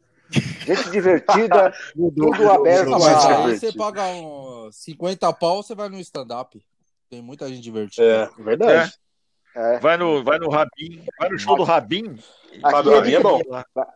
Gente 0.75 0.91
divertida, 0.91 1.73
tudo 1.95 2.51
aberto 2.51 2.87
Ah, 2.89 2.91
Não, 2.91 2.99
mas 2.99 3.25
a... 3.25 3.47
aí 3.47 3.59
você 3.59 3.73
paga 3.73 4.05
um 4.07 4.69
50 4.73 5.33
pau, 5.33 5.63
você 5.63 5.75
vai 5.75 5.89
no 5.89 5.99
stand-up. 6.01 6.63
Tem 7.11 7.23
muita 7.23 7.49
gente 7.49 7.61
divertida. 7.61 8.31
É, 8.39 8.43
verdade. 8.43 8.93
É, 9.57 9.79
Vai 9.81 9.97
no, 9.97 10.23
vai 10.23 10.39
no 10.39 10.51
Rabin, 10.51 11.03
vai 11.19 11.31
no 11.31 11.39
show 11.39 11.57
do 11.57 11.65
Rabin. 11.65 12.19
aqui, 12.63 12.91
Rabin 12.91 13.13
é, 13.13 13.15
é 13.15 13.21
bom. 13.21 13.41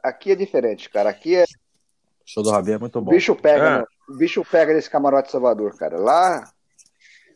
aqui 0.03 0.31
é 0.33 0.35
diferente, 0.35 0.89
cara. 0.91 1.11
Aqui 1.11 1.37
é, 1.37 1.43
O 1.45 1.47
show 2.25 2.43
do 2.43 2.51
Rabin 2.51 2.73
é 2.73 2.79
muito 2.79 2.99
o 2.99 3.03
bom. 3.03 3.11
bicho 3.11 3.37
pega, 3.37 3.65
É. 3.65 3.79
né? 3.79 3.85
o 4.09 4.15
bicho 4.17 4.45
pega 4.51 4.73
nesse 4.75 4.91
camarote 4.91 5.31
Salvador, 5.31 5.77
cara. 5.77 5.99
Lá, 5.99 6.51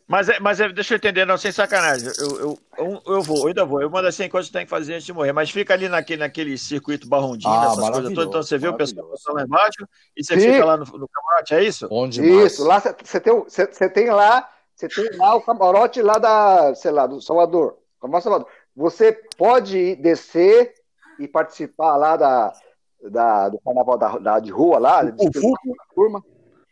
Mas, 0.07 0.29
é, 0.29 0.39
mas 0.39 0.59
é, 0.61 0.69
deixa 0.69 0.93
eu 0.93 0.97
entender, 0.97 1.25
não, 1.25 1.37
sem 1.37 1.51
sacanagem. 1.51 2.09
Eu, 2.17 2.39
eu, 2.39 2.59
eu, 2.77 3.01
eu 3.07 3.21
vou, 3.21 3.41
eu 3.41 3.47
ainda 3.47 3.65
vou. 3.65 3.81
É 3.81 3.85
uma 3.85 4.01
das 4.01 4.15
100 4.15 4.29
coisas 4.29 4.47
que 4.49 4.53
tem 4.57 4.63
que 4.65 4.69
fazer 4.69 4.93
antes 4.93 5.05
de 5.05 5.11
morrer. 5.11 5.33
Mas 5.33 5.49
fica 5.49 5.73
ali 5.73 5.89
naquele, 5.89 6.21
naquele 6.21 6.57
circuito 6.57 7.09
barrondinho, 7.09 7.53
Ah, 7.53 7.65
essas 7.65 7.89
coisas 7.89 8.13
todas. 8.13 8.29
Então 8.29 8.41
você 8.41 8.57
vê 8.57 8.69
o 8.69 8.77
pessoal 8.77 9.05
lá 9.31 9.43
embaixo 9.43 9.85
e 10.15 10.23
você 10.23 10.39
Sim. 10.39 10.53
fica 10.53 10.63
lá 10.63 10.77
no, 10.77 10.85
no 10.85 11.09
camarote, 11.09 11.53
é 11.55 11.63
isso? 11.63 11.89
Bom 11.89 12.07
demais. 12.07 12.53
isso, 12.53 12.63
lá 12.63 12.79
você 12.79 13.19
tem, 13.19 13.33
você 13.43 13.89
tem 13.89 14.09
lá, 14.09 14.49
você 14.73 14.87
tem 14.87 15.09
lá 15.17 15.35
o 15.35 15.41
camarote 15.41 16.01
lá 16.01 16.17
da, 16.17 16.73
sei 16.73 16.91
lá, 16.91 17.05
do 17.05 17.21
Salvador. 17.21 17.77
Camarote 17.99 18.23
Salvador. 18.23 18.47
Você 18.77 19.11
pode 19.37 19.77
ir 19.77 19.95
descer 19.97 20.73
e 21.19 21.27
participar 21.27 21.97
lá 21.97 22.15
da, 22.15 22.53
da, 23.11 23.49
do 23.49 23.59
carnaval 23.59 23.97
da, 23.97 24.17
da- 24.19 24.39
de 24.39 24.51
rua 24.51 24.79
lá, 24.79 25.03
de 25.03 25.31
turma, 25.93 26.23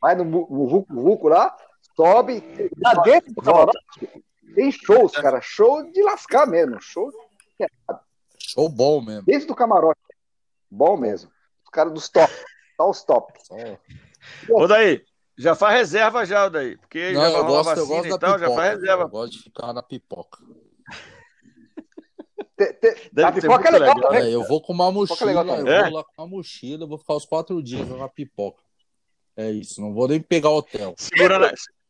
vai 0.02 0.16
no, 0.16 0.24
no 0.24 0.68
Vucu 0.68 0.94
Vucu 0.94 1.28
lá, 1.28 1.54
sobe, 1.96 2.44
lá 2.84 2.94
dentro 3.04 3.34
do 3.34 3.42
camarote 3.42 3.78
tem 4.54 4.72
shows, 4.72 5.12
cara, 5.14 5.42
show 5.42 5.84
de 5.92 6.02
lascar 6.04 6.46
mesmo, 6.48 6.80
show 6.82 7.12
Show 8.38 8.70
bom 8.70 9.02
mesmo. 9.02 9.24
dentro 9.26 9.48
do 9.48 9.56
camarote, 9.56 10.00
bom 10.70 10.96
mesmo. 10.98 11.32
Os 11.64 11.70
caras 11.72 11.92
dos 11.94 12.08
top, 12.10 12.32
só 12.78 12.90
os 12.90 13.04
top. 13.04 13.34
Só- 13.44 13.56
Ô, 14.50 14.68
daí, 14.68 15.04
já 15.38 15.56
faz 15.56 15.76
reserva 15.76 16.26
já, 16.26 16.48
daí. 16.48 16.78
Porque 16.78 17.12
Não, 17.12 17.22
já 17.22 17.28
eu 17.40 17.46
gosto, 17.46 17.70
eu 17.80 17.86
vacina 17.88 17.96
gosto 17.98 18.10
da 18.10 18.16
e 18.16 18.20
tal, 18.20 18.30
já 18.40 18.46
pipoca. 18.46 18.56
faz 18.62 18.72
reserva. 18.80 19.04
Eu 19.04 19.10
gosto 19.10 19.34
de 19.34 19.44
ficar 19.44 19.74
na 19.74 19.82
pipoca. 19.84 20.38
Te- 22.58 22.74
te- 22.74 23.10
Deve 23.12 23.28
a 23.28 23.32
pipoca 23.34 23.68
é 23.68 23.72
legal 23.72 23.96
legal. 23.96 24.14
É, 24.14 24.30
eu 24.34 24.44
vou 24.44 24.62
com 24.62 24.72
uma 24.72 24.88
Pipoca 24.90 25.24
é 25.26 25.28
mochila, 25.28 25.42
legal 25.42 25.58
eu 25.58 25.66
também. 25.66 25.84
vou 25.84 25.94
lá 25.94 26.04
com 26.04 26.22
uma 26.22 26.28
mochila, 26.28 26.84
eu 26.84 26.88
vou 26.88 26.98
ficar 26.98 27.16
os 27.16 27.26
quatro 27.26 27.62
dias 27.62 27.88
na 27.90 28.08
pipoca. 28.08 28.64
É 29.36 29.52
isso, 29.52 29.82
não 29.82 29.94
vou 29.94 30.08
nem 30.08 30.22
pegar 30.22 30.52
hotel. 30.52 30.94
Segurando, 30.98 31.50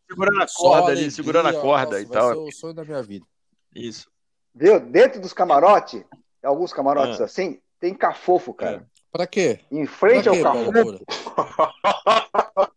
segurando 0.10 0.42
a 0.42 0.48
corda 0.48 0.92
ali, 0.92 1.12
segurando 1.12 1.50
a 1.50 1.54
corda 1.54 1.92
nossa, 1.92 2.02
e 2.02 2.06
vai 2.06 2.14
tal. 2.18 2.30
ser 2.30 2.38
o 2.38 2.52
sonho 2.52 2.74
da 2.74 2.84
minha 2.86 3.02
vida. 3.02 3.26
Isso. 3.74 4.10
Viu? 4.54 4.80
Dentro 4.80 5.20
dos 5.20 5.34
camarotes, 5.34 6.04
alguns 6.44 6.72
camarotes 6.72 7.20
Ah. 7.20 7.26
assim, 7.26 7.60
tem 7.80 7.94
cafofo, 7.94 8.54
cara. 8.54 8.88
Pra 9.12 9.26
quê? 9.28 9.60
Em 9.72 9.86
frente 9.86 10.28
ao 10.30 10.42
cafofo, 10.42 11.06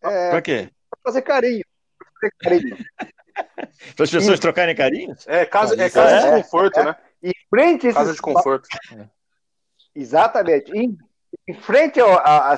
é 0.03 0.31
Pra 0.31 0.43
quê? 0.43 0.71
pra 0.91 1.01
fazer 1.05 1.23
carinho. 1.23 1.65
Pra 1.99 2.09
fazer 2.21 2.33
carinho. 2.41 2.77
Para 3.95 4.05
as 4.05 4.11
pessoas 4.11 4.41
trocarem 4.41 4.75
carinhos? 4.75 5.25
É 5.29 5.47
casa, 5.47 5.81
é 5.81 5.89
casa 5.89 6.11
é, 6.11 6.37
de 6.37 6.43
conforto, 6.43 6.81
é. 6.81 6.85
né? 6.87 6.97
Em 7.23 7.33
frente 7.49 7.87
a 7.87 7.91
esses 7.91 7.99
Casa 7.99 8.13
de 8.15 8.21
conforto. 8.21 8.69
Exatamente. 9.95 10.73
Em, 10.73 10.97
em 11.47 11.55
frente 11.55 12.01
ao, 12.01 12.11
a, 12.19 12.53
a 12.53 12.57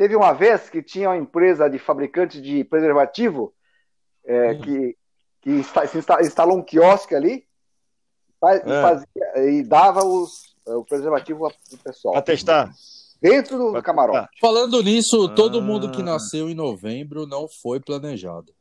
teve 0.00 0.16
uma 0.16 0.32
vez 0.32 0.70
que 0.70 0.82
tinha 0.82 1.10
uma 1.10 1.16
empresa 1.18 1.68
de 1.68 1.78
fabricante 1.78 2.40
de 2.40 2.64
preservativo 2.64 3.52
é, 4.24 4.52
Hum. 4.52 4.60
que, 4.62 4.96
que 5.42 5.50
insta- 5.50 5.86
se 5.86 5.98
insta- 5.98 6.22
instalou 6.22 6.56
um 6.56 6.62
quiosque 6.62 7.14
ali 7.14 7.46
fa- 8.40 8.56
e, 8.56 8.60
É. 8.60 8.80
fazia- 8.82 9.50
e 9.50 9.62
dava 9.62 10.02
os, 10.02 10.56
o 10.66 10.82
preservativo 10.86 11.52
pro 11.68 11.78
pessoal. 11.84 12.14
Para 12.14 12.22
testar? 12.22 12.70
Dentro 13.20 13.58
do 13.58 13.72
Pra 13.72 13.82
camarote. 13.82 14.20
testar. 14.30 14.40
Falando 14.40 14.82
nisso, 14.82 15.28
todo 15.34 15.58
Ah. 15.58 15.60
mundo 15.60 15.90
que 15.90 16.02
nasceu 16.02 16.48
em 16.48 16.54
novembro 16.54 17.26
não 17.26 17.46
foi 17.46 17.78
planejado. 17.78 18.54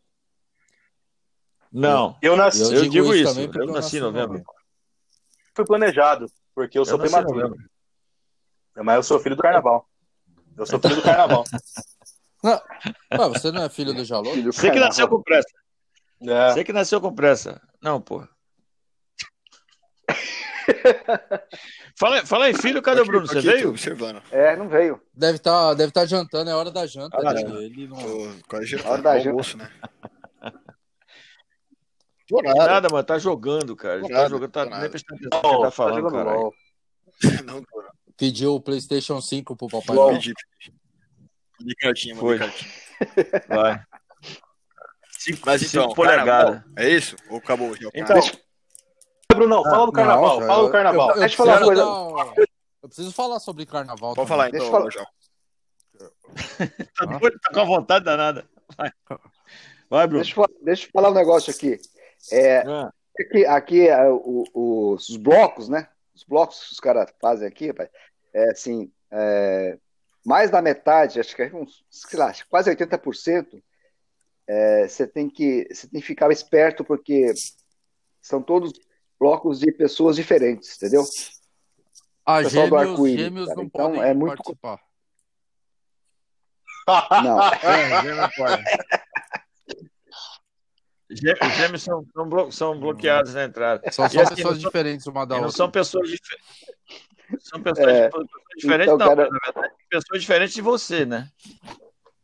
Não. 1.72 2.18
Eu 2.22 2.36
nasci, 2.36 2.64
Eu 2.64 2.68
Eu, 2.74 2.82
digo 2.82 2.92
digo 2.92 3.16
isso 3.16 3.40
isso. 3.40 3.58
eu 3.58 3.64
eu 3.64 3.72
nasci 3.72 3.96
em 3.96 4.00
em 4.00 4.02
novembro. 4.04 4.28
novembro. 4.34 4.54
fui 5.56 5.66
planejado, 5.66 6.26
porque 6.54 6.78
eu 6.78 6.82
Eu 6.82 6.86
sou 6.86 7.00
prematuro. 7.00 7.56
Mas 8.76 8.96
eu 8.98 9.04
sou 9.04 9.20
filho 9.20 9.36
do 9.38 9.42
carnaval. 9.42 9.86
Eu 10.60 10.66
sou 10.66 10.80
filho 10.80 10.98
do 10.98 11.02
carnaval. 11.02 11.44
Ué, 12.44 13.30
você 13.30 13.52
não 13.52 13.64
é 13.64 13.70
filho 13.70 13.94
do 13.94 14.04
Jalô? 14.04 14.32
Filho 14.32 14.44
do 14.44 14.54
Você 14.54 14.70
que 14.72 14.80
nasceu 14.80 15.08
com 15.08 15.22
pressa. 15.22 15.50
É. 16.22 16.52
Você 16.52 16.64
que 16.64 16.74
nasceu 16.74 17.00
com 17.02 17.14
pressa. 17.14 17.62
Não, 17.82 18.02
pô. 18.02 18.28
fala, 21.98 22.26
fala 22.26 22.50
em 22.50 22.54
filho, 22.54 22.82
cadê 22.82 23.02
o 23.02 23.06
Bruno? 23.06 23.28
Você 23.28 23.42
veio? 23.42 23.70
observando. 23.70 24.22
É, 24.32 24.56
não 24.56 24.68
veio. 24.68 25.02
Deve 25.14 25.38
estar 25.38 25.74
deve 25.74 25.92
tá 25.92 26.06
jantando, 26.06 26.50
é 26.50 26.56
hora 26.56 26.72
da 26.72 26.86
janta. 26.86 27.18
Ah, 27.18 27.34
né? 27.34 27.42
é. 27.42 27.64
Ele 27.64 27.88
não... 27.88 27.98
Tô 27.98 28.30
quase 28.48 28.76
Hora 28.76 28.84
jantando. 28.84 29.04
da 29.04 29.14
Almoço, 29.14 29.58
né? 29.58 29.72
Tô 32.28 32.42
Nada, 32.44 32.66
nada. 32.66 32.90
mano, 32.92 33.04
tá 33.04 33.18
jogando, 33.18 33.76
cara. 33.76 34.00
Ele 34.00 34.10
tá 34.10 34.30
jogando, 34.30 34.52
tá 34.52 34.66
nada. 34.66 34.82
nem 34.82 34.90
prestando 34.90 35.26
atenção 35.26 35.42
no 35.42 35.50
que 35.50 35.56
ele 35.56 35.62
tá 35.62 35.66
Tá 35.66 35.72
falando, 35.72 36.12
caralho. 36.12 36.40
LOL. 36.40 36.54
Não 37.46 37.62
tô. 37.64 37.84
Pediu 38.20 38.56
o 38.56 38.62
PlayStation 38.62 39.22
5 39.22 39.56
pro 39.56 39.68
Papai 39.68 39.96
Não, 39.96 40.04
Noel. 40.04 40.16
pedi. 40.16 40.34
De 41.62 41.76
cartinha, 41.76 42.16
Foi. 42.16 42.38
mandei 42.38 42.52
cartinha. 42.52 42.72
Vai. 43.48 43.84
Cinco, 45.18 45.40
Mas 45.46 45.62
então, 45.64 45.84
cinco 45.84 45.96
polegadas. 45.96 46.62
é 46.78 46.90
isso? 46.90 47.16
Ou 47.30 47.38
acabou 47.38 47.76
já 47.76 47.90
Então, 47.94 48.16
carnaval? 48.16 48.40
Brunão, 49.34 49.64
fala 49.64 49.86
do 49.86 49.92
carnaval. 49.92 50.40
Não, 50.40 50.48
fala 50.48 50.62
do 50.62 50.68
eu- 50.68 50.72
carnaval. 50.72 51.10
Eu, 51.10 51.16
eu 51.16 51.20
Deixa 51.20 51.34
eu 51.34 51.38
falar 51.38 51.58
uma 51.58 51.66
coisa. 51.66 51.86
um- 51.88 52.44
eu 52.84 52.88
preciso 52.90 53.12
falar 53.12 53.40
sobre 53.40 53.66
carnaval. 53.66 54.14
Pode 54.16 54.28
também. 54.28 54.28
falar 54.28 54.50
Deixa 54.52 54.66
eu 54.66 54.70
então, 54.70 54.80
falar. 54.80 54.92
João. 54.92 55.08
tá, 56.96 57.06
doido, 57.20 57.40
tá 57.40 57.52
com 57.54 57.60
a 57.60 57.64
vontade 57.66 58.06
danada. 58.06 58.50
Vai, 58.78 58.92
Vai 59.90 60.08
Bruno. 60.08 60.24
Deixa 60.24 60.32
eu, 60.32 60.36
falar- 60.46 60.60
deixa 60.64 60.86
eu 60.88 60.92
falar 60.94 61.10
um 61.10 61.14
negócio 61.14 61.52
aqui. 61.54 61.80
É, 62.32 62.60
Ah, 62.68 62.94
aqui, 63.20 63.46
aqui 63.46 63.88
é, 63.90 64.08
o- 64.10 64.44
o- 64.54 64.94
os 64.94 65.16
blocos, 65.18 65.68
né? 65.68 65.90
Os 66.16 66.24
blocos 66.24 66.60
que 66.66 66.74
os 66.74 66.80
caras 66.80 67.12
fazem 67.22 67.48
aqui, 67.48 67.68
rapaz, 67.68 67.90
é 68.34 68.50
assim, 68.52 68.92
é, 69.12 69.78
mais 70.26 70.50
da 70.52 70.62
metade, 70.62 71.20
acho 71.20 71.36
que 71.36 71.42
é 71.44 71.52
uns, 71.54 71.84
sei 71.90 72.20
lá, 72.20 72.32
quase 72.50 72.70
80%, 72.70 73.62
é, 74.48 74.88
você 74.88 75.08
tem 75.08 75.30
que 75.30 75.68
você 75.72 75.88
tem 75.88 76.02
que 76.02 76.08
ficar 76.08 76.32
esperto 76.32 76.84
porque 76.84 77.34
são 78.22 78.42
todos 78.42 78.72
blocos 79.20 79.60
de 79.60 79.72
pessoas 79.72 80.16
diferentes, 80.16 80.76
entendeu? 80.78 81.04
Ah, 82.26 82.42
pessoal 82.44 82.68
do 82.70 82.78
gêmeos, 82.78 82.90
arco-íris, 82.92 83.20
gêmeos 83.26 83.46
cara. 83.48 83.58
não 83.58 83.64
Então, 83.66 83.86
podem 83.94 84.02
é 84.10 84.14
muito- 84.14 84.36
participar. 84.36 84.80
Não, 87.24 87.40
é, 87.44 88.02
Os 91.12 91.20
gêmeos 91.58 91.84
são, 91.84 92.06
são, 92.14 92.30
blo- 92.30 92.52
são 92.52 92.80
bloqueados 92.80 93.34
na 93.34 93.44
entrada. 93.46 93.92
São 93.92 94.06
E 94.06 94.10
só 94.10 94.22
assim, 94.22 94.36
pessoas 94.36 94.56
não 94.56 94.62
são- 94.62 94.70
diferentes 94.70 95.08
uma 95.08 95.26
da 95.26 95.36
E 95.36 95.38
não 95.40 95.46
outra. 95.46 95.58
são 95.58 95.72
pessoas 95.72 96.10
diferentes. 96.10 96.48
São 97.40 97.62
pessoas, 97.62 97.88
É, 97.88 98.06
pessoas 98.10 98.28
diferentes, 98.58 98.94
então, 98.94 99.08
não, 99.08 99.16
cara- 99.16 99.30
na 99.30 99.40
verdade, 99.54 99.74
pessoas 99.90 100.22
diferentes 100.22 100.54
de 100.56 100.62
você, 100.62 101.06
né? 101.06 101.30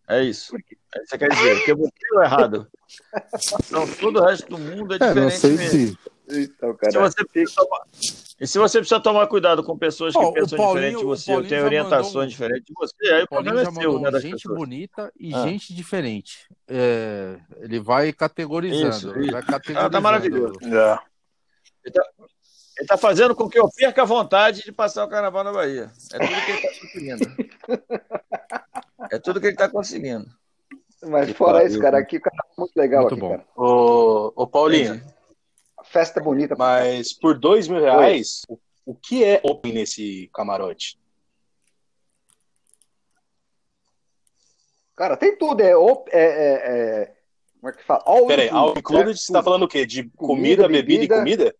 É 0.07 0.23
isso. 0.23 0.55
É 0.55 0.59
isso 0.59 0.67
que 0.67 0.77
você 1.07 1.17
quer 1.17 1.29
dizer. 1.29 1.55
Porque 1.57 1.73
você 1.73 1.91
é 2.13 2.17
o 2.17 2.23
errado. 2.23 2.67
Então, 3.65 3.87
todo 3.99 4.19
o 4.19 4.23
resto 4.25 4.47
do 4.49 4.57
mundo 4.57 4.93
é 4.93 4.97
É, 4.97 4.99
diferente 4.99 5.23
não 5.23 5.29
sei 5.31 5.51
mesmo. 5.57 5.69
se. 5.69 5.97
então, 6.47 6.71
Se 6.73 6.77
cara, 6.77 6.99
você 7.09 7.25
precisa 7.25 7.55
tomar- 7.63 7.85
E 8.39 8.45
se 8.47 8.59
você 8.59 8.77
precisa 8.79 8.99
tomar 8.99 9.27
cuidado 9.27 9.63
com 9.63 9.77
pessoas 9.77 10.13
que 10.13 10.19
Ó, 10.19 10.29
o 10.29 10.33
pensam 10.33 10.57
Paulinho- 10.57 10.75
diferente 10.75 10.99
de 10.99 11.05
você, 11.05 11.33
ou 11.33 11.43
têm 11.43 11.61
orientações 11.63 12.05
mandou 12.07 12.21
um- 12.23 12.27
diferentes 12.27 12.65
de 12.65 12.73
você, 12.73 13.13
aí 13.13 13.23
o 13.23 13.27
problema 13.27 13.63
já 13.63 13.69
é 13.69 13.73
seu, 13.73 13.99
né, 13.99 14.11
das 14.11 14.21
gente 14.21 14.33
pessoas. 14.33 14.57
bonita 14.57 15.11
e 15.19 15.33
Ah. 15.33 15.43
gente 15.43 15.73
diferente. 15.73 16.47
É, 16.67 17.39
ele 17.61 17.79
vai 17.79 18.11
categorizando. 18.13 18.89
Isso, 18.89 19.09
ele 19.11 19.23
isso. 19.23 19.31
Vai 19.31 19.41
categorizando. 19.43 19.87
Ah, 19.87 19.89
tá 19.89 20.01
maravilhoso. 20.01 20.53
É. 20.63 20.99
Ele 21.85 21.93
tá 21.93 22.03
fazendo 22.99 23.35
com 23.35 23.47
que 23.49 23.57
eu 23.59 23.69
perca 23.69 24.01
a 24.01 24.05
vontade 24.05 24.63
de 24.63 24.71
passar 24.71 25.05
o 25.05 25.09
carnaval 25.09 25.43
na 25.43 25.51
Bahia. 25.51 25.91
É 26.13 26.19
tudo 26.19 26.41
que 26.45 26.51
ele 26.51 26.61
tá 26.61 26.67
conseguindo. 26.79 27.35
É 29.11 29.19
tudo 29.19 29.39
que 29.41 29.47
ele 29.47 29.55
tá 29.55 29.69
conseguindo. 29.69 30.25
mas 31.03 31.31
fora 31.31 31.63
isso, 31.65 31.79
cara, 31.79 31.97
aqui 31.97 32.19
cara, 32.19 32.35
é 32.35 32.59
muito 32.59 32.75
legal 32.75 33.01
Muito 33.03 33.13
aqui, 33.13 33.21
bom. 33.21 33.29
cara. 33.29 33.45
Ô, 33.55 34.33
ô 34.35 34.47
Paulinho, 34.47 35.01
Festa 35.85 36.19
bonita. 36.19 36.55
mas 36.57 37.13
por 37.13 37.37
dois 37.37 37.67
mil 37.67 37.79
reais, 37.79 38.41
o, 38.49 38.57
o 38.85 38.95
que 38.95 39.23
é 39.23 39.39
open 39.43 39.71
nesse 39.73 40.29
camarote? 40.33 40.97
Cara, 44.95 45.17
tem 45.17 45.37
tudo. 45.37 45.61
É, 45.61 45.75
op- 45.75 46.09
é, 46.11 46.23
é, 46.23 46.53
é- 47.03 47.15
como 47.59 47.69
é 47.69 47.73
que 47.77 47.83
fala? 47.83 48.03
All 48.05 48.27
Peraí, 48.27 48.45
inclusive, 48.47 48.69
all 48.69 48.77
included, 48.77 49.17
você 49.19 49.33
tá 49.33 49.43
falando 49.43 49.63
o 49.63 49.67
quê? 49.67 49.85
De 49.85 50.03
comida, 50.15 50.63
Comida, 50.63 50.67
bebida, 50.67 51.03
e 51.03 51.07
bebida. 51.07 51.17
comida? 51.17 51.55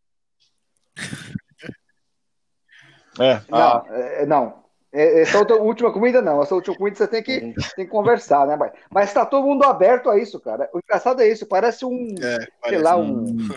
É. 3.19 3.41
Não, 3.50 3.58
Ah. 3.58 3.85
é, 3.89 4.25
não. 4.25 4.65
É, 4.91 5.21
Essa 5.21 5.39
outra 5.39 5.56
última 5.58 5.91
comida 5.91 6.21
não. 6.21 6.41
Essa 6.41 6.56
última 6.56 6.75
comida 6.75 6.96
você 6.98 7.08
tem 7.08 7.21
que, 7.23 7.39
tem 7.75 7.85
que 7.85 7.87
conversar, 7.87 8.48
né? 8.48 8.56
Mas, 8.56 8.71
mas 8.89 9.13
tá 9.13 9.25
todo 9.25 9.46
mundo 9.46 9.63
aberto 9.65 10.10
a 10.10 10.17
isso, 10.17 10.39
cara. 10.39 10.69
O 10.73 10.79
engraçado 10.79 11.21
é 11.21 11.27
isso. 11.27 11.46
Parece 11.46 11.85
um, 11.85 12.15
É, 12.21 12.39
sei 12.39 12.48
parece. 12.62 12.83
lá, 12.83 12.98
um, 12.98 13.50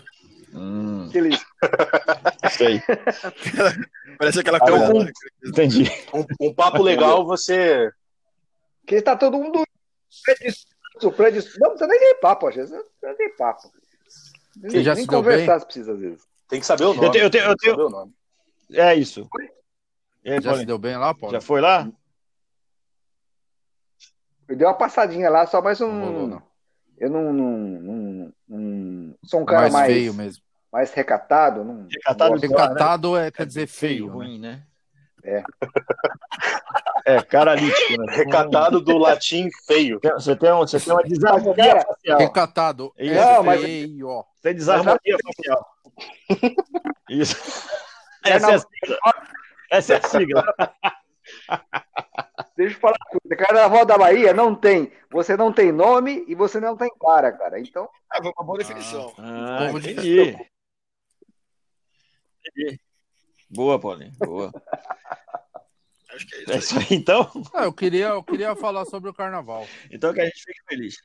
Hum, 0.55 1.07
Aqueles, 1.11 1.45
isso 2.51 2.65
aí. 2.65 2.81
Parece 4.19 4.41
aquela 4.41 4.59
coisa. 4.59 4.95
um- 4.95 5.05
né? 5.05 5.13
Entendi. 5.47 5.85
Um, 6.15 6.49
um 6.49 6.55
papo 6.55 6.83
legal, 6.83 7.25
você. 7.27 7.93
que 8.87 9.03
tá 9.03 9.15
todo 9.15 9.37
mundo 9.37 9.63
predisposto, 10.25 11.13
predisposto. 11.13 11.61
Não 11.61 11.69
precisa 11.71 11.87
nem 11.91 11.99
ter 12.01 12.15
papo, 12.15 12.49
às 12.49 12.55
vezes. 12.57 12.71
Não 12.71 12.81
precisa 12.83 13.15
nem 13.19 13.37
papo. 13.37 13.71
Você 14.63 14.83
já 14.83 14.95
nem 14.95 15.05
se 15.05 15.09
deu 15.11 15.19
conversar 15.19 15.61
se 15.61 15.67
precisa, 15.67 15.93
às 15.93 15.99
vezes. 15.99 16.23
Tem 16.49 16.61
que 16.61 16.67
saber 16.67 16.85
o 16.85 16.95
nome. 16.95 17.07
Eu 17.07 17.11
tenho- 17.13 17.25
eu 17.25 17.31
tenho- 17.31 17.45
eu 17.45 17.57
tenho- 17.57 17.87
o 17.87 17.91
nome. 17.91 18.13
É 18.73 18.95
isso. 18.95 19.29
E 20.25 20.31
aí, 20.33 20.41
Já 20.43 20.55
se 20.57 20.67
deu 20.67 20.79
bem 20.79 20.97
lá, 20.97 21.15
Paulo? 21.15 21.33
Já 21.35 21.41
foi 21.41 21.61
lá? 21.61 21.89
Eu 24.49 24.57
dei 24.57 24.67
uma 24.67 24.75
passadinha 24.75 25.29
lá, 25.31 25.47
só 25.47 25.61
mais 25.61 25.79
Não 25.81 25.89
um. 25.89 26.27
não. 26.27 26.43
Eu 26.97 27.11
não, 27.11 27.33
não, 27.33 27.51
não, 27.59 28.33
não- 28.49 29.15
sou 29.25 29.41
um 29.41 29.45
cara 29.45 29.63
mais, 29.63 29.73
mais, 29.73 29.93
feio 29.93 30.15
mesmo. 30.15 30.43
mais 30.73 30.93
recatado. 30.93 31.65
Não, 31.65 31.87
Recatado 31.89 32.31
gosto. 32.33 32.43
Recatado 32.49 33.17
é, 33.17 33.31
quer 33.31 33.47
dizer 33.47 33.67
Feio, 33.67 33.93
feio. 33.93 34.07
né? 34.07 34.13
ruim, 34.13 34.39
né? 34.39 34.63
É. 35.23 35.43
É, 37.05 37.23
caralítico, 37.23 38.03
né? 38.03 38.07
Recatado 38.17 38.81
do 38.81 38.97
latim 38.99 39.49
feio. 39.67 40.01
Você 40.03 40.35
tem, 40.37 40.53
um- 40.53 40.59
você 40.59 40.81
tem 40.81 40.93
uma 40.93 41.03
desarmonia 41.03 41.81
facial. 41.83 42.19
Recatado 42.19 42.93
é 42.97 43.15
Não, 43.15 43.43
mas- 43.45 43.61
feio. 43.63 44.09
ó. 44.09 44.25
Tem 44.43 44.55
desarmonia 44.55 45.17
facial. 45.25 45.67
Isso. 47.09 47.37
Essa 48.25 48.53
é 48.53 48.55
a 48.55 48.59
sigla. 48.59 48.99
Essa 49.71 49.95
é 49.95 49.97
a 49.97 50.03
sigla. 50.03 50.45
Deixa 52.57 52.77
eu 52.77 52.81
falar 52.81 52.97
uma 53.01 53.21
coisa. 53.21 53.37
Carnaval 53.37 53.85
da 53.87 53.97
Bahia 53.99 54.33
não 54.35 54.55
tem. 54.55 54.93
Você 55.11 55.37
não 55.37 55.53
tem 55.53 55.71
nome 55.73 56.25
e 56.27 56.35
você 56.35 56.59
não 56.61 56.77
tem 56.77 56.91
cara, 57.01 57.33
cara. 57.33 57.61
Então, 57.61 57.89
Ah, 58.11 58.21
uma 58.21 58.33
boa 58.45 58.59
definição. 58.59 59.13
Ah, 59.19 59.71
de- 59.73 59.91
entendi. 59.93 60.37
Entendi. 62.47 62.81
Boa, 63.51 63.79
Paulinho. 63.79 64.13
Boa. 64.19 64.53
Acho 66.15 66.27
que 66.27 66.35
é 66.35 66.43
isso. 66.43 66.53
É 66.53 66.57
isso 66.57 66.79
aí, 66.79 66.87
então. 66.91 67.31
Ah, 67.55 67.65
eu, 67.65 67.73
queria, 67.73 68.07
eu 68.09 68.23
queria 68.23 68.55
falar 68.57 68.85
sobre 68.87 69.11
o 69.11 69.15
carnaval. 69.15 69.67
Então 69.91 70.13
que 70.13 70.21
a 70.21 70.25
gente 70.25 70.43
fique 70.43 70.61
feliz. 70.69 70.97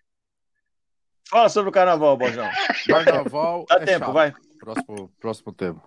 Fala 1.29 1.49
sobre 1.49 1.69
o 1.69 1.73
carnaval, 1.73 2.17
Bojão. 2.17 2.49
Carnaval 2.87 3.65
Dá 3.69 3.75
é 3.75 3.85
tempo, 3.85 4.05
chato. 4.05 4.13
vai. 4.13 4.33
Próximo, 4.63 5.11
próximo 5.19 5.51
tema. 5.51 5.83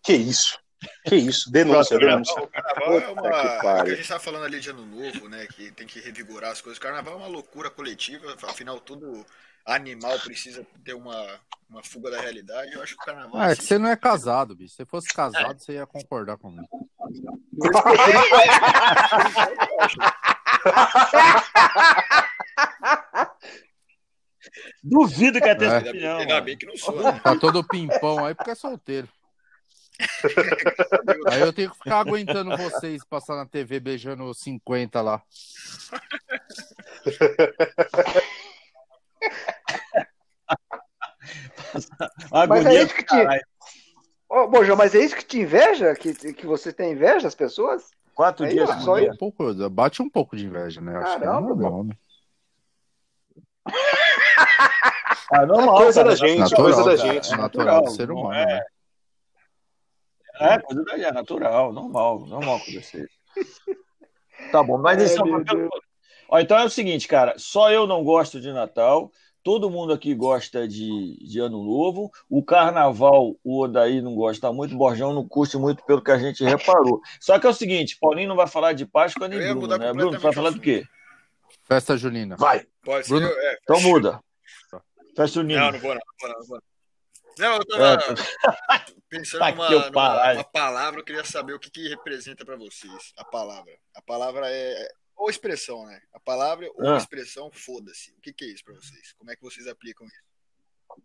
Que 0.00 0.12
isso? 0.12 0.56
Que 1.04 1.16
isso? 1.16 1.50
Denúncia, 1.50 1.98
denúncia. 1.98 2.40
O 2.40 2.46
carnaval 2.46 3.00
é 3.00 3.08
uma. 3.08 3.22
que 3.22 3.66
É 3.66 3.80
o 3.80 3.84
que 3.84 3.90
a 3.90 3.94
gente 3.96 4.08
tava 4.08 4.20
falando 4.20 4.44
ali 4.44 4.60
de 4.60 4.70
ano 4.70 4.86
novo, 4.86 5.28
né? 5.28 5.44
Que 5.46 5.72
tem 5.72 5.88
que 5.88 6.00
revigorar 6.00 6.52
as 6.52 6.60
coisas. 6.60 6.78
O 6.78 6.80
carnaval 6.80 7.14
é 7.14 7.16
uma 7.16 7.26
loucura 7.26 7.68
coletiva, 7.68 8.36
afinal, 8.44 8.78
todo 8.78 9.26
animal 9.66 10.20
precisa 10.20 10.64
ter 10.84 10.94
uma, 10.94 11.40
uma 11.68 11.82
fuga 11.82 12.12
da 12.12 12.20
realidade. 12.20 12.72
Eu 12.72 12.82
acho 12.82 12.96
que 12.96 13.02
o 13.02 13.06
carnaval. 13.06 13.40
Ah, 13.40 13.50
é 13.50 13.56
que 13.56 13.64
você 13.64 13.76
não 13.76 13.90
é 13.90 13.96
casado, 13.96 14.54
bicho. 14.54 14.70
Se 14.70 14.76
você 14.76 14.86
fosse 14.86 15.12
casado, 15.12 15.58
você 15.58 15.72
ia 15.72 15.86
concordar 15.86 16.36
comigo. 16.36 16.68
Duvido 24.82 25.40
que 25.40 25.48
até 25.48 25.64
É. 25.64 25.68
essa 25.68 25.76
Ainda, 25.78 25.90
opinião. 25.90 26.18
ainda 26.18 26.40
bem 26.40 26.56
que 26.56 26.66
não 26.66 26.76
sou, 26.76 27.00
né? 27.02 27.20
Tá 27.22 27.36
todo 27.38 27.66
pimpão 27.66 28.24
aí 28.24 28.34
porque 28.34 28.50
é 28.50 28.54
solteiro. 28.54 29.08
Aí 31.30 31.40
eu 31.40 31.52
tenho 31.52 31.70
que 31.70 31.76
ficar 31.78 32.00
aguentando 32.00 32.56
vocês 32.56 33.04
passar 33.04 33.36
na 33.36 33.46
TV 33.46 33.78
beijando 33.78 34.32
50 34.34 35.00
lá. 35.00 35.22
Agonia 42.30 42.64
Mas 42.64 42.66
é 42.66 42.82
isso 42.82 42.94
que 42.94 43.04
te-. 43.04 43.42
Ô, 44.28 44.48
Bojão, 44.48 44.76
mas 44.76 44.94
é 44.94 45.04
isso 45.04 45.16
que 45.16 45.24
te 45.24 45.40
inveja? 45.40 45.94
Que, 45.94 46.14
que 46.32 46.46
você 46.46 46.72
tem 46.72 46.92
inveja 46.92 47.24
das 47.24 47.34
pessoas? 47.34 47.90
Quatro 48.14 48.46
Aí, 48.46 48.52
dias 48.52 48.74
de 48.78 48.84
só. 48.84 48.96
Um 48.96 49.16
pouco, 49.16 49.54
bate 49.70 50.02
um 50.02 50.08
pouco 50.08 50.36
de 50.36 50.46
inveja, 50.46 50.80
né? 50.80 50.96
Acho 50.96 51.18
que 51.18 51.24
é 51.24 51.26
Caramba, 51.26 51.48
normal, 51.48 51.84
né? 51.84 51.94
Ah, 55.32 55.46
normal, 55.46 55.76
Coisa 55.76 56.04
cara. 56.04 56.10
da 56.10 56.26
gente, 56.26 56.38
Natural, 56.40 56.62
coisa 56.62 56.84
da 56.84 56.96
cara, 56.96 57.12
gente. 57.14 57.32
é 57.32 57.36
natural 57.36 57.82
do 57.84 57.90
ser 57.90 58.08
não 58.08 58.16
humano, 58.16 58.34
é. 58.38 58.46
né? 58.46 58.62
É, 60.40 60.58
coisa 60.58 60.84
da 60.84 60.96
é 60.98 61.12
natural, 61.12 61.72
normal, 61.72 62.20
normal 62.26 62.56
acontecer. 62.56 63.08
Tá 64.50 64.60
bom, 64.60 64.76
mas 64.76 65.00
isso 65.00 65.22
é. 65.22 65.68
Ó, 66.28 66.38
então 66.40 66.58
é 66.58 66.64
o 66.64 66.68
seguinte, 66.68 67.06
cara, 67.06 67.34
só 67.38 67.70
eu 67.70 67.86
não 67.86 68.02
gosto 68.02 68.40
de 68.40 68.52
Natal, 68.52 69.10
todo 69.42 69.70
mundo 69.70 69.92
aqui 69.92 70.14
gosta 70.16 70.66
de, 70.66 71.16
de 71.24 71.38
Ano 71.38 71.62
Novo, 71.62 72.10
o 72.28 72.42
Carnaval, 72.42 73.36
o 73.44 73.60
Odaí 73.62 74.02
não 74.02 74.16
gosta 74.16 74.52
muito, 74.52 74.74
o 74.74 74.78
Borjão 74.78 75.12
não 75.14 75.26
curte 75.28 75.56
muito 75.56 75.84
pelo 75.84 76.02
que 76.02 76.10
a 76.10 76.18
gente 76.18 76.42
reparou. 76.42 77.00
Só 77.20 77.38
que 77.38 77.46
é 77.46 77.50
o 77.50 77.54
seguinte, 77.54 77.96
Paulinho 78.00 78.28
não 78.28 78.36
vai 78.36 78.48
falar 78.48 78.72
de 78.72 78.84
Páscoa 78.84 79.28
nem 79.28 79.38
Bruno, 79.54 79.78
né? 79.78 79.92
Bruno, 79.92 80.16
tu 80.18 80.20
vai 80.20 80.32
falar 80.32 80.48
o 80.50 80.54
do 80.54 80.60
quê? 80.60 80.84
Festa 81.64 81.96
junina. 81.96 82.34
Vai. 82.36 82.66
Pode 82.84 83.06
ser. 83.06 83.14
Bruno- 83.14 83.28
é, 83.32 83.58
Então 83.62 83.80
muda. 83.80 84.20
Festa 85.16 85.38
Não, 85.38 85.44
Unida. 85.44 85.72
não 85.72 85.78
vou 85.78 85.94
não, 85.94 86.00
não 86.00 86.18
vou 86.18 86.28
não. 86.28 86.34
Não, 86.36 86.46
vou 86.46 86.58
não. 86.58 86.62
Não, 87.38 87.56
eu 87.56 87.66
tava 87.66 87.98
pensando 89.08 89.38
Tá 89.40 89.50
numa, 89.52 89.66
que 89.68 89.74
eu 89.74 89.78
numa- 89.80 89.90
paralho. 89.92 90.38
uma 90.38 90.44
palavra, 90.44 91.00
eu 91.00 91.04
queria 91.04 91.24
saber 91.24 91.54
o 91.54 91.58
que, 91.58 91.70
que 91.70 91.88
representa 91.88 92.44
pra 92.44 92.56
vocês. 92.56 93.12
A 93.16 93.24
palavra. 93.24 93.72
A 93.94 94.02
palavra 94.02 94.50
é. 94.50 94.88
Ou 95.16 95.30
expressão, 95.30 95.84
né? 95.86 96.00
A 96.12 96.20
palavra 96.20 96.68
ou 96.74 96.88
Ah. 96.94 96.96
expressão, 96.96 97.50
foda-se. 97.52 98.10
O 98.12 98.20
que, 98.20 98.32
que 98.32 98.44
é 98.44 98.48
isso 98.48 98.64
pra 98.64 98.74
vocês? 98.74 99.12
Como 99.18 99.30
é 99.30 99.36
que 99.36 99.42
vocês 99.42 99.66
aplicam 99.66 100.06
isso? 100.06 101.02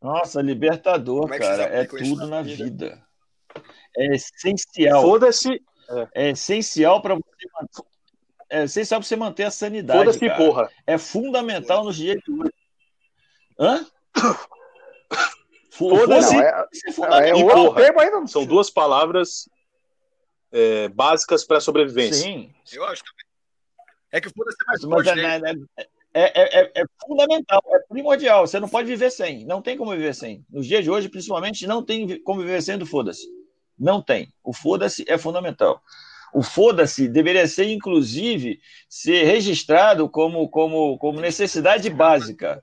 Nossa, 0.00 0.42
libertador, 0.42 1.22
Como 1.22 1.34
é 1.34 1.38
cara, 1.38 1.62
é 1.64 1.84
tudo 1.84 2.26
na 2.26 2.42
vida? 2.42 2.64
vida. 2.64 3.06
É 3.96 4.06
essencial. 4.16 5.02
Foda-se, 5.02 5.62
É 6.14 6.30
essencial 6.30 7.00
para 7.02 7.14
você 7.14 7.48
manter, 7.54 7.82
é 8.50 8.64
essencial 8.64 9.00
para 9.00 9.06
você 9.08 9.16
manter 9.16 9.44
a 9.44 9.50
sanidade. 9.50 9.98
foda-se, 10.00 10.28
porra. 10.36 10.70
É 10.86 10.98
fundamental 10.98 11.84
nos 11.84 11.96
dias 11.96 12.20
de 12.24 12.32
hoje. 12.32 12.52
Hã? 13.62 13.86
Foda-se. 15.70 16.34
Não, 16.34 16.42
é, 16.42 16.66
Isso 16.72 17.04
é 17.04 17.28
é, 17.28 18.10
não 18.10 18.26
São 18.26 18.44
duas 18.44 18.68
palavras 18.68 19.48
é, 20.50 20.88
básicas 20.88 21.44
para 21.44 21.60
sobrevivência. 21.60 22.22
Sim, 22.22 22.52
Eu 22.72 22.84
acho 22.84 23.02
também. 23.04 23.24
É 24.10 24.20
que 24.20 24.28
o 24.28 24.32
foda-se 24.36 24.56
é 24.60 24.64
mais 24.66 24.84
mas 24.84 25.06
forte, 25.06 25.20
é, 25.20 25.38
né? 25.38 25.54
é- 26.12 26.42
é- 26.42 26.60
é- 26.60 26.72
é 26.82 26.84
fundamental, 27.06 27.62
é 27.68 27.78
primordial. 27.88 28.46
Você 28.46 28.60
não 28.60 28.68
pode 28.68 28.86
viver 28.88 29.10
sem. 29.10 29.46
Não 29.46 29.62
tem 29.62 29.78
como 29.78 29.92
viver 29.92 30.14
sem. 30.14 30.44
Nos 30.50 30.66
dias 30.66 30.84
de 30.84 30.90
hoje, 30.90 31.08
principalmente, 31.08 31.66
não 31.66 31.82
tem 31.82 32.20
como 32.22 32.40
viver 32.42 32.60
sem 32.62 32.76
do 32.76 32.84
foda-se. 32.84 33.26
Não 33.78 34.02
tem. 34.02 34.30
O 34.44 34.52
foda-se 34.52 35.04
é 35.08 35.16
fundamental. 35.16 35.80
O 36.34 36.42
foda-se 36.42 37.08
deveria 37.08 37.46
ser, 37.46 37.70
inclusive, 37.70 38.60
ser 38.88 39.24
registrado 39.24 40.08
como, 40.08 40.48
como, 40.48 40.98
como 40.98 41.20
necessidade 41.20 41.88
básica. 41.88 42.62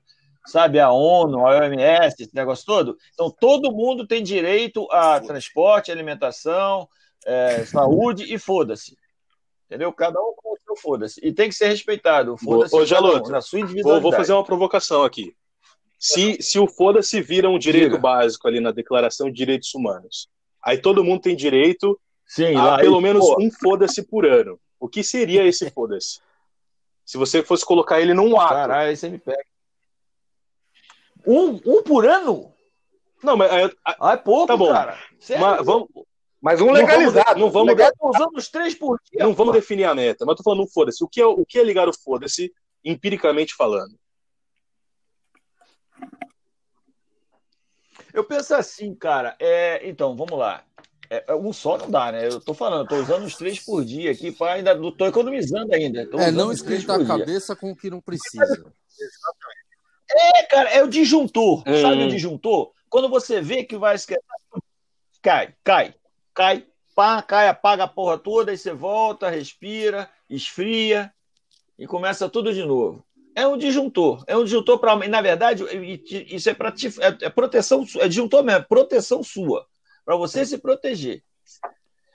Sabe, 0.50 0.80
a 0.80 0.90
ONU, 0.90 1.46
a 1.46 1.60
OMS, 1.60 2.22
esse 2.22 2.34
negócio 2.34 2.66
todo. 2.66 2.98
Então, 3.14 3.30
todo 3.30 3.70
mundo 3.70 4.06
tem 4.06 4.22
direito 4.22 4.86
a 4.90 5.20
transporte, 5.20 5.92
alimentação, 5.92 6.88
eh, 7.24 7.64
saúde 7.64 8.32
e 8.34 8.38
foda-se. 8.38 8.96
Entendeu? 9.66 9.92
Cada 9.92 10.20
um 10.20 10.34
com 10.36 10.52
o 10.52 10.58
seu 10.58 10.76
foda-se. 10.76 11.20
E 11.24 11.32
tem 11.32 11.48
que 11.48 11.54
ser 11.54 11.68
respeitado. 11.68 12.36
Foda-se 12.36 12.84
Jaloto, 12.84 13.28
um, 13.28 13.32
na 13.32 13.40
sua 13.40 13.60
Vou, 13.60 13.64
individualidade. 13.64 14.02
vou 14.02 14.12
fazer 14.12 14.32
uma 14.32 14.44
provocação 14.44 15.04
aqui. 15.04 15.32
Se, 15.96 16.42
se 16.42 16.58
o 16.58 16.66
foda-se 16.66 17.20
vira 17.20 17.48
um 17.48 17.58
direito 17.58 17.90
Diga. 17.90 17.98
básico 17.98 18.48
ali 18.48 18.58
na 18.58 18.72
Declaração 18.72 19.28
de 19.28 19.36
Direitos 19.36 19.72
Humanos, 19.72 20.28
aí 20.60 20.78
todo 20.78 21.04
mundo 21.04 21.20
tem 21.20 21.36
direito 21.36 21.96
Sim, 22.26 22.56
a 22.56 22.64
lá, 22.64 22.78
pelo 22.78 22.96
aí, 22.96 23.02
menos 23.02 23.24
pô, 23.24 23.36
um 23.40 23.50
foda-se 23.52 24.02
por 24.02 24.26
ano. 24.26 24.58
O 24.80 24.88
que 24.88 25.04
seria 25.04 25.46
esse 25.46 25.70
foda-se? 25.70 26.20
Se 27.04 27.18
você 27.18 27.42
fosse 27.42 27.64
colocar 27.64 28.00
ele 28.00 28.14
num 28.14 28.40
ato. 28.40 28.54
Caralho, 28.54 28.88
aí 28.90 28.96
você 28.96 29.08
me 29.08 29.18
pega. 29.18 29.49
Um, 31.26 31.60
um 31.64 31.82
por 31.82 32.06
ano? 32.06 32.52
Não, 33.22 33.36
mas 33.36 33.50
é, 33.52 33.70
Ah, 33.84 34.12
é 34.12 34.16
pouco, 34.16 34.46
Tá 34.46 34.56
bom. 34.56 34.68
cara. 34.72 34.98
Sério? 35.18 35.42
mas 35.44 35.64
vamos, 35.66 35.88
Mas 36.42 36.58
um 36.60 36.66
Não 36.66 36.72
vamos- 36.74 36.88
legalizado. 36.90 37.38
não 37.40 37.50
vamos- 37.50 37.68
Legal, 37.68 37.92
tô 37.98 38.08
usando 38.08 38.34
os 38.36 38.48
três 38.48 38.74
por 38.74 38.98
dia. 39.12 39.22
não 39.24 39.34
vamos 39.34 39.52
pô. 39.52 39.60
definir 39.60 39.84
a 39.84 39.94
meta, 39.94 40.24
mas 40.24 40.36
tô 40.36 40.42
falando 40.42 40.62
um 40.62 40.66
foda-se. 40.68 41.04
O 41.04 41.08
que 41.08 41.20
é, 41.20 41.26
o 41.26 41.44
que 41.44 41.58
é 41.58 41.62
ligar 41.62 41.86
o 41.86 41.92
foda-se 41.92 42.50
empiricamente 42.82 43.54
falando? 43.54 43.94
Eu 48.12 48.24
penso 48.24 48.54
assim, 48.54 48.94
cara. 48.94 49.36
É, 49.38 49.86
então, 49.88 50.16
vamos 50.16 50.38
lá. 50.38 50.64
É, 51.08 51.24
é, 51.28 51.34
um 51.34 51.52
só 51.52 51.76
não 51.76 51.90
dá, 51.90 52.10
né? 52.12 52.26
Eu 52.28 52.40
tô 52.40 52.54
falando, 52.54 52.88
tô 52.88 52.96
usando 52.96 53.24
os 53.24 53.36
três 53.36 53.58
por 53.60 53.84
dia 53.84 54.10
aqui, 54.12 54.32
para 54.32 54.52
ainda 54.54 54.74
não 54.74 54.90
tô 54.92 55.06
economizando 55.06 55.74
ainda. 55.74 56.06
Tô 56.08 56.18
É 56.18 56.30
não 56.30 56.50
esquentar 56.52 56.96
a 56.96 56.98
dia. 56.98 57.06
cabeça 57.06 57.54
com 57.54 57.70
o 57.72 57.76
que 57.76 57.90
não 57.90 58.00
precisa. 58.00 58.64
É, 60.12 60.42
cara, 60.44 60.68
é 60.70 60.82
o 60.82 60.88
disjuntor. 60.88 61.62
Hum. 61.66 61.80
Sabe 61.80 62.04
o 62.04 62.08
disjuntor? 62.08 62.72
Quando 62.88 63.08
você 63.08 63.40
vê 63.40 63.64
que 63.64 63.76
vai 63.76 63.94
esquentar, 63.94 64.36
cai, 65.22 65.54
cai, 65.62 65.94
cai, 66.34 66.66
pá, 66.94 67.22
cai, 67.22 67.48
apaga 67.48 67.84
a 67.84 67.88
porra 67.88 68.18
toda, 68.18 68.50
aí 68.50 68.58
você 68.58 68.72
volta, 68.72 69.30
respira, 69.30 70.10
esfria 70.28 71.12
e 71.78 71.86
começa 71.86 72.28
tudo 72.28 72.52
de 72.52 72.64
novo. 72.64 73.04
É 73.34 73.46
um 73.46 73.56
disjuntor. 73.56 74.24
É 74.26 74.36
um 74.36 74.42
disjuntor 74.42 74.78
para. 74.78 74.96
Na 75.08 75.22
verdade, 75.22 75.64
isso 76.10 76.50
é 76.50 76.54
para 76.54 76.70
é, 76.70 77.26
é 77.26 77.30
proteção. 77.30 77.86
É 78.00 78.08
disjuntor 78.08 78.42
mesmo, 78.42 78.66
proteção 78.68 79.22
sua. 79.22 79.66
Para 80.04 80.16
você 80.16 80.44
se 80.44 80.58
proteger. 80.58 81.22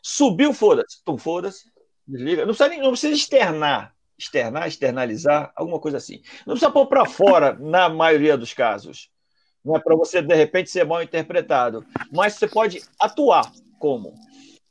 Subiu, 0.03 0.53
foda-se. 0.53 0.99
Então, 1.01 1.17
foda-se. 1.17 1.71
Desliga. 2.05 2.45
Não 2.45 2.53
precisa, 2.53 2.69
nem, 2.69 2.81
não 2.81 2.91
precisa 2.91 3.15
externar. 3.15 3.94
Externar, 4.18 4.68
externalizar, 4.68 5.51
alguma 5.55 5.80
coisa 5.80 5.97
assim. 5.97 6.22
Não 6.45 6.53
precisa 6.53 6.72
pôr 6.72 6.88
para 6.88 7.05
fora, 7.05 7.57
na 7.59 7.89
maioria 7.89 8.38
dos 8.38 8.53
casos. 8.53 9.09
Não 9.63 9.76
é 9.76 9.80
para 9.80 9.95
você, 9.95 10.22
de 10.22 10.36
repente, 10.36 10.70
ser 10.70 10.86
mal 10.86 11.01
interpretado. 11.01 11.86
Mas 12.11 12.36
você 12.36 12.47
pode 12.47 12.84
atuar 12.99 13.51
como? 13.80 14.13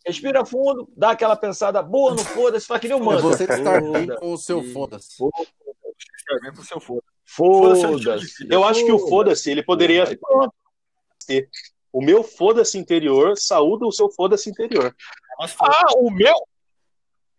Respira 0.07 0.45
fundo, 0.45 0.88
dá 0.97 1.11
aquela 1.11 1.34
pensada 1.34 1.82
boa 1.82 2.12
no 2.12 2.24
foda-se, 2.24 2.66
faz 2.66 2.80
que 2.80 2.88
nem 2.88 2.97
um 2.97 3.03
mantra. 3.03 3.22
Você 3.22 3.45
está 3.45 3.80
bem 3.80 4.07
com 4.16 4.32
o 4.32 4.38
seu 4.38 4.62
foda-se. 4.62 5.16
com 5.18 5.30
o 6.61 6.64
seu 6.64 6.80
foda-se. 6.80 7.05
Foda-se. 7.24 8.47
Eu 8.51 8.62
acho 8.64 8.84
que 8.84 8.92
o 8.92 9.09
foda-se, 9.09 9.51
ele 9.51 9.62
poderia. 9.62 10.05
O 11.92 12.03
meu 12.03 12.22
foda-se 12.22 12.76
interior 12.76 13.36
saúda 13.36 13.86
o 13.86 13.92
seu 13.92 14.11
foda-se 14.11 14.51
interior. 14.51 14.95
Ah, 15.38 15.95
o 15.97 16.11
meu? 16.11 16.34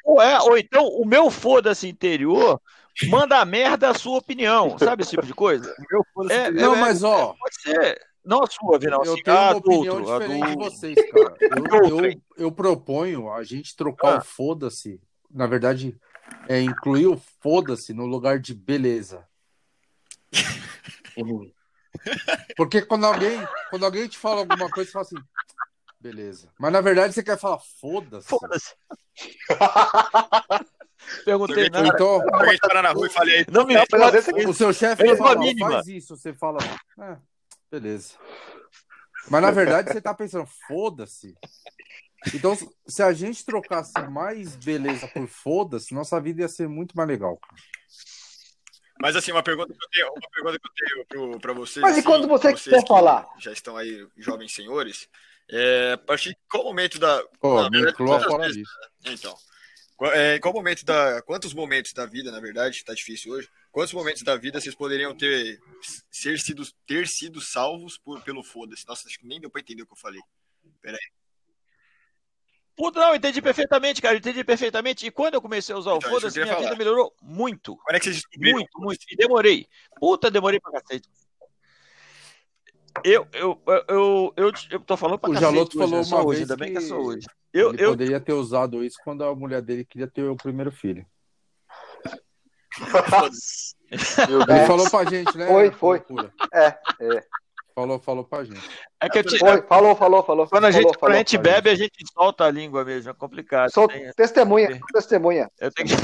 Ou, 0.06 0.22
é, 0.22 0.40
ou 0.40 0.58
então, 0.58 0.88
o 0.88 1.04
meu 1.04 1.30
foda-se 1.32 1.88
interior 1.88 2.62
manda 3.10 3.40
a 3.40 3.46
merda 3.46 3.90
a 3.90 3.94
sua 3.94 4.20
opinião. 4.20 4.78
Sabe 4.78 5.02
esse 5.02 5.10
tipo 5.12 5.26
de 5.26 5.34
coisa? 5.34 5.76
É, 6.30 6.52
não, 6.52 6.76
é, 6.76 6.80
mas 6.80 7.04
ó. 7.04 7.34
Pode 7.34 7.62
ser. 7.62 8.00
Não 8.24 8.44
a 8.44 8.48
sua, 8.48 8.80
Vinão. 8.80 9.04
Eu 9.04 9.22
tenho 9.24 9.38
uma 9.38 9.56
opinião 9.56 9.98
outro, 9.98 10.14
diferente 10.14 10.42
do... 10.42 10.48
de 10.48 10.56
vocês, 10.56 10.96
cara. 11.12 11.36
Eu, 11.42 12.06
eu, 12.06 12.22
eu, 12.38 12.52
proponho 12.52 13.32
a 13.32 13.44
gente 13.44 13.76
trocar 13.76 14.16
ah. 14.16 14.20
o 14.20 14.24
foda-se. 14.24 15.02
Na 15.30 15.46
verdade, 15.48 15.98
é 16.48 16.62
incluir 16.62 17.08
o 17.08 17.22
foda-se 17.42 17.94
no 17.94 18.06
lugar 18.06 18.40
de 18.40 18.54
beleza. 18.54 19.28
Porque 22.56 22.82
quando 22.82 23.06
alguém, 23.06 23.38
quando 23.70 23.86
alguém 23.86 24.08
te 24.08 24.18
fala 24.18 24.40
alguma 24.42 24.70
coisa, 24.70 24.90
você 24.90 24.94
fala 24.94 25.06
assim, 25.06 25.16
beleza. 26.06 26.50
Mas 26.60 26.72
na 26.72 26.82
verdade 26.82 27.14
você 27.14 27.24
quer 27.24 27.40
falar 27.40 27.58
foda-se. 27.58 28.28
Foda-se. 28.28 28.76
Perguntei 31.24 31.70
nada. 31.70 31.88
Então, 31.88 32.22
alguém 32.34 32.58
parar 32.60 32.82
na 32.84 32.92
rua 32.92 33.08
e 33.08 33.10
falei, 33.10 33.46
não 33.52 33.66
me 33.66 33.76
O 34.48 34.54
seu 34.54 34.72
chefe 34.74 35.16
fala, 35.16 35.40
faz 35.60 35.88
isso, 35.88 36.16
você 36.16 36.34
fala, 36.34 36.60
é, 37.00 37.18
Beleza. 37.72 38.14
Mas 39.30 39.42
na 39.42 39.52
verdade 39.52 39.92
você 39.92 40.02
tá 40.02 40.14
pensando, 40.14 40.48
foda-se. 40.68 41.36
Então, 42.34 42.56
se 42.88 43.04
a 43.04 43.12
gente 43.14 43.46
trocasse 43.46 44.00
mais 44.10 44.56
beleza 44.56 45.08
por 45.08 45.28
foda-se, 45.28 45.94
nossa 45.94 46.20
vida 46.20 46.42
ia 46.42 46.48
ser 46.48 46.68
muito 46.68 46.96
mais 46.96 47.08
legal, 47.08 47.38
cara. 47.38 47.62
Mas 49.02 49.16
assim, 49.16 49.32
uma 49.32 49.44
pergunta 49.44 49.74
que 49.74 49.84
eu 49.84 49.90
tenho, 49.90 50.08
uma 50.08 50.30
pergunta 50.32 50.60
que 50.60 51.00
eu 51.00 51.06
tenho 51.06 51.40
para 51.40 51.54
vocês. 51.54 51.82
Mas 51.82 51.98
e 51.98 52.00
assim, 52.00 52.08
quando 52.08 52.28
você 52.28 52.54
quiser 52.54 52.86
falar? 52.88 53.28
Já 53.40 53.52
estão 53.52 53.76
aí, 53.76 54.08
jovens 54.18 54.54
senhores. 54.54 55.10
É, 55.50 55.94
a 55.94 55.98
partir 55.98 56.30
de 56.30 56.38
qual 56.50 56.64
momento 56.64 57.00
da. 57.00 57.24
Pô, 57.40 57.62
da, 57.62 57.70
me 57.70 57.82
inclua 57.82 58.20
fora 58.22 58.52
disso. 58.52 58.72
Então. 59.06 59.36
É, 60.12 60.36
em 60.36 60.40
qual 60.40 60.54
momento 60.54 60.84
da. 60.84 61.22
Quantos 61.22 61.54
momentos 61.54 61.94
da 61.94 62.06
vida, 62.06 62.32
na 62.32 62.40
verdade, 62.40 62.84
tá 62.84 62.94
difícil 62.94 63.34
hoje, 63.34 63.50
Quantos 63.76 63.92
momentos 63.92 64.24
da 64.24 64.38
vida 64.38 64.62
vocês 64.62 64.74
poderiam 64.74 65.14
ter, 65.14 65.60
ser 66.10 66.40
sido, 66.40 66.64
ter 66.88 67.06
sido 67.10 67.42
salvos 67.42 67.98
por, 67.98 68.24
pelo 68.24 68.42
foda-se? 68.42 68.88
Nossa, 68.88 69.06
acho 69.06 69.20
que 69.20 69.28
nem 69.28 69.38
deu 69.38 69.50
pra 69.50 69.60
entender 69.60 69.84
o 69.84 69.86
que 69.86 69.92
eu 69.92 69.98
falei. 69.98 70.22
Pera 70.82 70.96
aí. 70.96 71.12
Puta, 72.74 73.02
não, 73.02 73.14
entendi 73.14 73.42
perfeitamente, 73.42 74.02
cara, 74.02 74.16
entendi 74.16 74.46
perfeitamente. 74.46 75.06
E 75.06 75.12
quando 75.12 75.34
eu 75.34 75.42
comecei 75.42 75.76
a 75.76 75.78
usar 75.78 75.94
então, 75.94 76.10
o 76.10 76.14
foda-se, 76.14 76.40
minha 76.40 76.54
falar. 76.54 76.64
vida 76.64 76.78
melhorou 76.78 77.14
muito. 77.22 77.76
Quando 77.76 77.98
é 77.98 78.00
que 78.00 78.06
vocês 78.06 78.16
descobriram? 78.16 78.60
Muito, 78.60 78.80
muito. 78.80 79.06
E 79.10 79.16
demorei. 79.18 79.68
Puta, 80.00 80.32
demorei 80.32 80.58
pra 80.62 80.72
cacete. 80.72 81.10
Eu, 83.04 83.28
eu, 83.34 83.62
eu, 83.88 84.34
eu, 84.36 84.52
eu 84.72 84.80
tô 84.80 84.96
falando 84.96 85.20
pra 85.20 85.30
O 85.30 85.36
Jaloto 85.36 85.78
falou 85.78 86.02
né? 86.02 86.08
uma 86.08 86.26
hoje, 86.26 86.40
vez 86.40 86.52
ainda 86.52 86.58
bem 86.58 86.72
que 86.72 86.78
é 86.78 86.82
só 86.82 86.98
hoje. 86.98 87.28
Eu, 87.54 87.74
ele 87.74 87.84
eu 87.84 87.90
poderia 87.92 88.20
ter 88.20 88.34
usado 88.34 88.84
isso 88.84 88.98
quando 89.04 89.24
a 89.24 89.36
mulher 89.36 89.62
dele 89.62 89.86
queria 89.86 90.08
ter 90.08 90.24
o 90.24 90.36
primeiro 90.36 90.72
filho. 90.72 91.06
Ele 93.90 94.66
falou 94.66 94.90
pra 94.90 95.06
gente, 95.06 95.38
né? 95.38 95.48
Foi, 95.48 95.72
foi. 95.72 96.04
É, 96.54 96.68
é. 96.68 97.24
Falou, 97.74 98.00
falou 98.00 98.24
pra 98.24 98.44
gente. 98.46 98.70
É 99.02 99.10
que 99.10 99.22
te... 99.22 99.38
Foi, 99.38 99.62
falou, 99.64 99.96
falou, 99.96 100.24
falou. 100.24 100.48
Quando 100.48 100.66
a 100.66 100.72
gente, 100.72 100.84
falou, 100.84 100.98
quando 100.98 101.12
a 101.14 101.18
gente 101.18 101.38
bebe, 101.38 101.70
a 101.70 101.76
gente 101.76 102.06
solta 102.14 102.46
a 102.46 102.52
língua 102.52 102.86
mesmo, 102.86 103.12
é 103.12 103.14
complicado. 103.14 103.70
Sol... 103.70 103.88
Tem... 103.90 104.12
Testemunha, 104.14 104.80
testemunha. 104.94 105.52
Eu 105.60 105.72
tenho 105.72 105.90
que... 105.90 105.96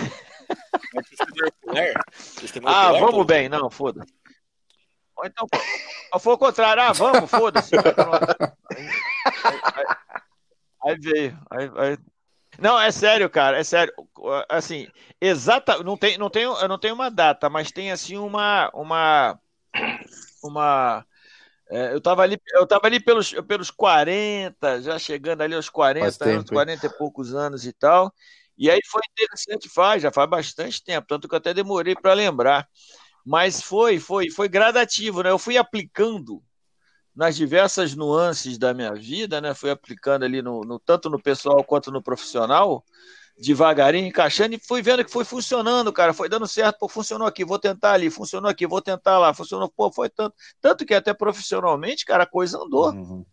ah, 2.66 2.92
vamos 2.92 3.26
bem, 3.26 3.48
não, 3.48 3.70
foda-se. 3.70 4.12
Então, 5.26 5.48
ou 6.14 6.20
foi 6.20 6.34
o 6.34 6.38
contrário, 6.38 6.84
ah, 6.84 6.94
vamos, 6.94 7.30
foda-se. 7.30 7.76
Aí, 7.76 7.84
aí, 9.76 9.86
aí, 10.84 10.98
veio, 11.00 11.40
aí, 11.50 11.98
não, 12.60 12.80
é 12.80 12.92
sério, 12.92 13.30
cara, 13.30 13.58
é 13.60 13.64
sério. 13.64 13.94
Assim, 14.50 14.88
exata, 15.20 15.84
não 15.84 15.98
tem, 15.98 16.18
não 16.18 16.30
tenho, 16.30 16.54
eu 16.54 16.68
não 16.68 16.78
tenho 16.78 16.94
uma 16.94 17.10
data, 17.10 17.50
mas 17.50 17.72
tem 17.72 17.92
assim 17.92 18.18
uma, 18.18 18.70
uma, 18.74 19.40
uma. 20.44 21.06
É, 21.70 21.94
eu 21.94 21.98
estava 21.98 22.22
ali, 22.22 22.38
eu 22.54 22.68
tava 22.68 22.86
ali 22.86 23.00
pelos, 23.00 23.34
pelos 23.48 23.72
40, 23.72 24.82
já 24.82 25.00
chegando 25.00 25.42
ali 25.42 25.56
aos 25.56 25.70
40 25.70 26.06
faz 26.06 26.22
anos, 26.22 26.44
tempo, 26.44 26.54
40 26.54 26.86
e 26.86 26.98
poucos 26.98 27.34
anos 27.34 27.66
e 27.66 27.74
tal. 27.74 28.14
E 28.58 28.70
aí 28.70 28.80
foi 28.86 29.02
interessante, 29.12 29.70
faz, 29.70 30.04
já 30.04 30.12
faz 30.12 30.30
bastante 30.30 30.84
tempo, 30.84 31.08
tanto 31.08 31.28
que 31.28 31.34
eu 31.34 31.40
até 31.40 31.54
demorei 31.54 31.96
para 31.96 32.14
lembrar. 32.14 32.68
Mas 33.26 33.62
foi, 33.62 34.00
foi, 34.00 34.30
foi 34.30 34.50
gradativo, 34.50 35.22
né? 35.24 35.30
Eu 35.30 35.38
fui 35.38 35.58
aplicando 35.58 36.42
nas 37.16 37.36
diversas 37.36 37.96
nuances 37.96 38.58
da 38.58 38.74
minha 38.74 38.94
vida, 38.94 39.42
né? 39.42 39.54
Fui 39.54 39.70
aplicando 39.70 40.24
ali 40.24 40.42
no, 40.42 40.62
no, 40.62 40.80
tanto 40.80 41.10
no 41.10 41.22
pessoal 41.22 41.64
quanto 41.64 41.92
no 41.92 42.02
profissional, 42.02 42.84
devagarinho, 43.38 44.08
encaixando 44.08 44.56
e 44.56 44.60
fui 44.60 44.82
vendo 44.82 45.04
que 45.04 45.12
foi 45.12 45.26
funcionando, 45.26 45.92
cara. 45.92 46.14
Foi 46.14 46.30
dando 46.30 46.48
certo, 46.48 46.80
pô, 46.80 46.88
funcionou 46.88 47.28
aqui, 47.28 47.44
vou 47.44 47.60
tentar 47.60 47.94
ali, 47.94 48.10
funcionou 48.10 48.50
aqui, 48.50 48.66
vou 48.66 48.82
tentar 48.82 49.20
lá, 49.20 49.34
funcionou, 49.34 49.70
pô, 49.70 49.92
foi 49.92 50.10
tanto, 50.10 50.36
tanto 50.60 50.86
que 50.86 50.94
até 50.94 51.14
profissionalmente, 51.14 52.06
cara, 52.06 52.24
a 52.24 52.28
coisa 52.28 52.58
andou. 52.58 52.92
Uhum 52.92 53.26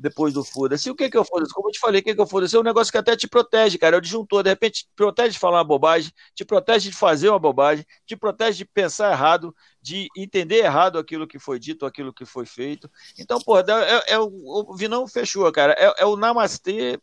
depois 0.00 0.32
do 0.32 0.42
foda-se. 0.42 0.90
O 0.90 0.94
que 0.94 1.10
que 1.10 1.16
eu 1.16 1.24
foda-se? 1.24 1.52
Como 1.52 1.68
eu 1.68 1.72
te 1.72 1.78
falei, 1.78 2.00
o 2.00 2.04
que 2.04 2.14
que 2.14 2.20
eu 2.20 2.26
foda-se? 2.26 2.56
É 2.56 2.58
um 2.58 2.62
negócio 2.64 2.90
que 2.90 2.98
até 2.98 3.14
te 3.14 3.28
protege, 3.28 3.76
cara. 3.76 3.96
É 3.96 3.98
o 3.98 4.00
disjuntor, 4.00 4.42
de 4.42 4.48
repente, 4.48 4.84
te 4.84 4.88
protege 4.96 5.32
de 5.32 5.38
falar 5.38 5.58
uma 5.58 5.64
bobagem, 5.64 6.10
te 6.34 6.44
protege 6.44 6.90
de 6.90 6.96
fazer 6.96 7.28
uma 7.28 7.38
bobagem, 7.38 7.84
te 8.06 8.16
protege 8.16 8.58
de 8.58 8.64
pensar 8.64 9.12
errado, 9.12 9.54
de 9.80 10.08
entender 10.16 10.56
errado 10.56 10.98
aquilo 10.98 11.26
que 11.26 11.38
foi 11.38 11.58
dito, 11.58 11.84
aquilo 11.84 12.12
que 12.12 12.24
foi 12.24 12.46
feito. 12.46 12.90
Então, 13.18 13.38
pô, 13.40 13.58
é, 13.58 13.62
é, 13.68 14.12
é 14.14 14.18
o, 14.18 14.30
o 14.32 14.74
Vinão 14.74 15.06
fechou, 15.06 15.50
cara. 15.52 15.74
É, 15.78 16.02
é 16.02 16.06
o 16.06 16.16
namastê 16.16 16.98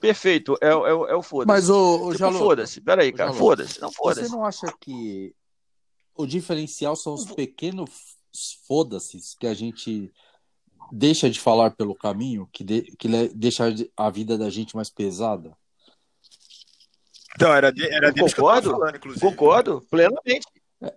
perfeito. 0.00 0.56
É, 0.60 0.68
é, 0.68 0.70
é 0.70 1.14
o 1.14 1.22
foda-se. 1.22 1.46
Mas 1.46 1.70
o, 1.70 2.08
o 2.08 2.12
tipo, 2.12 2.32
foda-se. 2.32 2.80
Peraí, 2.80 3.12
cara. 3.12 3.32
Foda-se. 3.32 3.80
Não 3.80 3.92
foda-se. 3.92 4.28
Você 4.28 4.34
não 4.34 4.44
acha 4.44 4.66
que 4.80 5.32
o 6.16 6.26
diferencial 6.26 6.96
são 6.96 7.14
os 7.14 7.26
pequenos 7.26 8.18
foda-se 8.66 9.18
que 9.38 9.46
a 9.46 9.54
gente 9.54 10.12
deixa 10.92 11.28
de 11.28 11.40
falar 11.40 11.70
pelo 11.70 11.94
caminho, 11.94 12.48
que, 12.52 12.64
de, 12.64 12.82
que 12.98 13.08
deixa 13.34 13.64
a 13.96 14.10
vida 14.10 14.36
da 14.36 14.50
gente 14.50 14.74
mais 14.76 14.90
pesada? 14.90 15.56
Então, 17.34 17.52
era, 17.52 17.70
de, 17.70 17.86
era 17.86 18.10
disso 18.12 18.34
concordo, 18.34 18.70
falando, 18.70 18.96
inclusive. 18.96 19.24
Concordo, 19.24 19.86
plenamente. 19.88 20.46
É. 20.82 20.92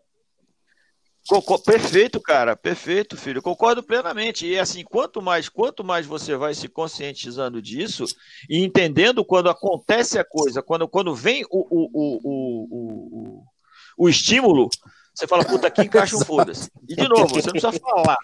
Perfeito, 1.64 2.20
cara, 2.20 2.56
perfeito, 2.56 3.16
filho. 3.16 3.42
Concordo 3.42 3.84
plenamente. 3.84 4.48
E 4.48 4.58
assim, 4.58 4.84
quanto 4.84 5.22
mais, 5.22 5.48
quanto 5.48 5.84
mais 5.84 6.06
você 6.06 6.36
vai 6.36 6.56
se 6.56 6.68
conscientizando 6.68 7.62
disso 7.62 8.06
e 8.50 8.64
entendendo 8.64 9.24
quando 9.24 9.50
acontece 9.50 10.18
a 10.18 10.26
coisa, 10.26 10.64
quando, 10.64 10.88
quando 10.88 11.14
vem 11.14 11.46
o, 11.52 11.60
o, 11.70 11.90
o, 11.94 12.20
o, 12.24 12.68
o, 12.72 13.44
o 14.00 14.10
estímulo, 14.10 14.68
você 15.14 15.28
fala, 15.28 15.46
puta, 15.46 15.68
aqui 15.68 15.84
encaixa 15.84 16.16
um 16.16 16.26
foda-se. 16.26 16.72
E 16.90 16.96
de 16.96 17.08
novo, 17.08 17.28
você 17.28 17.48
não 17.48 17.60
precisa 17.60 17.72
falar 17.74 18.18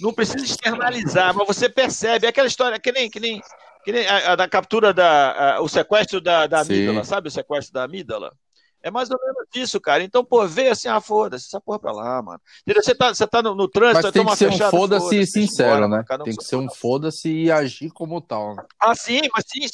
não 0.00 0.12
precisa 0.12 0.44
externalizar, 0.44 1.34
mas 1.34 1.46
você 1.46 1.68
percebe. 1.68 2.26
É 2.26 2.30
aquela 2.30 2.46
história 2.46 2.78
que 2.78 2.92
nem, 2.92 3.10
que 3.10 3.20
nem, 3.20 3.40
que 3.84 3.92
nem 3.92 4.06
a, 4.06 4.32
a 4.32 4.36
da 4.36 4.48
captura 4.48 4.92
da. 4.92 5.56
A, 5.56 5.60
o 5.60 5.68
sequestro 5.68 6.20
da, 6.20 6.46
da 6.46 6.60
amígdala, 6.60 7.04
sabe 7.04 7.28
o 7.28 7.30
sequestro 7.30 7.72
da 7.72 7.84
amígdala? 7.84 8.32
É 8.80 8.90
mais 8.90 9.10
ou 9.10 9.18
menos 9.20 9.48
isso, 9.54 9.80
cara. 9.80 10.04
Então, 10.04 10.24
pô, 10.24 10.46
veio 10.46 10.70
assim, 10.70 10.88
ah, 10.88 11.00
foda-se, 11.00 11.46
essa 11.46 11.60
porra 11.60 11.80
pra 11.80 11.92
lá, 11.92 12.22
mano. 12.22 12.40
Entendeu? 12.62 12.82
Você 12.82 12.94
tá, 12.94 13.12
você 13.12 13.26
tá 13.26 13.42
no, 13.42 13.54
no 13.54 13.66
trânsito, 13.66 14.04
Mas 14.04 14.12
tem 14.12 14.24
que 14.24 14.36
ser 14.36 14.50
fechada, 14.52 14.76
um 14.76 14.78
foda-se 14.78 15.04
foda 15.04 15.26
sincero, 15.26 15.88
né? 15.88 16.04
Um 16.08 16.22
tem 16.22 16.36
que 16.36 16.44
ser 16.44 16.56
um 16.56 16.70
foda-se 16.70 17.28
e 17.28 17.50
agir 17.50 17.90
como 17.90 18.20
tal. 18.20 18.54
Né? 18.54 18.64
Ah, 18.78 18.94
sim, 18.94 19.20
mas 19.34 19.44
sim, 19.48 19.66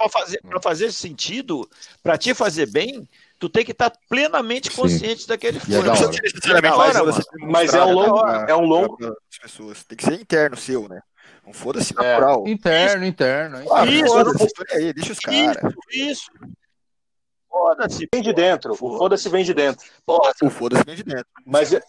para 0.00 0.08
fazer, 0.08 0.40
pra 0.40 0.62
fazer 0.62 0.92
sentido, 0.92 1.68
para 2.02 2.16
te 2.16 2.32
fazer 2.32 2.66
bem, 2.70 3.06
tu 3.38 3.50
tem 3.50 3.64
que 3.64 3.72
estar 3.72 3.90
tá 3.90 3.98
plenamente 4.08 4.70
consciente 4.70 5.22
Sim. 5.22 5.28
daquele 5.28 5.60
filme. 5.60 5.82
É 5.82 5.92
não 5.92 6.10
necessariamente 6.10 6.74
hora, 6.74 7.04
mas, 7.04 7.24
mas 7.40 7.74
é 7.74 7.84
um 7.84 7.92
longo, 7.92 8.26
é 8.26 8.56
um 8.56 8.64
longo. 8.64 8.96
pessoas. 9.42 9.84
Tem 9.84 9.98
que 9.98 10.04
ser 10.04 10.14
interno 10.14 10.56
seu, 10.56 10.88
né? 10.88 11.02
Não 11.44 11.52
foda-se 11.52 11.92
é. 11.92 12.02
natural. 12.02 12.48
Interno, 12.48 13.04
interno. 13.04 13.58
Ah, 13.72 13.84
isso, 13.84 14.20
isso, 14.20 14.64
aí, 14.72 14.92
deixa 14.94 15.12
os 15.12 15.18
caras. 15.18 15.74
Isso, 15.92 16.10
isso. 16.10 16.30
Foda-se. 17.48 18.08
Vem 18.12 18.22
de 18.22 18.32
dentro. 18.32 18.72
O 18.72 18.76
foda-se 18.76 19.28
vem 19.28 19.44
de 19.44 19.52
dentro. 19.52 19.84
Porra, 20.06 20.32
O 20.42 20.48
foda-se 20.48 20.84
vem 20.84 20.94
de 20.94 21.02
dentro. 21.02 21.26
Mas 21.44 21.72
é, 21.74 21.80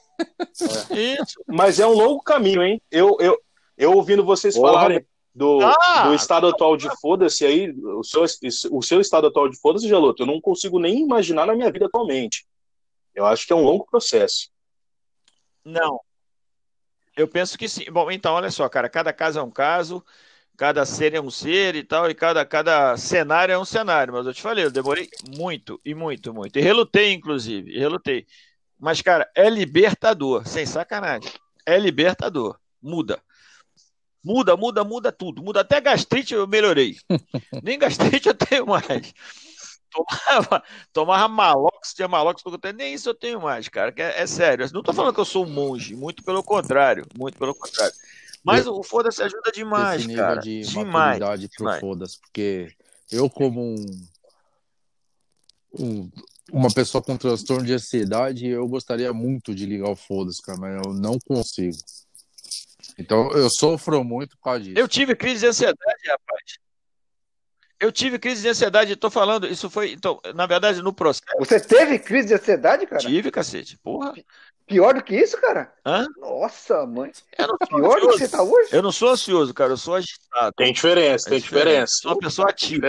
isso. 0.89 1.41
mas 1.47 1.79
é 1.79 1.85
um 1.85 1.93
longo 1.93 2.21
caminho, 2.21 2.63
hein? 2.63 2.81
Eu, 2.89 3.15
eu, 3.19 3.37
eu 3.77 3.93
ouvindo 3.93 4.25
vocês 4.25 4.55
Porra. 4.55 4.73
falarem 4.73 5.05
do, 5.33 5.59
Ah! 5.61 6.07
do 6.07 6.13
estado 6.13 6.47
atual 6.47 6.75
de 6.75 6.89
foda-se 6.99 7.45
aí, 7.45 7.71
o 7.71 8.03
seu, 8.03 8.23
o 8.71 8.81
seu 8.81 8.99
estado 8.99 9.27
atual 9.27 9.49
de 9.49 9.59
foda-se, 9.59 9.87
Geloto, 9.87 10.23
eu 10.23 10.27
não 10.27 10.41
consigo 10.41 10.79
nem 10.79 10.99
imaginar 11.01 11.45
na 11.45 11.55
minha 11.55 11.71
vida 11.71 11.85
atualmente. 11.85 12.45
Eu 13.15 13.25
acho 13.25 13.45
que 13.45 13.53
é 13.53 13.55
um 13.55 13.63
longo 13.63 13.85
processo. 13.85 14.49
Não. 15.63 15.99
Eu 17.15 17.27
penso 17.27 17.57
que 17.57 17.67
sim. 17.67 17.85
Bom, 17.91 18.09
então, 18.09 18.33
olha 18.33 18.51
só, 18.51 18.67
cara, 18.69 18.89
cada 18.89 19.11
caso 19.13 19.39
é 19.39 19.43
um 19.43 19.51
caso, 19.51 20.03
cada 20.57 20.85
ser 20.85 21.13
é 21.13 21.21
um 21.21 21.29
ser 21.29 21.75
e 21.75 21.83
tal, 21.83 22.09
e 22.09 22.15
cada, 22.15 22.45
cada 22.45 22.95
cenário 22.97 23.53
é 23.53 23.57
um 23.57 23.65
cenário. 23.65 24.13
Mas 24.13 24.25
eu 24.25 24.33
te 24.33 24.41
falei, 24.41 24.65
eu 24.65 24.71
demorei 24.71 25.09
muito, 25.35 25.79
e 25.83 25.93
muito, 25.93 26.33
muito. 26.33 26.57
E 26.57 26.61
relutei, 26.61 27.13
inclusive, 27.13 27.71
e 27.71 27.79
relutei. 27.79 28.25
Mas, 28.79 29.01
cara, 29.01 29.29
é 29.35 29.49
libertador, 29.49 30.47
sem 30.47 30.65
sacanagem. 30.65 31.31
É 31.65 31.77
libertador. 31.77 32.57
Muda. 32.81 33.21
Muda, 34.23 34.55
muda, 34.55 34.83
muda 34.83 35.11
tudo. 35.11 35.41
Muda 35.43 35.61
até 35.61 35.81
gastrite 35.81 36.33
eu 36.33 36.47
melhorei. 36.47 36.97
Nem 37.63 37.79
gastrite 37.79 38.27
eu 38.27 38.33
tenho 38.35 38.65
mais. 38.67 39.13
Tomava, 39.91 40.63
tomava 40.93 41.27
Malox, 41.27 41.93
tinha 41.93 42.07
Malox, 42.07 42.41
eu 42.45 42.73
nem 42.73 42.93
isso 42.93 43.09
eu 43.09 43.13
tenho 43.13 43.41
mais, 43.41 43.67
cara. 43.67 43.93
É, 43.97 44.21
é 44.21 44.27
sério. 44.27 44.65
Não 44.71 44.81
tô 44.81 44.93
falando 44.93 45.13
que 45.13 45.19
eu 45.19 45.25
sou 45.25 45.45
um 45.45 45.49
monge, 45.49 45.95
muito 45.95 46.23
pelo 46.23 46.41
contrário. 46.41 47.05
Muito 47.17 47.37
pelo 47.37 47.53
contrário. 47.53 47.93
Mas 48.43 48.65
o 48.65 48.81
foda-se 48.83 49.21
ajuda 49.21 49.51
demais, 49.51 50.05
cara. 50.15 50.39
de 50.39 50.61
Demais. 50.61 51.19
demais. 51.57 51.79
foda-se, 51.79 52.19
porque 52.19 52.73
eu 53.11 53.29
como 53.29 53.61
um, 53.61 53.85
um- 55.77 56.11
uma 56.51 56.69
pessoa 56.73 57.01
com 57.01 57.15
transtorno 57.17 57.65
de 57.65 57.73
ansiedade, 57.73 58.47
eu 58.47 58.67
gostaria 58.67 59.13
muito 59.13 59.53
de 59.53 59.65
ligar 59.65 59.89
o 59.89 59.95
foda-se, 59.95 60.41
cara, 60.41 60.57
mas 60.59 60.85
eu 60.85 60.93
não 60.93 61.17
consigo. 61.19 61.77
Então 63.01 63.31
eu 63.31 63.49
sofro 63.49 64.03
muito 64.03 64.37
por 64.37 64.43
causa 64.43 64.61
disso. 64.61 64.77
Eu 64.77 64.87
tive 64.87 65.15
crise 65.15 65.41
de 65.41 65.47
ansiedade, 65.47 66.07
rapaz. 66.07 66.41
Eu 67.79 67.91
tive 67.91 68.19
crise 68.19 68.43
de 68.43 68.49
ansiedade, 68.49 68.95
tô 68.95 69.09
falando, 69.09 69.47
isso 69.47 69.67
foi, 69.67 69.93
então, 69.93 70.21
na 70.35 70.45
verdade, 70.45 70.83
no 70.83 70.93
processo. 70.93 71.25
Você 71.39 71.59
teve 71.59 71.97
crise 71.97 72.27
de 72.27 72.35
ansiedade, 72.35 72.85
cara? 72.85 73.01
Tive, 73.01 73.31
cacete. 73.31 73.75
Porra. 73.79 74.13
Pior 74.67 74.93
do 74.93 75.03
que 75.03 75.15
isso, 75.15 75.35
cara? 75.41 75.73
Hã? 75.83 76.05
Nossa, 76.17 76.85
mãe. 76.85 77.11
Eu 77.37 77.47
não 77.47 77.57
sou 77.57 77.79
Pior 77.79 77.99
do 77.99 78.09
que 78.09 78.17
você 78.19 78.29
tá 78.29 78.43
hoje? 78.43 78.69
Eu 78.71 78.83
não 78.83 78.91
sou 78.91 79.09
ansioso, 79.09 79.51
cara. 79.51 79.73
Eu 79.73 79.77
sou 79.77 79.95
agitado. 79.95 80.53
Tem 80.55 80.71
diferença, 80.71 81.27
tem 81.27 81.39
É 81.39 81.41
diferença. 81.41 81.93
Sou 82.01 82.11
uma 82.11 82.19
pessoa 82.19 82.49
ativa. 82.49 82.87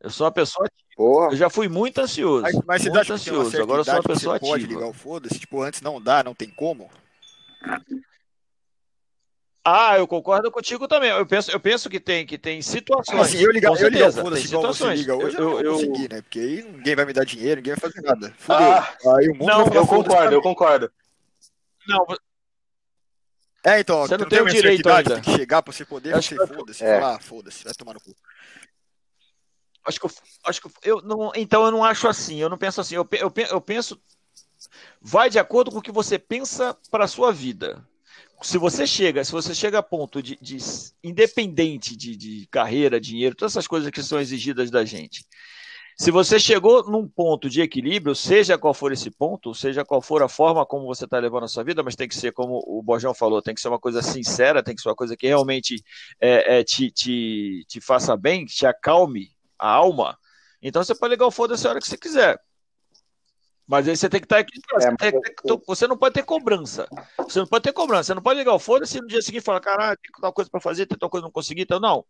Eu 0.00 0.10
sou 0.10 0.26
uma 0.26 0.32
pessoa 0.32 0.66
ativa. 0.66 0.86
porra. 0.96 1.32
Eu 1.32 1.36
já 1.36 1.50
fui 1.50 1.68
muito 1.68 2.00
ansioso. 2.00 2.42
Mas, 2.42 2.54
mas 2.66 2.82
muito 2.84 2.94
uma 2.94 3.14
ansioso. 3.14 3.62
Agora 3.62 3.80
eu 3.80 3.84
sou 3.84 3.94
uma 3.94 4.00
idade 4.00 4.14
pessoa 4.14 4.34
você 4.34 4.40
pode 4.40 4.64
ativa. 4.64 4.80
ligar 4.80 4.90
o 4.90 4.94
foda-se? 4.94 5.38
Tipo, 5.38 5.62
antes 5.62 5.82
não 5.82 6.00
dá, 6.00 6.24
não 6.24 6.34
tem 6.34 6.48
como? 6.48 6.90
Ah, 9.68 9.98
eu 9.98 10.06
concordo 10.06 10.48
contigo 10.52 10.86
também. 10.86 11.10
Eu 11.10 11.26
penso, 11.26 11.50
eu 11.50 11.58
penso 11.58 11.90
que 11.90 11.98
tem, 11.98 12.24
que 12.24 12.38
tem 12.38 12.62
situações. 12.62 13.20
Assim, 13.20 13.38
eu 13.38 13.50
ligar, 13.50 13.70
com 13.72 13.76
eu 13.78 13.88
ligar 13.88 14.10
o 14.10 14.12
foda-se 14.12 14.42
tem 14.42 14.50
igual 14.50 14.62
você 14.62 14.72
situações. 14.74 15.00
liga 15.00 15.16
hoje, 15.16 15.36
eu, 15.36 15.42
Eu- 15.42 15.60
eu- 15.60 15.72
vou 15.76 15.86
conseguir, 15.88 16.08
né? 16.14 16.22
Porque 16.22 16.38
aí 16.38 16.62
ninguém 16.62 16.94
vai 16.94 17.04
me 17.04 17.12
dar 17.12 17.24
dinheiro, 17.24 17.56
ninguém 17.56 17.74
vai 17.74 17.80
fazer 17.90 18.00
nada. 18.00 18.32
Fudeu. 18.38 18.56
Ah, 18.64 18.96
aí 19.18 19.28
o 19.28 19.32
mundo 19.34 19.46
não, 19.46 19.56
vai 19.56 19.64
ficar 19.64 19.78
eu 19.78 19.86
concordo, 19.88 20.34
eu 20.36 20.42
concordo. 20.42 20.92
Não, 21.88 22.06
É, 23.64 23.80
então, 23.80 24.06
Você 24.06 24.16
tu 24.16 24.20
não 24.20 24.28
tem 24.28 24.38
o 24.38 24.42
uma 24.44 24.50
direito 24.50 24.88
ainda. 24.88 25.14
tem 25.14 25.22
que 25.24 25.32
chegar 25.36 25.60
pra 25.60 25.72
você 25.72 25.84
poder 25.84 26.14
você 26.14 26.38
que- 26.38 26.46
foda-se. 26.46 26.84
É. 26.84 27.00
Falar, 27.00 27.16
ah, 27.16 27.18
foda-se, 27.18 27.64
vai 27.64 27.74
tomar 27.74 27.94
no 27.94 28.00
cu. 28.00 28.14
acho 29.84 29.98
que 29.98 30.06
eu, 30.06 30.10
acho 30.44 30.60
que 30.62 30.68
eu 30.84 31.02
não, 31.02 31.32
então 31.34 31.64
eu 31.64 31.72
não 31.72 31.82
acho 31.84 32.06
assim. 32.06 32.36
Eu 32.40 32.48
não 32.48 32.56
penso 32.58 32.80
assim. 32.80 32.94
Eu, 32.94 33.08
eu, 33.12 33.32
eu 33.50 33.60
penso 33.60 34.00
vai 35.00 35.28
de 35.28 35.40
acordo 35.40 35.72
com 35.72 35.78
o 35.78 35.82
que 35.82 35.90
você 35.90 36.16
pensa 36.20 36.76
para 36.92 37.08
sua 37.08 37.32
vida. 37.32 37.84
Se 38.42 38.58
você 38.58 38.86
chega, 38.86 39.24
se 39.24 39.32
você 39.32 39.54
chega 39.54 39.78
a 39.78 39.82
ponto 39.82 40.22
de, 40.22 40.38
de 40.40 40.58
independente 41.02 41.96
de, 41.96 42.16
de 42.16 42.46
carreira, 42.50 43.00
dinheiro, 43.00 43.34
todas 43.34 43.52
essas 43.52 43.66
coisas 43.66 43.90
que 43.90 44.02
são 44.02 44.20
exigidas 44.20 44.70
da 44.70 44.84
gente. 44.84 45.24
Se 45.98 46.10
você 46.10 46.38
chegou 46.38 46.84
num 46.90 47.08
ponto 47.08 47.48
de 47.48 47.62
equilíbrio, 47.62 48.14
seja 48.14 48.58
qual 48.58 48.74
for 48.74 48.92
esse 48.92 49.10
ponto, 49.10 49.54
seja 49.54 49.82
qual 49.82 50.02
for 50.02 50.22
a 50.22 50.28
forma 50.28 50.66
como 50.66 50.84
você 50.84 51.06
está 51.06 51.18
levando 51.18 51.44
a 51.44 51.48
sua 51.48 51.64
vida, 51.64 51.82
mas 51.82 51.96
tem 51.96 52.06
que 52.06 52.14
ser, 52.14 52.32
como 52.32 52.62
o 52.66 52.82
Borjão 52.82 53.14
falou, 53.14 53.40
tem 53.40 53.54
que 53.54 53.62
ser 53.62 53.68
uma 53.68 53.78
coisa 53.78 54.02
sincera, 54.02 54.62
tem 54.62 54.74
que 54.74 54.82
ser 54.82 54.90
uma 54.90 54.94
coisa 54.94 55.16
que 55.16 55.26
realmente 55.26 55.82
é, 56.20 56.58
é, 56.58 56.64
te, 56.64 56.90
te, 56.90 57.64
te 57.66 57.80
faça 57.80 58.14
bem, 58.14 58.44
te 58.44 58.66
acalme 58.66 59.30
a 59.58 59.70
alma. 59.70 60.18
Então 60.60 60.84
você 60.84 60.94
pode 60.94 61.14
ligar 61.14 61.26
o 61.26 61.30
foda-se 61.30 61.66
a 61.66 61.70
hora 61.70 61.80
que 61.80 61.88
você 61.88 61.96
quiser. 61.96 62.38
Mas 63.66 63.88
aí 63.88 63.96
você 63.96 64.08
tem 64.08 64.20
que 64.20 64.26
estar 64.26 64.40
equilibrado. 64.40 64.84
É, 64.84 65.10
Você, 65.10 65.20
tem 65.20 65.60
você 65.66 65.86
não 65.88 65.96
pode 65.96 66.14
ter 66.14 66.22
cobrança. 66.22 66.86
Você 67.18 67.40
não 67.40 67.46
pode 67.46 67.62
ter 67.64 67.72
cobrança. 67.72 68.04
Você 68.04 68.14
não 68.14 68.22
pode 68.22 68.38
ligar 68.38 68.54
o 68.54 68.58
foda-se 68.60 69.00
no 69.00 69.08
dia 69.08 69.20
seguinte 69.20 69.42
falar, 69.42 69.60
caralho, 69.60 69.98
tem 70.00 70.10
tal 70.20 70.32
coisa 70.32 70.48
para 70.50 70.60
fazer, 70.60 70.86
tem 70.86 70.96
tal 70.96 71.10
coisa 71.10 71.24
não 71.24 71.32
consegui, 71.32 71.62
então 71.62 71.80
não. 71.80 72.04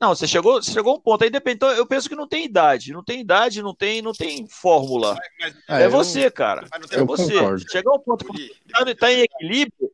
Não, 0.00 0.14
você 0.14 0.28
chegou, 0.28 0.62
você 0.62 0.70
chegou 0.70 0.92
a 0.92 0.96
um 0.96 1.00
ponto. 1.00 1.24
Aí 1.24 1.30
depende. 1.30 1.56
Então, 1.56 1.70
eu 1.72 1.84
penso 1.86 2.08
que 2.08 2.14
não 2.14 2.28
tem 2.28 2.44
idade. 2.44 2.92
Não 2.92 3.02
tem 3.02 3.20
idade, 3.20 3.62
não 3.62 3.74
tem, 3.74 4.00
não 4.02 4.12
tem 4.12 4.46
fórmula. 4.48 5.16
É, 5.68 5.82
É, 5.82 5.86
eu- 5.86 5.90
você, 5.90 6.30
cara. 6.30 6.66
Mas 6.70 6.92
É 6.92 7.02
você. 7.02 7.32
concordo. 7.32 7.70
Chegar 7.70 7.90
ao 7.90 7.98
ponto 7.98 8.24
que 8.26 8.52
tá, 8.70 8.94
tá 8.94 9.12
em 9.12 9.20
equilíbrio, 9.22 9.90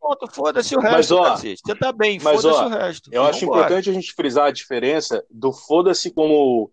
ponto, 0.00 0.26
foda-se 0.32 0.74
o 0.76 0.80
Mas, 0.80 0.92
resto, 0.92 1.16
ó, 1.16 1.24
cacete. 1.24 1.60
Você 1.66 1.74
tá 1.74 1.92
bem, 1.92 2.18
mas, 2.22 2.40
foda-se 2.40 2.60
ó, 2.60 2.66
o 2.66 2.68
resto. 2.70 3.10
Eu 3.12 3.24
acho 3.24 3.44
importante 3.44 3.90
a 3.90 3.92
gente 3.92 4.12
frisar 4.14 4.46
a 4.46 4.50
diferença 4.50 5.22
do 5.30 5.52
foda-se 5.52 6.10
como 6.10 6.70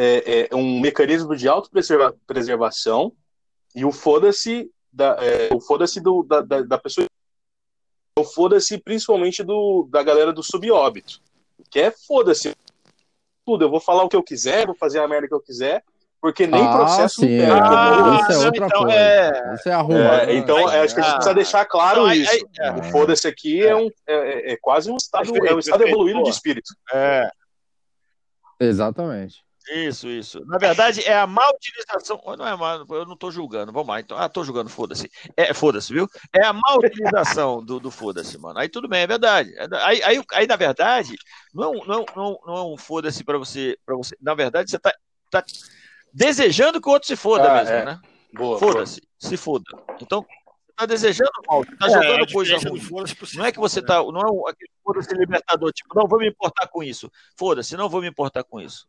é, 0.00 0.48
é, 0.52 0.54
um 0.54 0.78
mecanismo 0.80 1.34
de 1.34 1.48
autopreservação 1.48 3.12
e 3.74 3.84
o 3.84 3.90
foda-se 3.92 4.70
da, 4.92 5.16
é, 5.20 5.48
o 5.52 5.60
foda-se 5.60 6.00
do- 6.00 6.22
da, 6.22 6.40
da, 6.40 6.62
da 6.62 6.78
pessoa. 6.78 7.06
O 8.18 8.24
foda-se 8.24 8.78
principalmente 8.78 9.42
do, 9.42 9.88
da 9.90 10.02
galera 10.02 10.32
do 10.32 10.42
subóbito. 10.42 11.20
Que 11.70 11.80
é 11.80 11.90
foda-se 11.90 12.54
tudo. 13.44 13.64
Eu 13.64 13.70
vou 13.70 13.80
falar 13.80 14.04
o 14.04 14.08
que 14.08 14.16
eu 14.16 14.22
quiser, 14.22 14.66
vou 14.66 14.74
fazer 14.74 15.00
a 15.00 15.08
merda 15.08 15.26
que 15.28 15.34
eu 15.34 15.40
quiser, 15.40 15.82
porque 16.20 16.46
nem 16.46 16.64
Ah, 16.66 16.72
processo 16.76 17.20
sim, 17.20 17.38
pega. 17.38 17.54
Ah, 17.54 18.18
isso 18.22 18.32
é 18.32 18.46
outra 18.46 18.66
então, 18.66 18.82
coisa. 18.82 18.96
é. 18.98 19.54
Isso 19.54 19.68
é 19.68 19.72
arrumar. 19.72 20.28
É, 20.28 20.34
então, 20.34 20.56
Aí- 20.68 20.80
acho 20.80 20.94
que 20.94 21.00
a 21.00 21.04
gente 21.04 21.12
ah. 21.12 21.16
precisa 21.16 21.34
deixar 21.34 21.64
claro 21.64 22.02
Não, 22.06 22.12
isso. 22.12 22.46
é. 22.60 22.72
O 22.72 22.82
foda-se 22.84 23.26
aqui 23.28 23.64
é, 23.64 23.74
um, 23.76 23.88
é, 24.06 24.52
é 24.52 24.56
quase 24.60 24.90
um 24.90 24.96
estado, 24.96 25.30
é 25.46 25.54
um 25.54 25.58
estado 25.58 25.82
evoluído 25.86 26.22
de 26.22 26.30
espírito. 26.30 26.72
É, 26.92 27.30
Exatamente. 28.60 29.44
Isso, 29.70 30.08
isso. 30.08 30.44
Na 30.46 30.58
verdade, 30.58 31.02
é 31.02 31.18
a 31.18 31.26
má 31.26 31.48
utilização. 31.50 32.20
Não 32.36 32.46
é 32.46 32.56
má, 32.56 32.84
eu 32.90 33.04
não 33.06 33.16
tô 33.16 33.30
julgando, 33.30 33.72
vamos 33.72 33.88
lá. 33.88 34.00
Então, 34.00 34.16
ah, 34.16 34.28
tô 34.28 34.44
julgando, 34.44 34.68
foda-se. 34.70 35.10
É, 35.36 35.52
foda-se, 35.52 35.92
viu? 35.92 36.08
É 36.32 36.44
a 36.44 36.52
má 36.52 36.74
utilização 36.76 37.64
do, 37.64 37.78
do 37.80 37.90
foda-se, 37.90 38.38
mano. 38.38 38.58
Aí 38.58 38.68
tudo 38.68 38.88
bem, 38.88 39.02
é 39.02 39.06
verdade. 39.06 39.52
Aí, 39.82 40.02
aí, 40.02 40.24
aí, 40.32 40.46
na 40.46 40.56
verdade, 40.56 41.16
não 41.52 41.64
é 41.64 41.68
um, 41.68 41.84
não 41.84 42.00
é 42.02 42.06
não 42.16 42.32
é 42.32 42.38
não 42.46 42.56
é 42.56 42.62
um 42.72 42.76
foda-se 42.76 43.24
pra 43.24 43.36
você, 43.38 43.76
pra 43.84 43.96
você. 43.96 44.16
Na 44.20 44.34
verdade, 44.34 44.70
você 44.70 44.78
tá, 44.78 44.92
tá 45.30 45.44
desejando 46.12 46.80
que 46.80 46.88
o 46.88 46.92
outro 46.92 47.06
se 47.06 47.16
foda 47.16 47.50
Ah, 47.50 47.54
mesmo, 47.56 47.74
é. 47.74 47.84
né? 47.84 48.00
Boa. 48.32 48.58
Foda-se, 48.58 49.02
se 49.18 49.36
foda. 49.36 49.64
Então, 50.00 50.22
você 50.22 50.72
tá 50.76 50.86
desejando 50.86 51.30
mal, 51.46 51.64
você 51.64 51.76
tá 51.76 51.86
É, 51.86 51.90
jogando 51.90 52.32
coisa 52.32 52.56
ruim. 52.56 52.82
Não 53.34 53.44
é 53.44 53.52
que 53.52 53.58
você 53.58 53.80
né? 53.80 53.86
tá. 53.86 54.02
Não 54.02 54.20
é 54.20 54.30
um, 54.30 54.46
aquele 54.46 54.70
foda-se 54.84 55.14
libertador, 55.14 55.72
tipo, 55.72 55.94
não 55.94 56.06
vou 56.06 56.18
me 56.18 56.28
importar 56.28 56.68
com 56.68 56.82
isso. 56.82 57.10
Foda-se, 57.36 57.76
não 57.76 57.88
vou 57.88 58.00
me 58.00 58.08
importar 58.08 58.44
com 58.44 58.60
isso. 58.60 58.86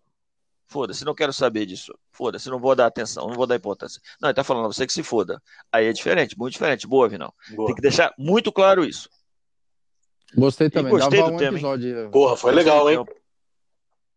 Foda-se, 0.72 1.04
não 1.04 1.16
quero 1.16 1.34
saber 1.34 1.66
disso. 1.66 1.98
Foda-se, 2.12 2.48
não 2.50 2.60
vou 2.60 2.76
dar 2.76 2.86
atenção, 2.86 3.28
não 3.28 3.34
vou 3.34 3.48
dar 3.48 3.56
importância. 3.56 4.00
Não, 4.22 4.30
ele 4.30 4.36
tá 4.36 4.44
falando, 4.44 4.72
você 4.72 4.86
que 4.86 4.94
se 4.94 5.02
foda. 5.02 5.42
Aí 5.72 5.88
é 5.88 5.92
diferente, 5.94 6.38
muito 6.38 6.54
diferente. 6.54 6.86
Boa, 6.86 7.10
Vinão. 7.10 7.34
Boa. 7.56 7.66
Tem 7.68 7.76
que 7.76 7.82
deixar 7.82 8.14
muito 8.20 8.52
claro 8.52 8.86
isso. 8.86 9.10
Gostei 10.36 10.70
também. 10.70 10.92
gostei 10.92 11.20
Dava 11.20 11.32
do 11.32 11.36
um 11.36 11.40
tema, 11.40 11.58
hein? 11.58 11.64
episódio. 11.66 12.10
Porra, 12.12 12.38
foi 12.38 12.52
legal, 12.52 12.88
hein? 12.90 13.04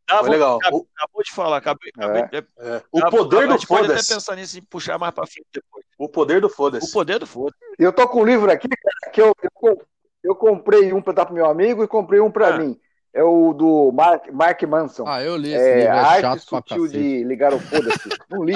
Dava- 0.06 0.20
Foi 0.24 0.30
legal. 0.30 0.56
acabou, 0.56 0.80
O, 0.80 0.86
acabou 0.94 1.22
de 1.22 1.32
falar, 1.32 1.56
acabei, 1.56 1.90
acabei, 1.96 2.22
é, 2.22 2.44
é, 2.76 2.82
o 2.92 3.00
poder 3.08 3.44
a 3.50 3.56
do 3.56 3.66
pode 3.66 3.84
até 3.84 3.94
foda-se. 3.94 4.14
pensar 4.14 4.36
nisso 4.36 4.58
e 4.58 4.60
puxar 4.60 4.98
mais 4.98 5.14
pra 5.14 5.24
frente 5.26 5.46
depois. 5.54 5.86
O 5.96 6.06
poder 6.08 6.40
do 6.40 6.48
O 6.48 6.50
foda-se. 6.50 6.92
poder 6.92 7.18
do 7.18 7.26
foda. 7.26 7.54
Eu 7.78 7.92
tô 7.94 8.06
com 8.08 8.20
um 8.20 8.24
livro 8.26 8.50
aqui, 8.50 8.68
cara, 8.68 9.12
que 9.12 9.22
eu, 9.22 9.34
eu, 9.62 9.82
eu 10.22 10.34
comprei 10.34 10.92
um 10.92 11.00
pra 11.00 11.14
dar 11.14 11.24
pro 11.24 11.34
meu 11.34 11.46
amigo 11.46 11.82
e 11.82 11.88
comprei 11.88 12.20
um 12.20 12.30
pra 12.30 12.48
Ah. 12.56 12.58
mim. 12.58 12.78
É 13.14 13.22
o 13.22 13.52
do 13.52 13.92
Mark, 13.92 14.30
Mark 14.32 14.62
Manson. 14.62 15.04
Ah, 15.06 15.22
eu 15.22 15.36
li 15.36 15.52
esse 15.52 15.62
é, 15.62 15.74
livro, 15.76 15.92
a 15.92 15.96
é 15.96 15.98
arte 15.98 16.20
chato 16.22 16.46
pra 16.46 16.58
sutil 16.58 16.84
cacete. 16.84 16.98
de 16.98 17.24
ligar 17.24 17.52
o 17.52 17.60
foda-se. 17.60 18.08
Não 18.30 18.42
li. 18.42 18.54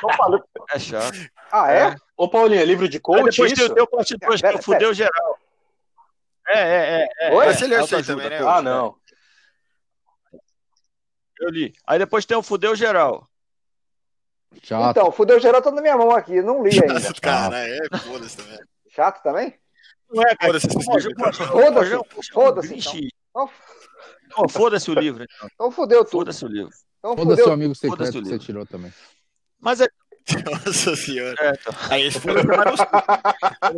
Tô 0.00 0.12
falando. 0.14 0.44
É 0.72 0.78
chato. 0.78 1.18
Ah, 1.52 1.70
é? 1.70 1.96
Ô, 2.16 2.26
Paulinho, 2.26 2.62
é 2.62 2.64
livro 2.64 2.88
de 2.88 2.96
Aí 2.96 3.00
coach 3.02 3.30
depois 3.30 3.52
tem 3.52 3.64
o 3.64 3.74
teu 3.74 3.86
parte 3.86 4.16
2, 4.16 4.36
que 4.36 4.42
Pera, 4.42 4.56
é 4.56 4.58
o 4.58 4.62
fudeu 4.62 4.94
geral. 4.94 5.38
É, 6.48 6.60
é, 6.60 7.08
é. 7.20 7.28
é, 7.28 7.34
Oi? 7.34 7.46
é. 7.46 7.52
Você 7.52 7.66
leu 7.66 7.84
isso 7.84 7.96
aí 7.96 8.02
também, 8.02 8.30
né? 8.30 8.38
coach. 8.38 8.48
Ah, 8.48 8.62
não. 8.62 8.96
Eu 11.38 11.50
li. 11.50 11.74
Aí 11.86 11.98
depois 11.98 12.24
tem 12.24 12.36
o 12.36 12.42
fudeu 12.42 12.74
geral. 12.74 13.28
Chato. 14.62 14.90
Então, 14.90 15.12
fudeu 15.12 15.38
geral 15.38 15.60
tá 15.60 15.70
na 15.70 15.82
minha 15.82 15.96
mão 15.96 16.10
aqui. 16.10 16.40
Não 16.40 16.62
li 16.62 16.70
ainda. 16.72 17.00
Cara, 17.20 17.58
é 17.68 17.78
foda-se 17.98 18.36
também. 18.36 18.58
Chato 18.88 19.22
também? 19.22 19.58
Não 20.10 20.22
é, 20.22 20.34
cara. 20.34 20.58
Foda-se 20.58 20.68
Foda-se, 21.46 22.32
foda-se, 22.32 22.74
vixe, 22.74 23.08
Então, 23.30 23.50
Oh, 24.38 24.48
Foda-se 24.48 24.90
o 24.90 24.94
livro, 24.94 25.24
então. 25.24 25.48
então 25.54 25.70
fudeu 25.70 26.04
tudo. 26.04 26.10
Foda-se 26.12 26.44
o 26.44 26.48
livro. 26.48 26.70
Então 26.98 27.16
Foda 27.16 27.34
seu 27.34 27.44
fudeu. 27.44 27.52
amigo 27.54 27.74
secreto 27.74 27.96
foda-se 27.98 28.18
o 28.18 28.22
que 28.22 28.28
você 28.28 28.38
tirou 28.38 28.66
também. 28.66 28.92
Mas 29.58 29.80
é. 29.80 29.88
Nossa 30.66 30.94
senhora. 30.96 31.34
é 31.40 31.50
então. 31.60 31.74
Aí 31.90 32.10
foi 32.12 32.34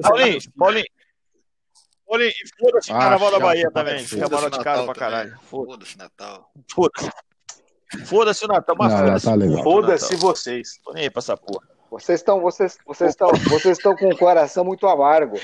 Paulinho, 0.02 0.38
Paulinho. 0.56 0.84
Paulinho, 2.06 2.30
e 2.30 2.48
foda-se 2.64 2.92
o 2.92 2.96
Ah, 2.96 2.98
Carnaval 2.98 3.30
da 3.30 3.40
Bahia 3.40 3.70
também. 3.70 4.04
Fica 4.04 4.28
mal 4.28 4.28
de 4.28 4.36
Foda-se 4.44 4.64
cara 4.64 4.76
Natal 4.80 4.84
pra 4.86 4.94
caralho. 4.94 5.38
Foda- 5.44 5.70
Foda-se 5.72 5.98
Natal. 5.98 6.52
Foda-se. 6.70 7.10
Foda-se 8.06 8.44
o 8.44 8.48
Natal, 8.48 8.76
mas 8.78 8.92
foda-se. 8.92 9.24
tá 9.26 9.34
legal. 9.34 9.60
o 9.60 9.62
Foda-se 9.62 10.16
vocês. 10.16 10.78
Tô 10.84 10.92
nem 10.92 11.04
aí 11.04 11.10
pra 11.10 11.20
essa 11.20 11.36
porra. 11.36 11.66
Vocês 11.90 12.20
estão, 12.20 12.40
vocês, 12.40 12.78
vocês 12.86 13.10
estão, 13.10 13.28
vocês 13.48 13.78
estão 13.78 13.94
com 13.94 14.08
o 14.08 14.16
coração 14.16 14.64
muito 14.64 14.86
amargo. 14.86 15.36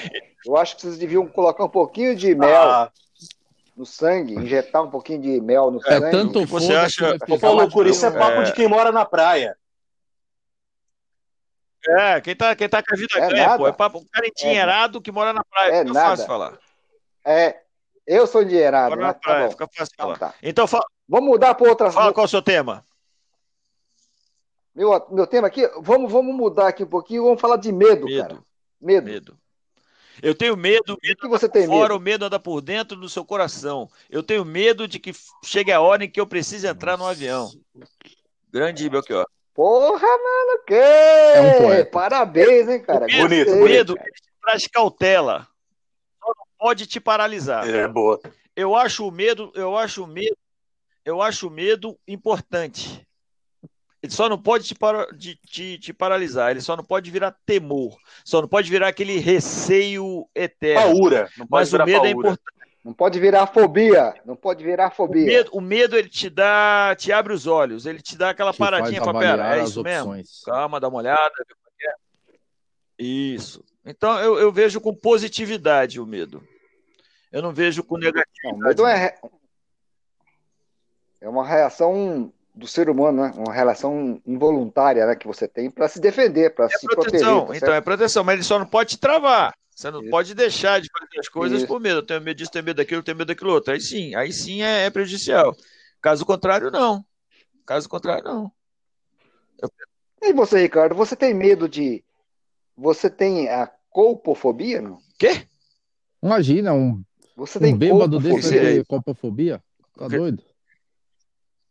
Eu 0.47 0.57
acho 0.57 0.77
que 0.77 0.83
vocês 0.83 0.99
deviam 0.99 1.27
colocar 1.27 1.65
um 1.65 1.69
pouquinho 1.69 2.17
de 2.17 2.35
mel 2.35 2.63
Ah, 2.71 2.91
no 3.79 3.87
sangue, 3.87 4.35
injetar 4.35 4.83
um 4.83 4.91
pouquinho 4.91 5.21
de 5.23 5.41
mel 5.41 5.71
no 5.71 5.79
É 5.79 5.83
sangue. 5.83 6.11
tanto 6.11 6.41
que 6.41 6.47
você 6.47 6.75
acha- 6.75 7.17
ô, 7.29 7.39
Paulo 7.39 7.67
de 7.85 7.91
isso 7.91 8.05
é 8.05 8.11
papo 8.11 8.43
de 8.43 8.53
quem 8.53 8.67
mora 8.67 8.91
na 8.91 9.05
praia. 9.05 9.57
É, 11.89 12.21
quem 12.21 12.35
tá, 12.35 12.57
quem 12.57 12.69
tá 12.69 12.83
com 12.83 12.93
a 12.93 12.99
vida 12.99 13.17
É 13.19 13.29
ganha, 13.29 13.57
pô. 13.57 13.69
É 13.69 13.73
papo, 13.73 13.99
um 13.99 14.05
cara 14.13 14.27
endinheirado 14.27 15.01
que 15.01 15.13
mora 15.13 15.33
na 15.33 15.45
praia. 15.45 15.73
É 15.73 15.79
fica 15.83 15.93
nada. 15.95 16.09
fácil 16.11 16.27
falar. 16.27 16.59
É, 17.25 17.61
eu 18.05 18.27
sou 18.27 18.43
endinheirado, 18.43 18.91
Mora 18.91 19.01
na 19.07 19.15
tá 19.15 19.21
praia, 19.21 19.45
bom. 19.45 19.51
fica 19.53 19.69
fácil 19.69 19.93
Então 19.95 20.07
falar. 20.07 20.19
tá. 20.19 20.35
Então 20.43 20.67
fala, 20.67 20.85
Vamos 21.09 21.31
mudar 21.31 21.55
para 21.55 21.69
outra. 21.71 21.91
fala 21.93 22.13
qual 22.13 22.25
é 22.25 22.27
o 22.27 22.29
seu 22.29 22.43
tema. 22.43 22.85
Meu, 24.75 25.07
meu 25.11 25.27
tema 25.27 25.47
aqui, 25.47 25.67
vamos, 25.81 26.11
vamos 26.13 26.35
mudar 26.35 26.69
aqui 26.69 26.83
um 26.83 26.89
pouquinho, 26.89 27.23
vamos 27.25 27.41
falar 27.41 27.57
de 27.57 27.73
medo, 27.73 28.07
cara. 28.19 28.39
Medo, 28.81 29.05
Medo. 29.07 29.39
Eu 30.23 30.35
tenho 30.35 30.57
medo, 30.57 30.95
O 30.95 30.97
que 30.99 31.29
você 31.29 31.49
tem 31.49 31.67
fora, 31.67 31.95
medo? 31.95 31.97
o 31.97 32.01
medo 32.01 32.25
anda 32.27 32.39
por 32.41 32.61
dentro 32.61 32.97
do 32.97 33.09
seu 33.09 33.25
coração. 33.25 33.89
Eu 34.11 34.23
tenho 34.23 34.45
medo 34.45 34.87
de 34.89 34.99
que 34.99 35.13
chegue 35.45 35.73
a 35.73 35.81
hora 35.81 36.05
em 36.05 36.11
que 36.11 36.21
eu 36.21 36.27
precise 36.27 36.67
entrar 36.67 36.97
no 36.97 37.07
avião. 37.07 37.51
Grande 38.53 38.89
Belchior. 38.89 39.27
Porra, 39.55 40.07
mano, 40.07 40.63
que 40.67 40.75
um 41.41 41.63
poeta. 41.65 41.91
Parabéns, 41.91 42.69
hein, 42.69 42.81
cara. 42.81 43.07
O 43.07 43.29
medo, 43.29 43.29
Bonito, 43.29 43.51
o 43.53 43.65
medo 43.65 43.97
cara. 43.97 44.11
te 44.11 44.23
traz 44.41 44.67
cautela. 44.69 45.49
Só 46.21 46.29
não 46.29 46.47
pode 46.59 46.87
te 46.87 47.01
paralisar. 47.01 47.69
É 47.69 47.89
boa. 47.89 48.21
Eu 48.55 48.75
acho 48.77 49.07
o 49.07 49.11
medo, 49.11 49.51
eu 49.55 49.77
acho 49.77 50.05
o 50.05 50.07
medo, 50.07 50.37
eu 51.05 51.21
acho 51.21 51.49
o 51.49 51.51
medo 51.51 51.99
importante. 52.07 53.07
Ele 54.03 54.13
só 54.13 54.29
não 54.29 54.39
pode 54.41 54.65
te, 54.65 54.75
para- 54.77 55.07
de- 55.13 55.35
te- 55.37 55.79
te 55.79 55.93
paralisar, 55.93 56.51
ele 56.53 56.61
só 56.61 56.77
não 56.77 56.85
pode 56.85 57.11
virar 57.11 57.37
temor, 57.45 57.97
só 58.25 58.41
não 58.41 58.49
pode 58.49 58.71
virar 58.71 58.89
aquele 58.89 59.19
receio 59.19 60.29
eterno. 60.35 60.99
Paura. 61.01 61.29
Não 61.37 61.47
pode 61.47 61.51
Mas 61.51 61.73
o 61.73 61.79
medo 61.79 61.91
é 61.91 61.93
paura. 61.95 62.11
importante. 62.11 62.59
Não 62.85 62.95
pode 62.95 63.19
virar 63.21 63.47
fobia. 63.49 64.15
Não 64.25 64.37
pode 64.37 64.63
virar 64.65 64.87
O 64.89 64.95
fobia. 64.95 65.27
medo, 65.27 65.51
o 65.53 65.61
medo, 65.61 65.97
ele 65.97 66.09
te 66.09 66.31
dá, 66.31 66.95
te 66.97 67.11
abre 67.13 67.33
os 67.35 67.47
olhos, 67.47 67.87
ele 67.87 68.01
te 68.01 68.17
dá 68.17 68.31
aquela 68.31 68.53
Te 68.53 68.59
paradinha 68.59 69.03
para 69.03 69.19
pera, 69.19 69.59
é 69.59 69.65
isso 69.65 69.83
mesmo? 69.83 70.15
Calma, 70.45 70.79
dá 70.79 70.89
uma 70.89 70.99
olhada. 70.99 71.33
é 71.81 71.87
é. 71.89 71.93
Isso. 73.05 73.65
Então 73.85 74.19
eu, 74.21 74.39
eu 74.39 74.53
vejo 74.53 74.81
com 74.81 74.95
positividade 74.95 76.01
o 76.01 76.07
medo. 76.07 76.43
Eu 77.33 77.43
não 77.43 77.53
vejo 77.53 77.83
com 77.83 77.95
Não, 77.97 78.01
negatividade. 78.07 78.59
medo 78.63 78.87
é, 78.87 78.95
re- 78.97 79.15
é 81.21 81.29
uma 81.29 81.47
reação 81.47 82.33
do 82.59 82.67
ser 82.67 82.91
humano, 82.91 83.23
né? 83.23 83.33
Uma 83.37 83.55
reação 83.55 84.21
involuntária, 84.27 85.07
né, 85.07 85.15
que 85.15 85.29
você 85.29 85.47
tem 85.47 85.71
para 85.71 85.89
se 85.89 86.01
defender, 86.01 86.53
para 86.53 86.65
É 86.65 86.69
se 86.71 86.87
proteger. 86.87 87.21
proteção, 87.21 87.39
tá 87.47 87.57
então 87.57 87.69
certo? 87.69 87.73
é 87.73 87.81
proteção, 87.81 88.25
mas 88.25 88.35
ele 88.35 88.43
só 88.43 88.59
não 88.59 88.67
pode 88.67 88.91
te 88.91 88.99
travar. 88.99 89.55
Você 89.71 89.93
não 89.93 90.01
Isso. 90.01 90.11
pode 90.11 90.35
deixar 90.35 90.81
de 90.81 90.89
fazer 90.91 91.21
as 91.21 91.29
coisas 91.29 91.59
Isso. 91.59 91.69
por 91.69 91.79
medo. 91.81 91.99
Eu 92.01 92.03
tenho 92.07 92.21
medo 92.21 92.37
disso, 92.37 92.51
tenho 92.51 92.65
medo 92.65 92.79
daquilo, 92.79 93.01
tenho 93.01 93.17
medo 93.17 93.29
daquilo 93.29 93.53
outro. 93.53 93.73
Aí 93.73 93.81
sim, 93.81 94.13
aí 94.17 94.33
sim 94.33 94.61
é, 94.61 94.87
é 94.87 94.91
prejudicial. 94.91 95.57
Caso 96.03 96.27
contrário, 96.27 96.69
não. 96.69 97.05
Caso 97.65 97.89
contrário, 97.89 98.25
não. 98.25 98.53
E 100.21 100.33
você, 100.33 100.61
Ricardo, 100.61 100.97
você 100.97 101.15
tem 101.15 101.33
medo 101.33 101.69
de. 101.69 102.03
Você 102.77 103.09
tem 103.09 103.49
a 103.49 103.71
colpofobia, 103.89 104.83
não? 104.83 104.99
Quê? 105.17 105.47
Imagina 106.21 106.73
um, 106.73 107.01
Você 107.37 107.61
tem 107.61 107.73
um 107.75 107.79
bêbado 107.79 108.19
desse. 108.19 108.83
Tá 109.97 110.09
doido? 110.09 110.43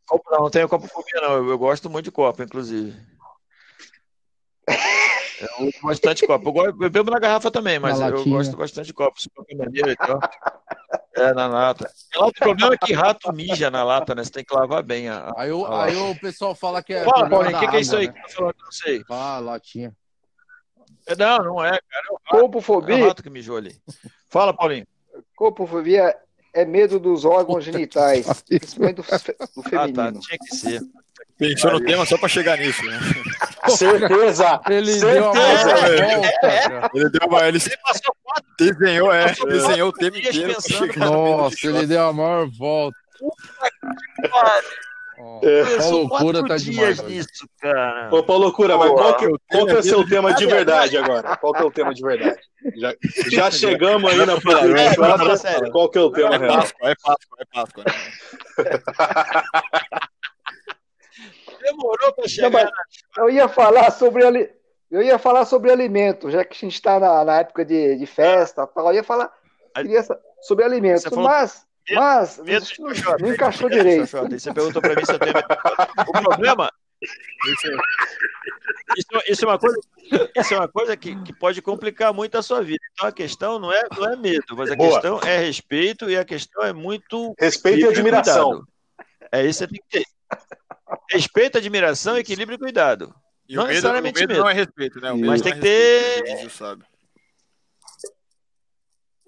Copo 0.07 0.31
não, 0.31 0.39
não 0.43 0.49
tenho 0.49 0.69
copofobia, 0.69 1.21
não. 1.21 1.33
Eu, 1.33 1.49
eu 1.49 1.57
gosto 1.57 1.89
muito 1.89 2.05
de 2.05 2.11
copo, 2.11 2.41
inclusive. 2.41 2.95
Eu 5.39 5.67
uso 5.67 5.77
bastante 5.83 6.25
copo. 6.25 6.49
Eu, 6.49 6.51
gosto, 6.51 6.83
eu 6.83 6.89
bebo 6.89 7.11
na 7.11 7.19
garrafa 7.19 7.51
também, 7.51 7.77
mas 7.77 7.99
eu 7.99 8.25
gosto 8.25 8.57
bastante 8.57 8.87
de 8.87 8.93
copo. 8.93 9.19
Maneira 9.55 9.91
e 9.91 9.95
tal. 9.95 10.19
É, 11.15 11.31
na 11.31 11.45
lata. 11.45 11.91
Lá, 12.15 12.25
o 12.25 12.33
problema 12.33 12.73
é 12.73 12.77
que 12.77 12.91
rato 12.91 13.31
mija 13.31 13.69
na 13.69 13.83
lata, 13.83 14.15
né? 14.15 14.23
Você 14.23 14.31
tem 14.31 14.43
que 14.43 14.55
lavar 14.55 14.81
bem 14.81 15.07
a. 15.09 15.29
a- 15.29 15.33
Aí, 15.37 15.51
o- 15.51 15.63
a 15.63 15.83
aí 15.85 15.95
o 15.95 16.15
pessoal 16.19 16.55
fala 16.55 16.81
que 16.81 16.91
é. 16.91 17.03
Fala, 17.03 17.29
Paulinho, 17.29 17.55
o 17.55 17.59
que, 17.59 17.67
que 17.67 17.75
é 17.75 17.79
isso 17.81 17.95
aí 17.95 18.07
né? 18.07 18.13
que 18.13 18.19
tá 18.21 18.29
falando? 18.29 18.55
Não 18.63 18.71
sei. 18.71 19.03
Ah, 19.09 19.37
latinha. 19.39 19.95
É, 21.05 21.15
Não, 21.15 21.37
não 21.37 21.63
é, 21.63 21.69
cara. 21.69 21.81
É 22.09 22.11
o 22.11 22.15
rato, 22.47 22.89
é 22.91 22.95
o 22.95 23.07
rato 23.07 23.21
que 23.23 23.29
mijou 23.29 23.57
ali. 23.57 23.79
Fala, 24.29 24.55
Paulinho. 24.55 24.87
colpofobia 25.35 26.15
é 26.61 26.65
medo 26.65 26.99
dos 26.99 27.23
órgãos 27.25 27.63
genitais, 27.63 28.25
principalmente 28.47 28.95
do, 28.97 29.03
fe- 29.03 29.35
do 29.39 29.61
Ah, 29.61 29.63
tá. 29.63 29.69
feminino. 29.87 30.19
Tinha 30.19 30.37
que 30.39 30.55
ser. 30.55 30.81
Pensou 31.37 31.71
no 31.71 31.79
tema 31.85 32.03
só 32.05 32.17
pra 32.17 32.27
chegar 32.27 32.57
nisso, 32.57 32.83
né? 32.83 32.99
Certeza. 33.69 34.59
Ele 34.69 34.91
Certeza, 34.93 35.13
deu 35.13 35.29
a 35.29 35.33
maior 35.33 35.89
velho. 35.89 36.15
volta. 36.21 36.39
cara. 36.41 36.89
Ele 36.95 37.09
deu 37.09 37.27
uma. 37.27 37.47
Ele 37.47 37.57
Ele 37.57 37.77
passou 37.77 38.15
quatro 38.23 38.43
desenhou, 38.57 39.13
é. 39.13 39.33
Desenhou 39.47 39.89
o 39.89 39.93
tema 39.93 40.17
inteiro 40.17 40.55
Nossa, 40.97 41.67
ele 41.67 41.85
deu 41.85 42.07
a 42.07 42.13
maior 42.13 42.47
volta. 42.57 42.97
Ó, 45.17 45.39
É. 45.43 45.63
Pensou 45.65 46.07
loucura 46.07 46.45
tá 46.47 46.57
demais. 46.57 46.97
velho. 46.97 47.09
nisso, 47.09 47.47
cara. 47.59 48.09
Ô, 48.13 48.23
Paulo 48.23 48.43
Loucura, 48.45 48.77
mas 48.77 48.91
qual 48.91 49.17
que, 49.17 49.25
eu 49.25 49.39
qual 49.49 49.65
que 49.65 49.71
é 49.71 49.79
o 49.79 49.83
seu 49.83 50.07
tema 50.07 50.33
de 50.33 50.45
verdade 50.45 50.97
agora? 50.97 51.35
Qual 51.37 51.53
que 51.53 51.61
é 51.61 51.65
o 51.65 51.71
tema 51.71 51.93
de 51.93 52.01
verdade? 52.01 52.39
Já, 52.75 52.93
já 53.31 53.51
chegamos 53.51 54.11
aí 54.11 54.25
na 54.25 54.39
Pelaria 54.39 54.75
É. 54.79 55.69
Qual 55.71 55.89
que 55.89 55.97
é 55.97 56.01
o 56.01 56.11
tema 56.11 56.35
É 56.35 56.37
real? 56.37 56.55
Páscoa, 56.57 56.89
é 56.89 56.95
Páscoa, 56.95 57.37
é 57.39 57.45
Páscoa. 57.53 57.83
né? 57.83 57.91
Demorou 61.61 62.13
pra 62.13 62.27
chegar. 62.27 62.71
eu 63.17 63.29
ia 63.29 63.47
falar 63.49 63.91
sobre 63.91 64.25
ali, 64.25 64.49
eu 64.89 65.01
ia 65.01 65.17
falar 65.17 65.43
sobre 65.45 65.71
alimento, 65.71 66.29
já 66.31 66.45
que 66.45 66.55
a 66.55 66.59
gente 66.59 66.75
está 66.75 66.99
na, 66.99 67.25
na 67.25 67.39
época 67.39 67.65
de, 67.65 67.97
de 67.97 68.05
festa, 68.05 68.63
e 68.63 68.67
tal, 68.73 68.87
eu 68.87 68.93
ia 68.93 69.03
falar 69.03 69.31
queria 69.75 70.01
sobre 70.41 70.63
alimento, 70.63 71.19
mas, 71.19 71.66
mas 71.95 72.37
medo 72.39 72.65
não, 72.79 72.93
xoxota. 72.93 73.17
não 73.23 73.33
encaixou 73.33 73.69
Medo 73.69 73.77
direito. 73.83 74.07
xoxota. 74.07 74.39
Você 74.39 74.53
perguntou 74.53 74.81
pra 74.81 74.95
mim 74.95 75.05
se 75.05 75.11
eu 75.13 75.19
tenho 75.19 75.33
medo. 75.33 75.47
O 76.07 76.11
problema. 76.21 76.71
Isso, 78.97 79.21
isso 79.27 79.45
é 79.45 79.47
uma 79.47 79.59
coisa, 79.59 79.77
isso 80.35 80.53
é 80.53 80.57
uma 80.57 80.67
coisa 80.67 80.97
que, 80.97 81.15
que 81.23 81.33
pode 81.33 81.61
complicar 81.61 82.13
muito 82.13 82.37
a 82.37 82.41
sua 82.41 82.61
vida. 82.63 82.79
Então 82.93 83.07
a 83.07 83.11
questão 83.11 83.59
não 83.59 83.71
é, 83.71 83.83
não 83.95 84.11
é 84.11 84.15
medo, 84.15 84.55
mas 84.55 84.71
a 84.71 84.75
Boa. 84.75 84.91
questão 84.93 85.19
é 85.21 85.37
respeito 85.37 86.09
e 86.09 86.17
a 86.17 86.25
questão 86.25 86.63
é 86.63 86.73
muito 86.73 87.35
Respeito 87.39 87.79
e 87.81 87.85
admiração. 87.89 88.49
cuidado. 88.49 88.67
É 89.31 89.45
isso 89.45 89.67
que 89.67 89.75
você 89.75 89.79
tem 89.79 89.81
que 89.89 89.99
ter. 89.99 90.05
Respeito, 91.11 91.57
admiração, 91.57 92.17
equilíbrio 92.17 92.55
e 92.55 92.59
cuidado. 92.59 93.13
E 93.47 93.55
Não 93.55 93.63
o 93.63 93.67
medo, 93.67 93.71
o 93.71 93.75
necessariamente 93.75 94.19
medo 94.19 94.29
medo. 94.29 94.39
não 94.41 94.49
é 94.49 94.53
respeito, 94.53 94.99
né? 95.01 95.11
O 95.11 95.15
medo 95.15 95.27
Mas 95.27 95.41
tem 95.41 95.51
não 95.51 95.57
é 95.57 95.61
que 95.61 95.67
ter- 95.67 96.21
respeito, 96.23 96.47
o 96.47 96.49
sabe. 96.49 96.83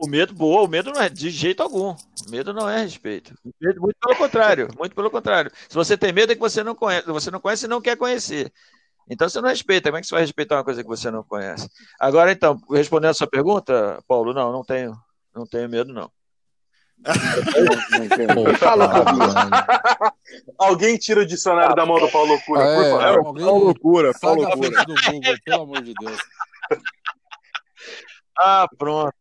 O 0.01 0.07
medo, 0.07 0.33
boa, 0.33 0.63
o 0.63 0.67
medo 0.67 0.93
não 0.93 1.01
é 1.01 1.09
de 1.09 1.29
jeito 1.29 1.61
algum. 1.61 1.89
O 1.91 2.29
medo 2.31 2.53
não 2.53 2.69
é 2.69 2.81
respeito. 2.83 3.33
O 3.43 3.51
medo, 3.59 3.81
muito 3.81 3.97
pelo 3.99 4.15
contrário, 4.17 4.69
muito 4.79 4.95
pelo 4.95 5.11
contrário. 5.11 5.51
Se 5.67 5.75
você 5.75 5.97
tem 5.97 6.13
medo 6.13 6.31
é 6.31 6.35
que 6.35 6.41
você 6.41 6.63
não 6.63 6.73
conhece, 6.73 7.05
você 7.07 7.29
não 7.29 7.41
conhece 7.41 7.65
e 7.65 7.67
não 7.69 7.81
quer 7.81 7.97
conhecer. 7.97 8.49
Então 9.09 9.27
você 9.27 9.41
não 9.41 9.49
respeita. 9.49 9.89
Como 9.89 9.97
é 9.97 10.01
que 10.01 10.07
você 10.07 10.15
vai 10.15 10.21
respeitar 10.23 10.55
uma 10.55 10.63
coisa 10.63 10.81
que 10.81 10.87
você 10.87 11.11
não 11.11 11.21
conhece? 11.21 11.67
Agora, 11.99 12.31
então, 12.31 12.57
respondendo 12.71 13.09
a 13.09 13.13
sua 13.13 13.27
pergunta, 13.27 14.01
Paulo, 14.07 14.33
não, 14.33 14.53
não 14.53 14.63
tenho, 14.63 14.95
não 15.35 15.45
tenho 15.45 15.67
medo, 15.67 15.91
não. 15.93 16.09
Pô, 18.35 18.53
Fala. 18.57 18.89
Alguém 20.57 20.97
tira 20.97 21.21
o 21.21 21.25
dicionário 21.25 21.75
da 21.75 21.85
mão 21.85 21.99
do 21.99 22.09
Paulo 22.09 22.29
Loucura, 22.33 22.61
Ah, 22.61 22.75
por 22.75 22.85
é, 22.85 22.89
favor. 22.91 23.27
alguém 23.27 23.43
Qual 23.45 23.57
loucura, 23.57 24.11
a 24.21 24.27
loucura. 24.31 24.85
do 24.85 24.95
Google, 25.11 25.35
pelo 25.43 25.61
amor 25.63 25.81
de 25.81 25.93
Deus. 25.93 26.19
Ah, 28.37 28.65
pronto, 28.77 29.13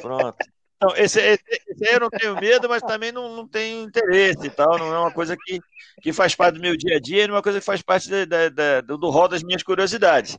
pronto. 0.00 0.36
Então, 0.76 0.96
esse, 0.96 1.20
esse, 1.20 1.42
esse 1.68 1.88
aí 1.88 1.94
eu 1.94 2.00
não 2.00 2.10
tenho 2.10 2.34
medo, 2.38 2.68
mas 2.68 2.82
também 2.82 3.10
não, 3.12 3.34
não 3.36 3.48
tenho 3.48 3.84
interesse 3.84 4.46
e 4.46 4.50
tal. 4.50 4.78
Não 4.78 4.92
é 4.92 4.98
uma 4.98 5.12
coisa 5.12 5.36
que, 5.36 5.60
que 6.02 6.12
faz 6.12 6.34
parte 6.34 6.56
do 6.56 6.60
meu 6.60 6.76
dia 6.76 6.96
a 6.96 7.00
dia, 7.00 7.26
não 7.26 7.34
é 7.34 7.36
uma 7.36 7.42
coisa 7.42 7.58
que 7.60 7.64
faz 7.64 7.80
parte 7.80 8.10
da- 8.10 8.24
da- 8.24 8.48
da- 8.48 8.80
do, 8.80 8.98
do 8.98 9.08
rol 9.10 9.28
das 9.28 9.42
minhas 9.42 9.62
curiosidades. 9.62 10.36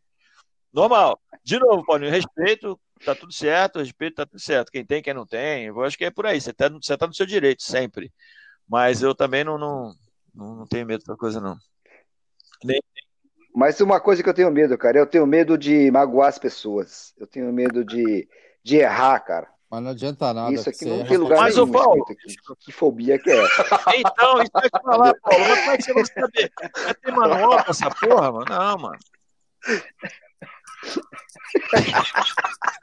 Normal. 0.73 1.19
De 1.43 1.57
novo, 1.57 1.85
Paulinho, 1.85 2.11
respeito, 2.11 2.79
tá 3.03 3.15
tudo 3.15 3.33
certo, 3.33 3.79
respeito, 3.79 4.15
tá 4.15 4.25
tudo 4.25 4.39
certo. 4.39 4.71
Quem 4.71 4.85
tem, 4.85 5.01
quem 5.01 5.13
não 5.13 5.25
tem, 5.25 5.65
eu 5.65 5.81
acho 5.83 5.97
que 5.97 6.05
é 6.05 6.11
por 6.11 6.25
aí. 6.25 6.39
Você 6.39 6.53
tá, 6.53 6.69
no- 6.69 6.83
você 6.83 6.97
tá 6.97 7.07
no 7.07 7.13
seu 7.13 7.25
direito, 7.25 7.63
sempre. 7.63 8.11
Mas 8.67 9.01
eu 9.01 9.15
também 9.15 9.43
não, 9.43 9.57
não, 9.57 9.93
não, 10.33 10.55
não 10.57 10.67
tenho 10.67 10.85
medo 10.85 11.03
da 11.05 11.15
coisa, 11.15 11.39
não. 11.39 11.55
Mas 13.53 13.79
uma 13.79 14.01
coisa 14.01 14.21
que 14.21 14.27
eu 14.27 14.33
tenho 14.33 14.51
medo, 14.51 14.77
cara, 14.77 14.97
eu 14.97 15.07
tenho 15.07 15.25
medo 15.25 15.57
de 15.57 15.89
magoar 15.89 16.27
as 16.27 16.37
pessoas. 16.37 17.13
Eu 17.17 17.25
tenho 17.25 17.51
medo 17.53 17.85
de, 17.85 18.27
de 18.65 18.77
errar, 18.77 19.19
cara. 19.19 19.47
Mas 19.69 19.83
não 19.83 19.91
adianta 19.91 20.33
nada. 20.33 20.51
Isso 20.53 20.67
aqui 20.69 20.85
não 20.85 21.05
tem 21.05 21.17
lugar 21.17 21.37
Mas, 21.39 21.55
nenhum 21.55 21.69
ô, 21.69 21.71
Paulo. 21.71 22.05
Que 22.59 22.71
fobia 22.71 23.19
que 23.19 23.29
é 23.29 23.43
essa? 23.43 23.63
Então, 23.95 24.41
isso 24.41 24.51
vai 24.53 24.69
te 24.69 24.81
falar, 24.81 25.13
Paulo. 25.21 25.45
Mas 25.47 25.59
como 25.59 25.71
é 25.71 25.77
que 25.77 25.83
você 25.83 25.93
vai 25.93 26.05
saber? 26.05 26.51
Vai 26.83 26.93
ter 26.95 27.11
manual 27.11 27.49
pra 27.63 27.65
essa 27.69 27.89
porra, 27.91 28.31
mano? 28.31 28.45
Não, 28.49 28.77
mano. 28.79 28.99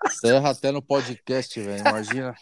Você 0.08 0.28
erra 0.34 0.50
até 0.50 0.70
no 0.70 0.82
podcast, 0.82 1.60
velho. 1.60 1.80
Imagina. 1.80 2.34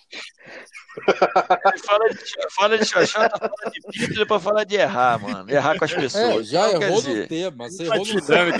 Fala 1.86 2.08
de, 2.08 2.18
fala 2.54 2.78
de 2.78 2.84
xoxota, 2.84 3.38
fala 3.38 3.70
de 3.72 3.80
pinto, 3.98 4.14
depois 4.14 4.42
fala 4.42 4.64
de 4.66 4.76
errar, 4.76 5.18
mano. 5.20 5.50
Errar 5.50 5.78
com 5.78 5.84
as 5.84 5.92
É, 5.92 5.96
pessoas. 5.96 6.48
já 6.48 6.68
Então, 6.68 6.80
quer 6.80 6.86
errou 6.88 7.02
dizer, 7.02 7.20
no 7.22 7.28
tema. 7.28 7.68
Você 7.70 7.82
errou 7.84 8.06
no 8.06 8.26
tema. 8.26 8.52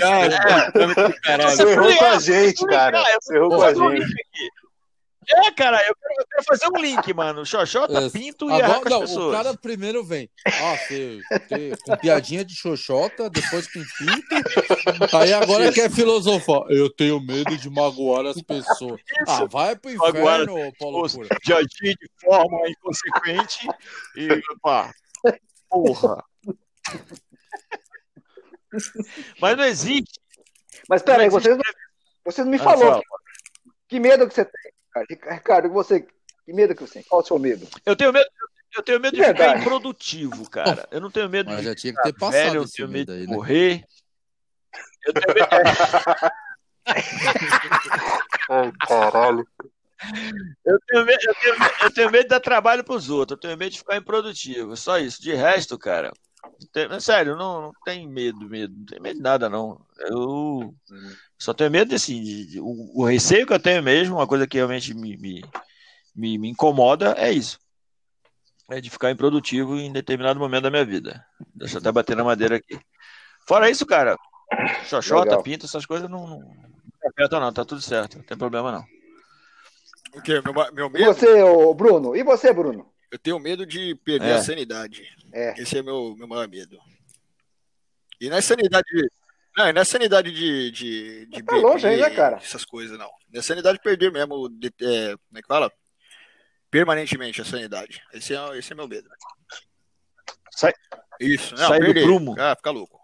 do 1.09 1.21
caralho. 1.21 1.49
Você 1.49 1.63
errou 1.63 1.97
com 1.97 2.05
a 2.05 2.07
É, 2.15 2.19
gente, 2.19 2.65
cara. 2.67 3.03
Você 3.21 3.35
errou 3.35 3.49
com 3.49 3.61
a 3.63 3.73
gente. 3.73 4.05
É, 5.29 5.51
cara, 5.51 5.77
eu 5.87 5.95
quero, 5.95 6.13
eu 6.19 6.25
quero 6.27 6.43
fazer 6.45 6.65
um 6.75 6.81
link, 6.81 7.13
mano. 7.13 7.45
Xoxota, 7.45 7.93
É, 8.05 8.09
pinto 8.09 8.49
e 8.49 8.53
Agora, 8.61 8.79
com 8.79 8.85
as 8.87 8.89
não, 8.89 8.97
o 8.97 9.01
pessoas. 9.01 9.35
cara 9.37 9.57
primeiro 9.57 10.03
vem. 10.03 10.29
Ah, 10.47 10.75
você, 10.75 11.21
você- 11.29 11.77
com 11.85 11.95
piadinha 11.97 12.43
de 12.43 12.55
xoxota, 12.55 13.29
depois 13.29 13.67
com 13.71 13.81
pinto. 13.99 15.15
Aí 15.15 15.31
agora 15.31 15.71
quer 15.71 15.91
filosofar. 15.91 16.63
Eu 16.69 16.89
tenho 16.89 17.19
medo 17.21 17.55
de 17.55 17.69
magoar 17.69 18.25
as 18.25 18.41
pessoas. 18.41 18.99
Ah, 19.27 19.45
vai 19.45 19.75
pro 19.75 19.91
inferno, 19.91 20.73
Paulo 20.79 21.03
pessoas. 21.03 21.27
Cura. 21.27 21.39
de 21.43 21.53
agir 21.53 21.95
de 21.97 22.09
forma 22.19 22.57
inconsequente 22.67 23.67
e 24.17 24.27
pá, 24.61 24.91
porra. 25.69 26.23
Mas 29.39 29.57
não 29.57 29.63
existe. 29.65 30.19
Mas 30.89 31.01
peraí, 31.03 31.27
Não 31.29 31.39
você, 31.39 31.57
você 32.25 32.43
não 32.43 32.51
me 32.51 32.57
Ah, 32.57 32.63
falou. 32.63 32.85
fala. 32.91 33.01
Que 33.87 33.99
medo 33.99 34.27
que 34.27 34.33
você 34.33 34.45
tem? 34.45 34.71
Ricardo, 35.29 35.69
você, 35.69 36.01
que 36.45 36.53
medo 36.53 36.75
que 36.75 36.81
você 36.81 36.95
tem? 36.95 37.03
Qual 37.03 37.21
o 37.21 37.25
seu 37.25 37.39
medo? 37.39 37.67
Eu 37.85 37.95
tenho 37.95 38.11
medo, 38.11 38.29
eu 38.75 38.83
tenho 38.83 38.99
medo 38.99 39.15
de 39.15 39.21
Verdade. 39.21 39.49
ficar 39.51 39.59
improdutivo, 39.59 40.49
cara. 40.49 40.87
Eu 40.91 40.99
não 41.01 41.09
tenho 41.11 41.29
medo 41.29 41.49
Mas 41.49 41.59
de 41.59 41.65
já 41.65 41.75
tinha 41.75 41.93
que 41.93 42.01
ter 42.01 42.13
passado 42.13 42.33
velho, 42.33 42.61
eu 42.61 42.69
tenho 42.69 42.87
medo 42.87 43.11
medo 43.11 43.11
aí, 43.13 43.21
de 43.21 43.27
né? 43.27 43.33
morrer. 43.33 43.85
Eu 45.05 45.13
tenho 45.13 45.33
medo, 45.33 45.47
Ai, 48.49 48.71
caralho. 48.87 49.47
eu 50.65 50.79
tenho 50.87 51.05
medo, 51.05 51.19
eu 51.23 51.35
tenho 51.35 51.55
eu 51.83 51.93
tenho 51.93 52.11
medo 52.11 52.23
de 52.23 52.29
dar 52.29 52.39
trabalho 52.39 52.83
pros 52.83 53.09
outros. 53.09 53.37
Eu 53.37 53.41
tenho 53.41 53.57
medo 53.57 53.71
de 53.71 53.79
ficar 53.79 53.97
improdutivo. 53.97 54.75
Só 54.75 54.97
isso. 54.97 55.21
De 55.21 55.33
resto, 55.33 55.77
cara. 55.77 56.11
É 56.75 56.99
sério, 56.99 57.35
não, 57.35 57.61
não 57.61 57.71
tem 57.85 58.07
medo, 58.07 58.49
medo. 58.49 58.73
Não 58.77 58.85
tem 58.85 58.99
medo 58.99 59.17
de 59.17 59.21
nada, 59.21 59.49
não. 59.49 59.79
Eu 59.99 60.73
só 61.37 61.53
tenho 61.53 61.71
medo 61.71 61.93
assim, 61.95 62.21
de, 62.21 62.45
de- 62.45 62.59
o, 62.59 62.91
o 62.95 63.05
receio 63.05 63.45
que 63.47 63.53
eu 63.53 63.59
tenho 63.59 63.81
mesmo, 63.83 64.15
uma 64.17 64.27
coisa 64.27 64.47
que 64.47 64.57
realmente 64.57 64.93
me, 64.93 65.17
me, 65.17 65.43
me, 66.15 66.37
me 66.37 66.49
incomoda, 66.49 67.13
é 67.17 67.31
isso. 67.31 67.59
É 68.69 68.79
de 68.79 68.89
ficar 68.89 69.11
improdutivo 69.11 69.77
em 69.77 69.91
determinado 69.91 70.39
momento 70.39 70.63
da 70.63 70.71
minha 70.71 70.85
vida. 70.85 71.25
Deixa 71.53 71.75
eu 71.75 71.79
até 71.79 71.91
bater 71.91 72.15
na 72.15 72.23
madeira 72.23 72.55
aqui. 72.55 72.79
Fora 73.47 73.69
isso, 73.69 73.85
cara, 73.85 74.17
xoxota, 74.85 75.25
Legal. 75.31 75.43
pinta, 75.43 75.65
essas 75.65 75.85
coisas 75.85 76.09
não, 76.09 76.25
não, 76.25 76.39
não 76.39 77.09
afeta, 77.09 77.39
não. 77.39 77.51
Tá 77.51 77.65
tudo 77.65 77.81
certo. 77.81 78.17
Não 78.17 78.23
tem 78.23 78.37
problema, 78.37 78.71
não. 78.71 78.85
O 80.13 80.21
quê? 80.21 80.41
Meu, 80.41 80.53
meu 80.73 80.87
E 80.87 80.89
medo? 80.89 81.05
você, 81.05 81.41
ô, 81.43 81.73
Bruno? 81.73 82.15
E 82.15 82.23
você, 82.23 82.53
Bruno? 82.53 82.89
Eu 83.11 83.19
tenho 83.19 83.37
medo 83.39 83.65
de 83.65 83.93
perder 83.95 84.29
É. 84.29 84.33
a 84.35 84.41
sanidade. 84.41 85.03
É. 85.33 85.61
Esse 85.61 85.77
é 85.77 85.83
meu, 85.83 86.15
meu 86.15 86.27
maior 86.27 86.47
medo. 86.47 86.79
E 88.19 88.29
não 88.29 88.37
é 88.37 88.41
sanidade. 88.41 88.87
Não, 89.57 89.67
e 89.67 89.73
não 89.73 89.81
é 89.81 89.85
sanidade 89.85 90.31
de. 90.31 90.71
de, 90.71 91.25
de 91.25 91.43
Tá 91.43 91.55
longe 91.57 91.85
aí, 91.85 91.97
né, 91.99 92.09
cara? 92.11 92.37
Essas 92.37 92.63
coisas, 92.63 92.97
não. 92.97 93.11
Não 93.29 93.39
é 93.39 93.43
sanidade 93.43 93.77
de 93.77 93.83
perder 93.83 94.11
mesmo. 94.11 94.47
de- 94.47 94.67
é, 94.81 95.09
como 95.17 95.37
é 95.37 95.41
que 95.41 95.47
fala? 95.47 95.71
Permanentemente 96.69 97.41
a 97.41 97.45
sanidade. 97.45 98.01
Esse 98.13 98.33
é, 98.33 98.57
esse 98.57 98.71
é 98.71 98.75
meu 98.75 98.87
medo. 98.87 99.09
Sai- 100.51 100.73
Isso, 101.19 101.53
não, 101.55 101.67
sai 101.67 101.79
do 101.79 101.85
perder. 101.87 102.03
prumo. 102.03 102.35
Ah, 102.39 102.55
fica 102.55 102.71
louco. 102.71 102.97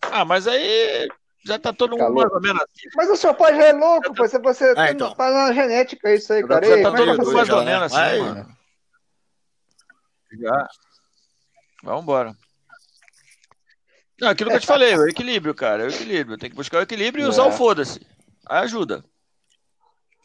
Ah, 0.00 0.24
mas 0.24 0.46
aí 0.46 1.08
já 1.46 1.58
tá 1.60 1.72
todo 1.72 1.96
mundo 1.96 2.12
mais 2.12 2.32
ou 2.32 2.40
menos 2.40 2.60
assim. 2.62 2.88
Mas 2.96 3.08
o 3.08 3.16
seu 3.16 3.32
pai 3.32 3.54
já 3.54 3.66
é 3.66 3.72
louco, 3.72 4.12
pô. 4.14 4.26
Você, 4.26 4.38
você 4.38 4.74
tem 4.74 4.90
então. 4.90 5.14
tá 5.14 5.30
na 5.30 5.52
genética 5.52 6.12
isso 6.12 6.32
aí, 6.32 6.44
cara. 6.44 6.66
Já 6.66 6.74
tá 6.74 6.80
é 6.80 6.82
todo 6.82 7.06
mundo 7.06 7.32
mais 7.32 7.48
ou 7.48 7.64
menos 7.64 7.82
assim, 7.84 7.94
Vai. 7.94 8.18
mano. 8.20 8.56
Já. 10.40 10.68
Vambora. 11.84 12.36
Não, 14.20 14.28
aquilo 14.28 14.50
que 14.50 14.56
eu 14.56 14.60
te 14.60 14.66
falei, 14.66 14.96
o 14.96 15.08
equilíbrio, 15.08 15.54
cara. 15.54 15.84
É 15.84 15.86
o 15.86 15.90
equilíbrio. 15.90 16.36
Tem 16.36 16.50
que 16.50 16.56
buscar 16.56 16.78
o 16.78 16.82
equilíbrio 16.82 17.24
e 17.24 17.28
usar 17.28 17.44
É. 17.44 17.48
o 17.48 17.52
foda-se. 17.52 18.04
Aí 18.48 18.64
ajuda. 18.64 19.04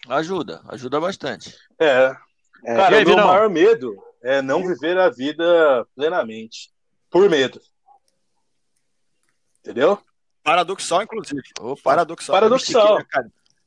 Ajuda, 0.10 0.62
ajuda 0.70 1.00
bastante. 1.00 1.56
É. 1.80 2.16
É. 2.66 2.76
Cara, 2.76 2.98
aí, 2.98 3.04
o 3.04 3.08
meu 3.08 3.18
maior 3.18 3.50
medo 3.50 3.96
é 4.24 4.42
não 4.42 4.66
viver 4.66 4.98
a 4.98 5.10
vida 5.10 5.86
plenamente. 5.96 6.72
Por 7.12 7.30
medo. 7.30 7.62
Entendeu? 9.60 10.02
Paradoxal, 10.44 11.04
inclusive. 11.04 11.42
Opa. 11.60 11.82
Paradoxal. 11.84 12.34
Paradoxal. 12.34 12.98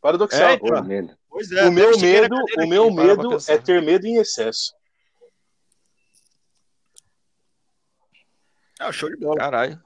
Paradoxal. 0.00 0.48
É, 0.50 0.54
então. 0.54 0.78
Ô, 0.78 0.82
medo. 0.82 1.16
Pois 1.28 1.50
é, 1.50 1.66
o 1.66 1.72
meu 1.72 1.98
medo, 1.98 2.36
o 2.58 2.66
meu 2.66 2.84
aqui, 2.86 2.94
medo 2.96 3.38
é 3.48 3.58
ter 3.58 3.82
medo 3.82 4.06
em 4.06 4.16
excesso. 4.18 4.72
Ah, 8.78 8.92
show 8.92 9.08
de 9.08 9.16
bola. 9.16 9.36
Caralho. 9.36 9.82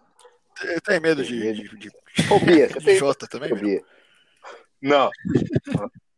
Você 0.59 0.81
tem 0.81 1.01
medo 1.01 1.23
de, 1.23 1.35
Medo. 1.35 1.57
de, 1.57 1.69
de, 1.69 1.89
de 1.89 2.81
tem 2.85 2.99
Jota 2.99 3.27
também? 3.27 3.51
Não. 4.83 5.11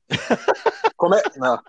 Como 0.96 1.14
é? 1.14 1.22
Não. 1.36 1.62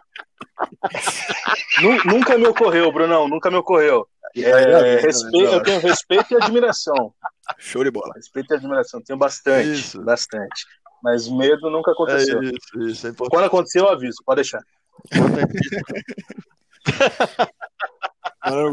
Nu- 1.82 2.04
nunca 2.06 2.38
me 2.38 2.45
ocorreu, 2.47 2.91
Brunão, 2.91 3.28
nunca 3.28 3.49
me 3.49 3.58
ocorreu. 3.58 4.08
É, 4.36 4.95
respe- 5.01 5.38
Eu 5.43 5.61
tenho 5.63 5.79
respeito 5.82 6.34
e 6.34 6.38
admiração. 6.38 7.13
Show 7.57 7.84
de 7.84 7.91
bola. 7.91 8.13
Respeito 8.15 8.53
e 8.53 8.57
admiração, 8.57 9.01
tenho 9.01 9.17
bastante, 9.19 9.71
Isso. 9.79 10.01
bastante. 10.01 10.65
Mas 11.03 11.27
medo 11.27 11.69
nunca 11.71 11.91
aconteceu. 11.91 12.41
isso, 12.43 12.79
isso. 12.79 13.07
É 13.07 13.09
importante. 13.09 13.32
Quando 13.32 13.45
acontecer, 13.45 13.79
eu 13.79 13.89
aviso, 13.89 14.17
pode 14.25 14.38
deixar. 14.38 14.61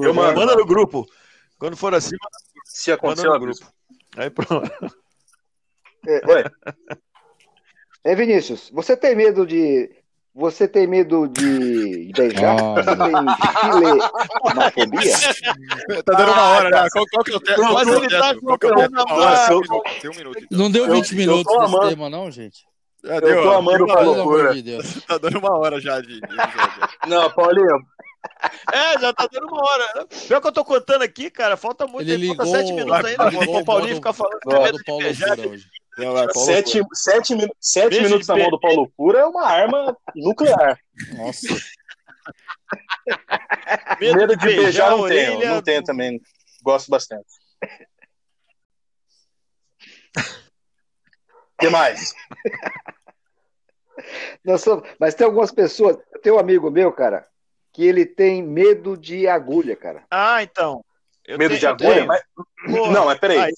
Eu 0.03 0.15
mando. 0.15 0.39
Manda 0.41 0.57
no 0.57 0.67
grupo. 0.67 1.07
Quando 1.59 1.77
for 1.77 1.95
assim, 1.95 2.17
Se 2.65 2.91
manda 2.91 2.99
acontecer, 3.01 3.27
eu 3.27 3.33
no 3.33 3.41
grupo. 3.41 3.73
Aí 4.17 4.31
pronto. 4.31 4.71
Ué, 6.07 6.45
É, 8.05 8.15
Vinícius, 8.15 8.71
você 8.73 8.97
tem 8.97 9.15
medo 9.17 9.45
de. 9.47 9.91
Você 10.39 10.69
tem 10.69 10.87
medo 10.87 11.27
de 11.27 12.13
beijar? 12.17 12.57
Ah, 12.61 12.75
você 12.75 12.95
tem? 12.97 13.13
Tá 16.05 16.13
dando 16.17 16.33
uma 16.33 16.43
hora, 16.43 16.71
né? 16.71 16.89
Qual, 16.93 17.05
qual 17.11 17.25
que 17.25 17.33
é 17.33 17.37
o 17.37 17.41
tempo? 17.41 17.61
Mas 17.63 17.73
Qual 17.73 17.85
que 17.85 17.91
é 17.91 17.95
ele 17.97 18.09
tá 18.19 18.29
tempo? 18.35 18.47
Qual 18.47 18.59
que 18.59 18.67
é 18.67 18.71
com 18.71 18.81
eu- 18.81 18.89
tem 18.89 19.01
um 19.01 19.05
minuto, 19.63 19.83
Tem 20.01 20.11
um 20.11 20.15
minuto. 20.15 20.39
então. 20.39 20.59
Não 20.59 20.71
deu 20.71 20.87
Eu- 20.87 20.93
20 20.95 21.11
eu 21.11 21.17
minutos 21.19 21.53
tô 21.53 21.61
desse 21.67 21.89
tema, 21.91 22.09
não, 22.09 22.31
gente? 22.31 22.65
Já 23.05 23.15
eu 23.17 23.21
deu, 23.21 23.43
tô 23.43 23.51
amando 23.51 23.85
o 23.85 23.87
Pelo 23.87 23.99
Paulo 23.99 24.21
amor 24.21 24.41
Cura. 24.41 24.55
de 24.55 24.63
Deus. 24.63 24.95
Tá 25.07 25.19
dando 25.19 25.39
uma 25.39 25.57
hora 25.59 25.81
já 25.81 26.01
de. 26.01 26.21
Não, 27.09 27.31
Paulinho, 27.31 27.79
É, 28.73 28.99
já 29.01 29.13
tá 29.13 29.29
dando 29.33 29.47
uma 29.49 29.61
hora. 29.63 30.07
Pior 30.29 30.41
que 30.41 30.47
eu 30.47 30.53
tô 30.53 30.65
contando 30.65 31.03
aqui, 31.03 31.31
cara, 31.31 31.57
falta 31.57 31.85
muito 31.87 32.09
Ele 32.09 32.29
tempo, 32.29 32.37
falta 32.45 32.59
sete 32.59 32.73
minutos 32.73 33.05
ainda. 33.05 33.29
ligou 33.29 33.59
O 33.61 33.65
Paulinho 33.65 33.97
ficar 33.97 34.13
falando 34.13 34.39
que 34.41 34.49
tem 34.49 34.63
medo 34.63 34.73
do 34.73 34.79
de 34.79 34.85
Paulo 34.85 35.03
beijar. 35.03 35.37
Não, 35.99 36.13
vai, 36.13 36.27
Paulo 36.29 36.47
sete, 36.47 36.81
sete, 36.93 37.35
sete 37.61 37.89
Beijo 37.91 38.05
minutos 38.05 38.29
na 38.29 38.37
mão 38.37 38.51
do 38.51 38.61
Paulo 38.61 38.91
Cura 38.97 39.21
é 39.21 39.25
uma 39.27 39.47
arma 39.47 39.97
nuclear. 40.15 40.79
Nossa. 41.17 41.47
Medo 44.01 44.37
de 44.37 44.47
beijar 44.47 44.89
a 44.89 44.91
não 44.91 45.09
tenho, 45.09 45.37
orelha 45.37 45.55
não 45.55 45.63
tenho 45.63 45.83
também. 45.83 46.21
Gosto 46.63 46.91
bastante. 46.91 47.27
O 50.17 51.61
que 51.61 51.69
mais? 51.71 52.15
Nós 54.45 54.61
somos- 54.63 54.89
Mas 55.01 55.15
tem 55.15 55.27
algumas 55.27 55.51
pessoas. 55.51 55.97
Tem 56.23 56.33
um 56.33 56.39
amigo 56.39 56.71
meu, 56.71 56.93
cara, 56.93 57.27
que 57.73 57.85
ele 57.85 58.07
tem 58.07 58.43
medo 58.43 58.97
de 58.97 59.27
agulha, 59.27 59.75
cara. 59.75 60.05
Ah, 60.11 60.43
então. 60.43 60.85
Eu 61.27 61.37
Medo 61.39 61.51
tenho- 61.51 61.61
de 61.61 61.67
agulha? 61.67 62.05
Mas-. 62.07 62.23
Não, 62.93 63.07
mas 63.07 63.19
peraí. 63.19 63.39
Ah? 63.39 63.49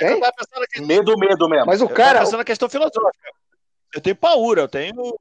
Eu 0.00 0.20
tava 0.20 0.32
pensando 0.32 0.66
que 0.70 0.80
Medo, 0.82 1.16
medo 1.18 1.48
mesmo. 1.48 1.66
Mas 1.66 1.80
o 1.80 1.84
Eu 1.84 1.88
cara. 1.90 2.20
pensando 2.20 2.38
na 2.38 2.44
questão 2.44 2.68
filosófica. 2.68 3.12
Eu 3.94 4.00
tenho 4.00 4.16
paura, 4.16 4.62
eu 4.62 4.68
tenho. 4.68 5.18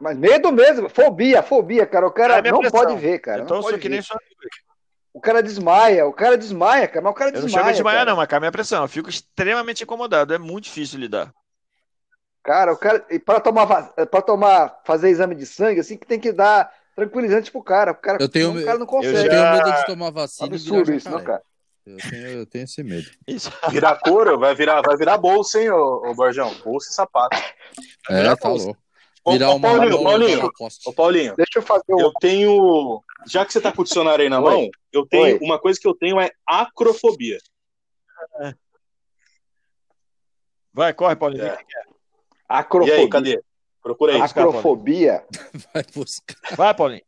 Mas 0.00 0.16
medo 0.16 0.50
mesmo, 0.50 0.88
fobia, 0.88 1.42
fobia, 1.42 1.86
cara. 1.86 2.06
O 2.06 2.10
cara 2.12 2.38
É 2.38 2.42
não 2.50 2.58
pressão. 2.60 2.80
pode 2.80 2.96
ver, 2.96 3.18
cara. 3.20 3.42
então 3.42 3.56
não 3.58 3.64
eu 3.64 3.70
sou 3.70 3.78
que 3.78 3.88
ver. 3.88 3.96
nem 3.96 3.98
amiga. 3.98 4.20
O 5.14 5.20
cara 5.20 5.42
desmaia, 5.42 6.06
o 6.06 6.12
cara 6.12 6.38
desmaia, 6.38 6.88
cara. 6.88 7.02
Mas 7.02 7.12
o 7.12 7.14
cara 7.14 7.30
Eu 7.30 7.34
não 7.34 7.40
desmaia. 7.42 7.64
chego 7.64 7.68
a 7.68 7.72
desmaiar, 7.72 7.98
cara. 8.00 8.10
não, 8.10 8.16
mas 8.16 8.26
cai 8.28 8.36
a 8.38 8.40
minha 8.40 8.50
pressão. 8.52 8.82
Eu 8.82 8.88
fico 8.88 9.10
extremamente 9.10 9.84
incomodado. 9.84 10.32
É 10.32 10.38
muito 10.38 10.64
difícil 10.64 10.98
lidar. 10.98 11.32
Cara, 12.42 12.72
o 12.72 12.76
cara. 12.76 13.04
E 13.10 13.18
para 13.18 13.38
tomar, 13.40 13.64
va- 13.66 13.82
pra 14.10 14.22
tomar, 14.22 14.80
fazer 14.84 15.10
exame 15.10 15.34
de 15.34 15.46
sangue, 15.46 15.80
assim, 15.80 15.96
que 15.96 16.06
tem 16.06 16.18
que 16.18 16.32
dar 16.32 16.72
tranquilizante 16.96 17.52
pro 17.52 17.62
cara. 17.62 17.92
O 17.92 17.94
cara, 17.94 18.18
Eu 18.20 18.28
tenho 18.28 18.50
o 18.58 18.64
cara 18.64 18.78
não 18.78 18.84
Eu 18.84 18.86
consegue. 18.86 19.16
já- 19.16 19.28
tenho 19.28 19.52
medo 19.64 19.76
de 19.78 19.86
tomar 19.86 20.10
vacina 20.10 20.46
Absurdo 20.48 20.92
isso, 20.92 21.08
não, 21.10 21.18
jacaré. 21.18 21.38
cara. 21.38 21.51
Eu 21.84 21.96
tenho, 21.96 22.26
eu 22.28 22.46
tenho 22.46 22.64
esse 22.64 22.82
medo. 22.82 23.10
Virar 23.70 23.98
couro, 24.00 24.38
vai 24.38 24.54
virar, 24.54 24.80
vai 24.82 24.96
virar 24.96 25.18
bolsa, 25.18 25.60
hein, 25.60 25.70
ô, 25.70 26.10
ô 26.10 26.14
Borjão? 26.14 26.54
Bolsa 26.64 26.90
e 26.90 26.94
sapato. 26.94 27.36
É, 28.08 28.16
virar 28.22 28.36
bolsa. 28.36 28.66
louco. 28.66 28.82
Ô, 29.24 29.32
Virar 29.32 29.50
ô, 29.50 29.56
uma 29.56 29.68
Paulinho, 29.68 29.90
bola 29.98 30.10
Paulinho, 30.18 30.50
ô 30.86 30.92
Paulinho, 30.92 31.36
Deixa 31.36 31.58
eu 31.58 31.62
fazer 31.62 31.94
um. 31.94 32.00
eu 32.00 32.12
tenho. 32.20 33.02
Já 33.28 33.44
que 33.44 33.52
você 33.52 33.60
tá 33.60 33.72
com 33.72 33.82
o 33.82 33.84
dicionário 33.84 34.22
aí 34.22 34.28
na 34.28 34.40
Oi. 34.40 34.50
mão, 34.50 34.70
eu 34.92 35.06
tenho. 35.06 35.24
Oi. 35.24 35.38
Uma 35.40 35.58
coisa 35.60 35.78
que 35.80 35.86
eu 35.86 35.94
tenho 35.94 36.20
é 36.20 36.30
acrofobia. 36.46 37.38
Vai, 40.72 40.92
corre, 40.94 41.16
Paulinho. 41.16 41.44
É. 41.44 41.58
E 41.60 41.92
Acrofobia. 42.48 42.96
aí, 42.96 43.08
cadê? 43.08 43.42
Procura 43.82 44.14
aí. 44.14 44.20
Acrofobia. 44.20 45.24
Vai 45.74 45.84
buscar. 45.94 46.36
Vai, 46.56 46.74
Paulinho. 46.74 47.02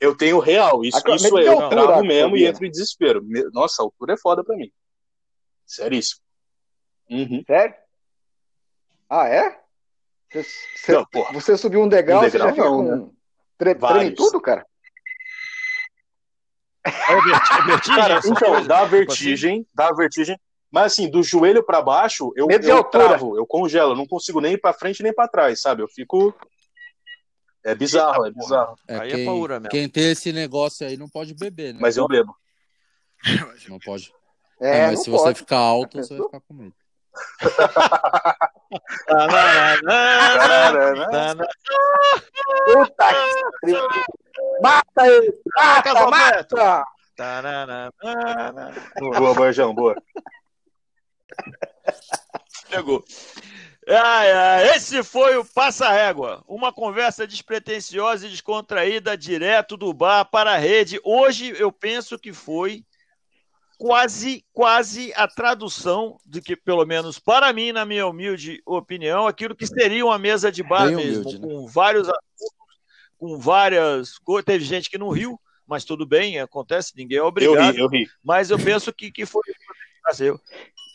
Eu 0.00 0.16
tenho 0.16 0.38
real. 0.38 0.84
Isso, 0.84 0.98
isso 1.10 1.38
é, 1.38 1.46
eu 1.48 1.60
altura, 1.60 1.68
travo 1.86 2.02
mesmo 2.02 2.12
e 2.12 2.18
acrofobia? 2.20 2.48
entro 2.48 2.66
em 2.66 2.70
desespero. 2.70 3.26
Nossa, 3.52 3.82
a 3.82 3.84
altura 3.84 4.14
é 4.14 4.16
foda 4.16 4.44
pra 4.44 4.56
mim. 4.56 4.70
Seríssimo. 5.66 6.20
Uhum. 7.10 7.42
Sério? 7.46 7.74
Ah, 9.10 9.28
é? 9.28 9.58
Você, 10.30 10.42
você- 10.76 10.92
Não, 10.92 11.06
porra. 11.06 11.32
você 11.32 11.56
subiu 11.56 11.82
um 11.82 11.88
degrau, 11.88 12.18
Um 12.18 12.24
você 12.24 12.30
degrau 12.30 12.48
já 12.48 12.54
fica 12.54 12.66
não, 12.68 12.76
com. 13.08 13.14
Tre 13.56 13.74
treme 13.74 14.10
tudo, 14.14 14.40
cara? 14.40 14.64
É 16.84 16.90
verti- 17.20 17.62
vertigem, 17.66 17.96
Cara, 17.96 18.20
então, 18.24 18.66
dá 18.66 18.78
Tipo 18.84 18.90
vertigem, 18.90 19.66
dá 19.74 19.90
vertigem. 19.92 20.38
Mas 20.70 20.92
assim, 20.92 21.10
do 21.10 21.22
joelho 21.22 21.64
pra 21.64 21.80
baixo, 21.82 22.30
eu, 22.36 22.46
Medo 22.46 22.66
eu 22.68 22.76
altura. 22.78 23.08
travo, 23.08 23.36
eu 23.36 23.46
congelo, 23.46 23.92
eu 23.92 23.96
não 23.96 24.06
consigo 24.06 24.40
nem 24.40 24.52
ir 24.52 24.58
pra 24.58 24.72
frente 24.72 25.02
nem 25.02 25.12
pra 25.14 25.26
trás, 25.26 25.60
sabe? 25.60 25.82
Eu 25.82 25.88
fico. 25.88 26.34
É 27.70 27.74
bizarro, 27.74 28.26
é 28.26 28.30
bizarro. 28.30 28.78
É, 28.88 28.98
Aí 28.98 29.12
é 29.12 29.14
quem, 29.16 29.24
paura 29.26 29.60
mesmo. 29.60 29.70
quem 29.70 29.88
tem 29.88 30.10
esse 30.10 30.32
negócio 30.32 30.86
aí 30.86 30.96
não 30.96 31.08
pode 31.08 31.34
beber, 31.34 31.74
né? 31.74 31.80
Mas 31.82 31.96
eu 31.96 32.08
bebo. 32.08 32.34
Não 33.68 33.78
pode. 33.78 34.10
É, 34.60 34.78
É, 34.78 34.86
mas 34.86 34.94
não 34.98 35.04
se 35.04 35.10
você 35.10 35.24
pode. 35.24 35.38
ficar 35.38 35.58
alto, 35.58 35.98
você 35.98 36.16
vai 36.16 36.24
ficar 36.26 36.40
com 36.40 36.54
medo. 36.54 36.74
Puta 42.64 43.06
que. 43.64 43.72
Mata 44.62 45.06
ele! 45.06 45.40
Mata, 45.56 45.94
mata! 46.10 46.84
Boa, 48.98 49.34
Borjão, 49.34 49.74
boa. 49.74 49.96
Chegou. 52.70 53.04
Ai, 53.90 54.32
ai, 54.32 54.76
esse 54.76 55.02
foi 55.02 55.38
o 55.38 55.44
Passa 55.44 55.90
Régua, 55.90 56.44
uma 56.46 56.70
conversa 56.70 57.26
despretensiosa 57.26 58.26
e 58.26 58.30
descontraída 58.30 59.16
direto 59.16 59.78
do 59.78 59.94
bar 59.94 60.26
para 60.26 60.52
a 60.52 60.58
rede. 60.58 61.00
Hoje 61.02 61.54
eu 61.58 61.72
penso 61.72 62.18
que 62.18 62.30
foi 62.30 62.84
quase, 63.78 64.44
quase 64.52 65.10
a 65.16 65.26
tradução 65.26 66.18
do 66.26 66.42
que, 66.42 66.54
pelo 66.54 66.84
menos 66.84 67.18
para 67.18 67.50
mim, 67.50 67.72
na 67.72 67.86
minha 67.86 68.06
humilde 68.06 68.60
opinião, 68.66 69.26
aquilo 69.26 69.56
que 69.56 69.66
seria 69.66 70.04
uma 70.04 70.18
mesa 70.18 70.52
de 70.52 70.62
bar 70.62 70.88
Bem 70.88 70.96
mesmo, 70.96 71.22
humilde, 71.22 71.38
né? 71.38 71.48
com 71.48 71.66
vários 71.66 72.08
assuntos, 72.10 72.78
com 73.16 73.38
várias 73.38 74.18
coisas. 74.18 74.44
Teve 74.44 74.66
gente 74.66 74.90
que 74.90 74.98
não 74.98 75.08
riu, 75.08 75.40
mas 75.66 75.84
tudo 75.84 76.04
bem, 76.04 76.38
acontece, 76.38 76.92
ninguém 76.94 77.16
é 77.16 77.20
Eu 77.20 77.26
obrigado 77.26 77.74
ri, 77.74 77.80
eu 77.80 77.88
ri. 77.88 78.06
mas 78.22 78.50
eu 78.50 78.58
penso 78.58 78.92
que, 78.92 79.10
que 79.10 79.24
foi. 79.24 79.42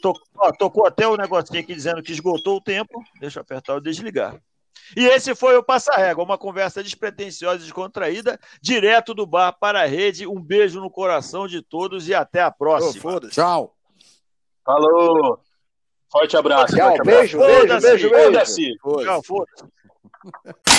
Eu- 0.04 0.14
to- 0.14 0.22
ó, 0.38 0.51
tocou 0.51 0.86
até 0.86 1.08
o 1.08 1.16
negocinho 1.18 1.60
aqui 1.60 1.74
dizendo 1.74 2.01
que 2.04 2.12
esgotou 2.12 2.58
o 2.58 2.62
tempo. 2.62 3.04
Deixa 3.20 3.39
eu 3.39 3.41
apertar 3.41 3.76
o 3.76 3.82
desligar. 3.82 4.39
E 4.97 5.06
esse 5.06 5.34
foi 5.34 5.56
o 5.56 5.64
Passa 5.64 5.93
Régua, 5.95 6.24
uma 6.24 6.38
conversa 6.38 6.84
despretensiosa 6.84 7.58
e 7.58 7.64
descontraída, 7.64 8.38
direto 8.62 9.14
do 9.14 9.26
bar 9.26 9.54
para 9.54 9.82
a 9.82 9.86
rede. 9.86 10.28
Um 10.28 10.41
beijo 10.41 10.82
no 10.82 10.89
coração 10.89 11.47
de 11.47 11.62
todos 11.62 12.08
e 12.08 12.14
até 12.14 12.41
a 12.41 12.51
próxima. 12.51 13.01
foda-se. 13.01 13.34
Tchau. 13.34 13.74
Falou. 14.66 15.39
Forte 16.12 16.38
abraço. 16.38 16.76
Tchau, 16.76 16.89
forte 16.89 17.01
abraço. 17.01 17.20
beijo, 17.20 17.39
beijo, 17.39 17.82
beijo, 17.82 18.10
beijo. 18.10 18.10
Foda-se. 18.10 18.78
Tchau, 19.06 19.24
foda-se. 19.24 19.64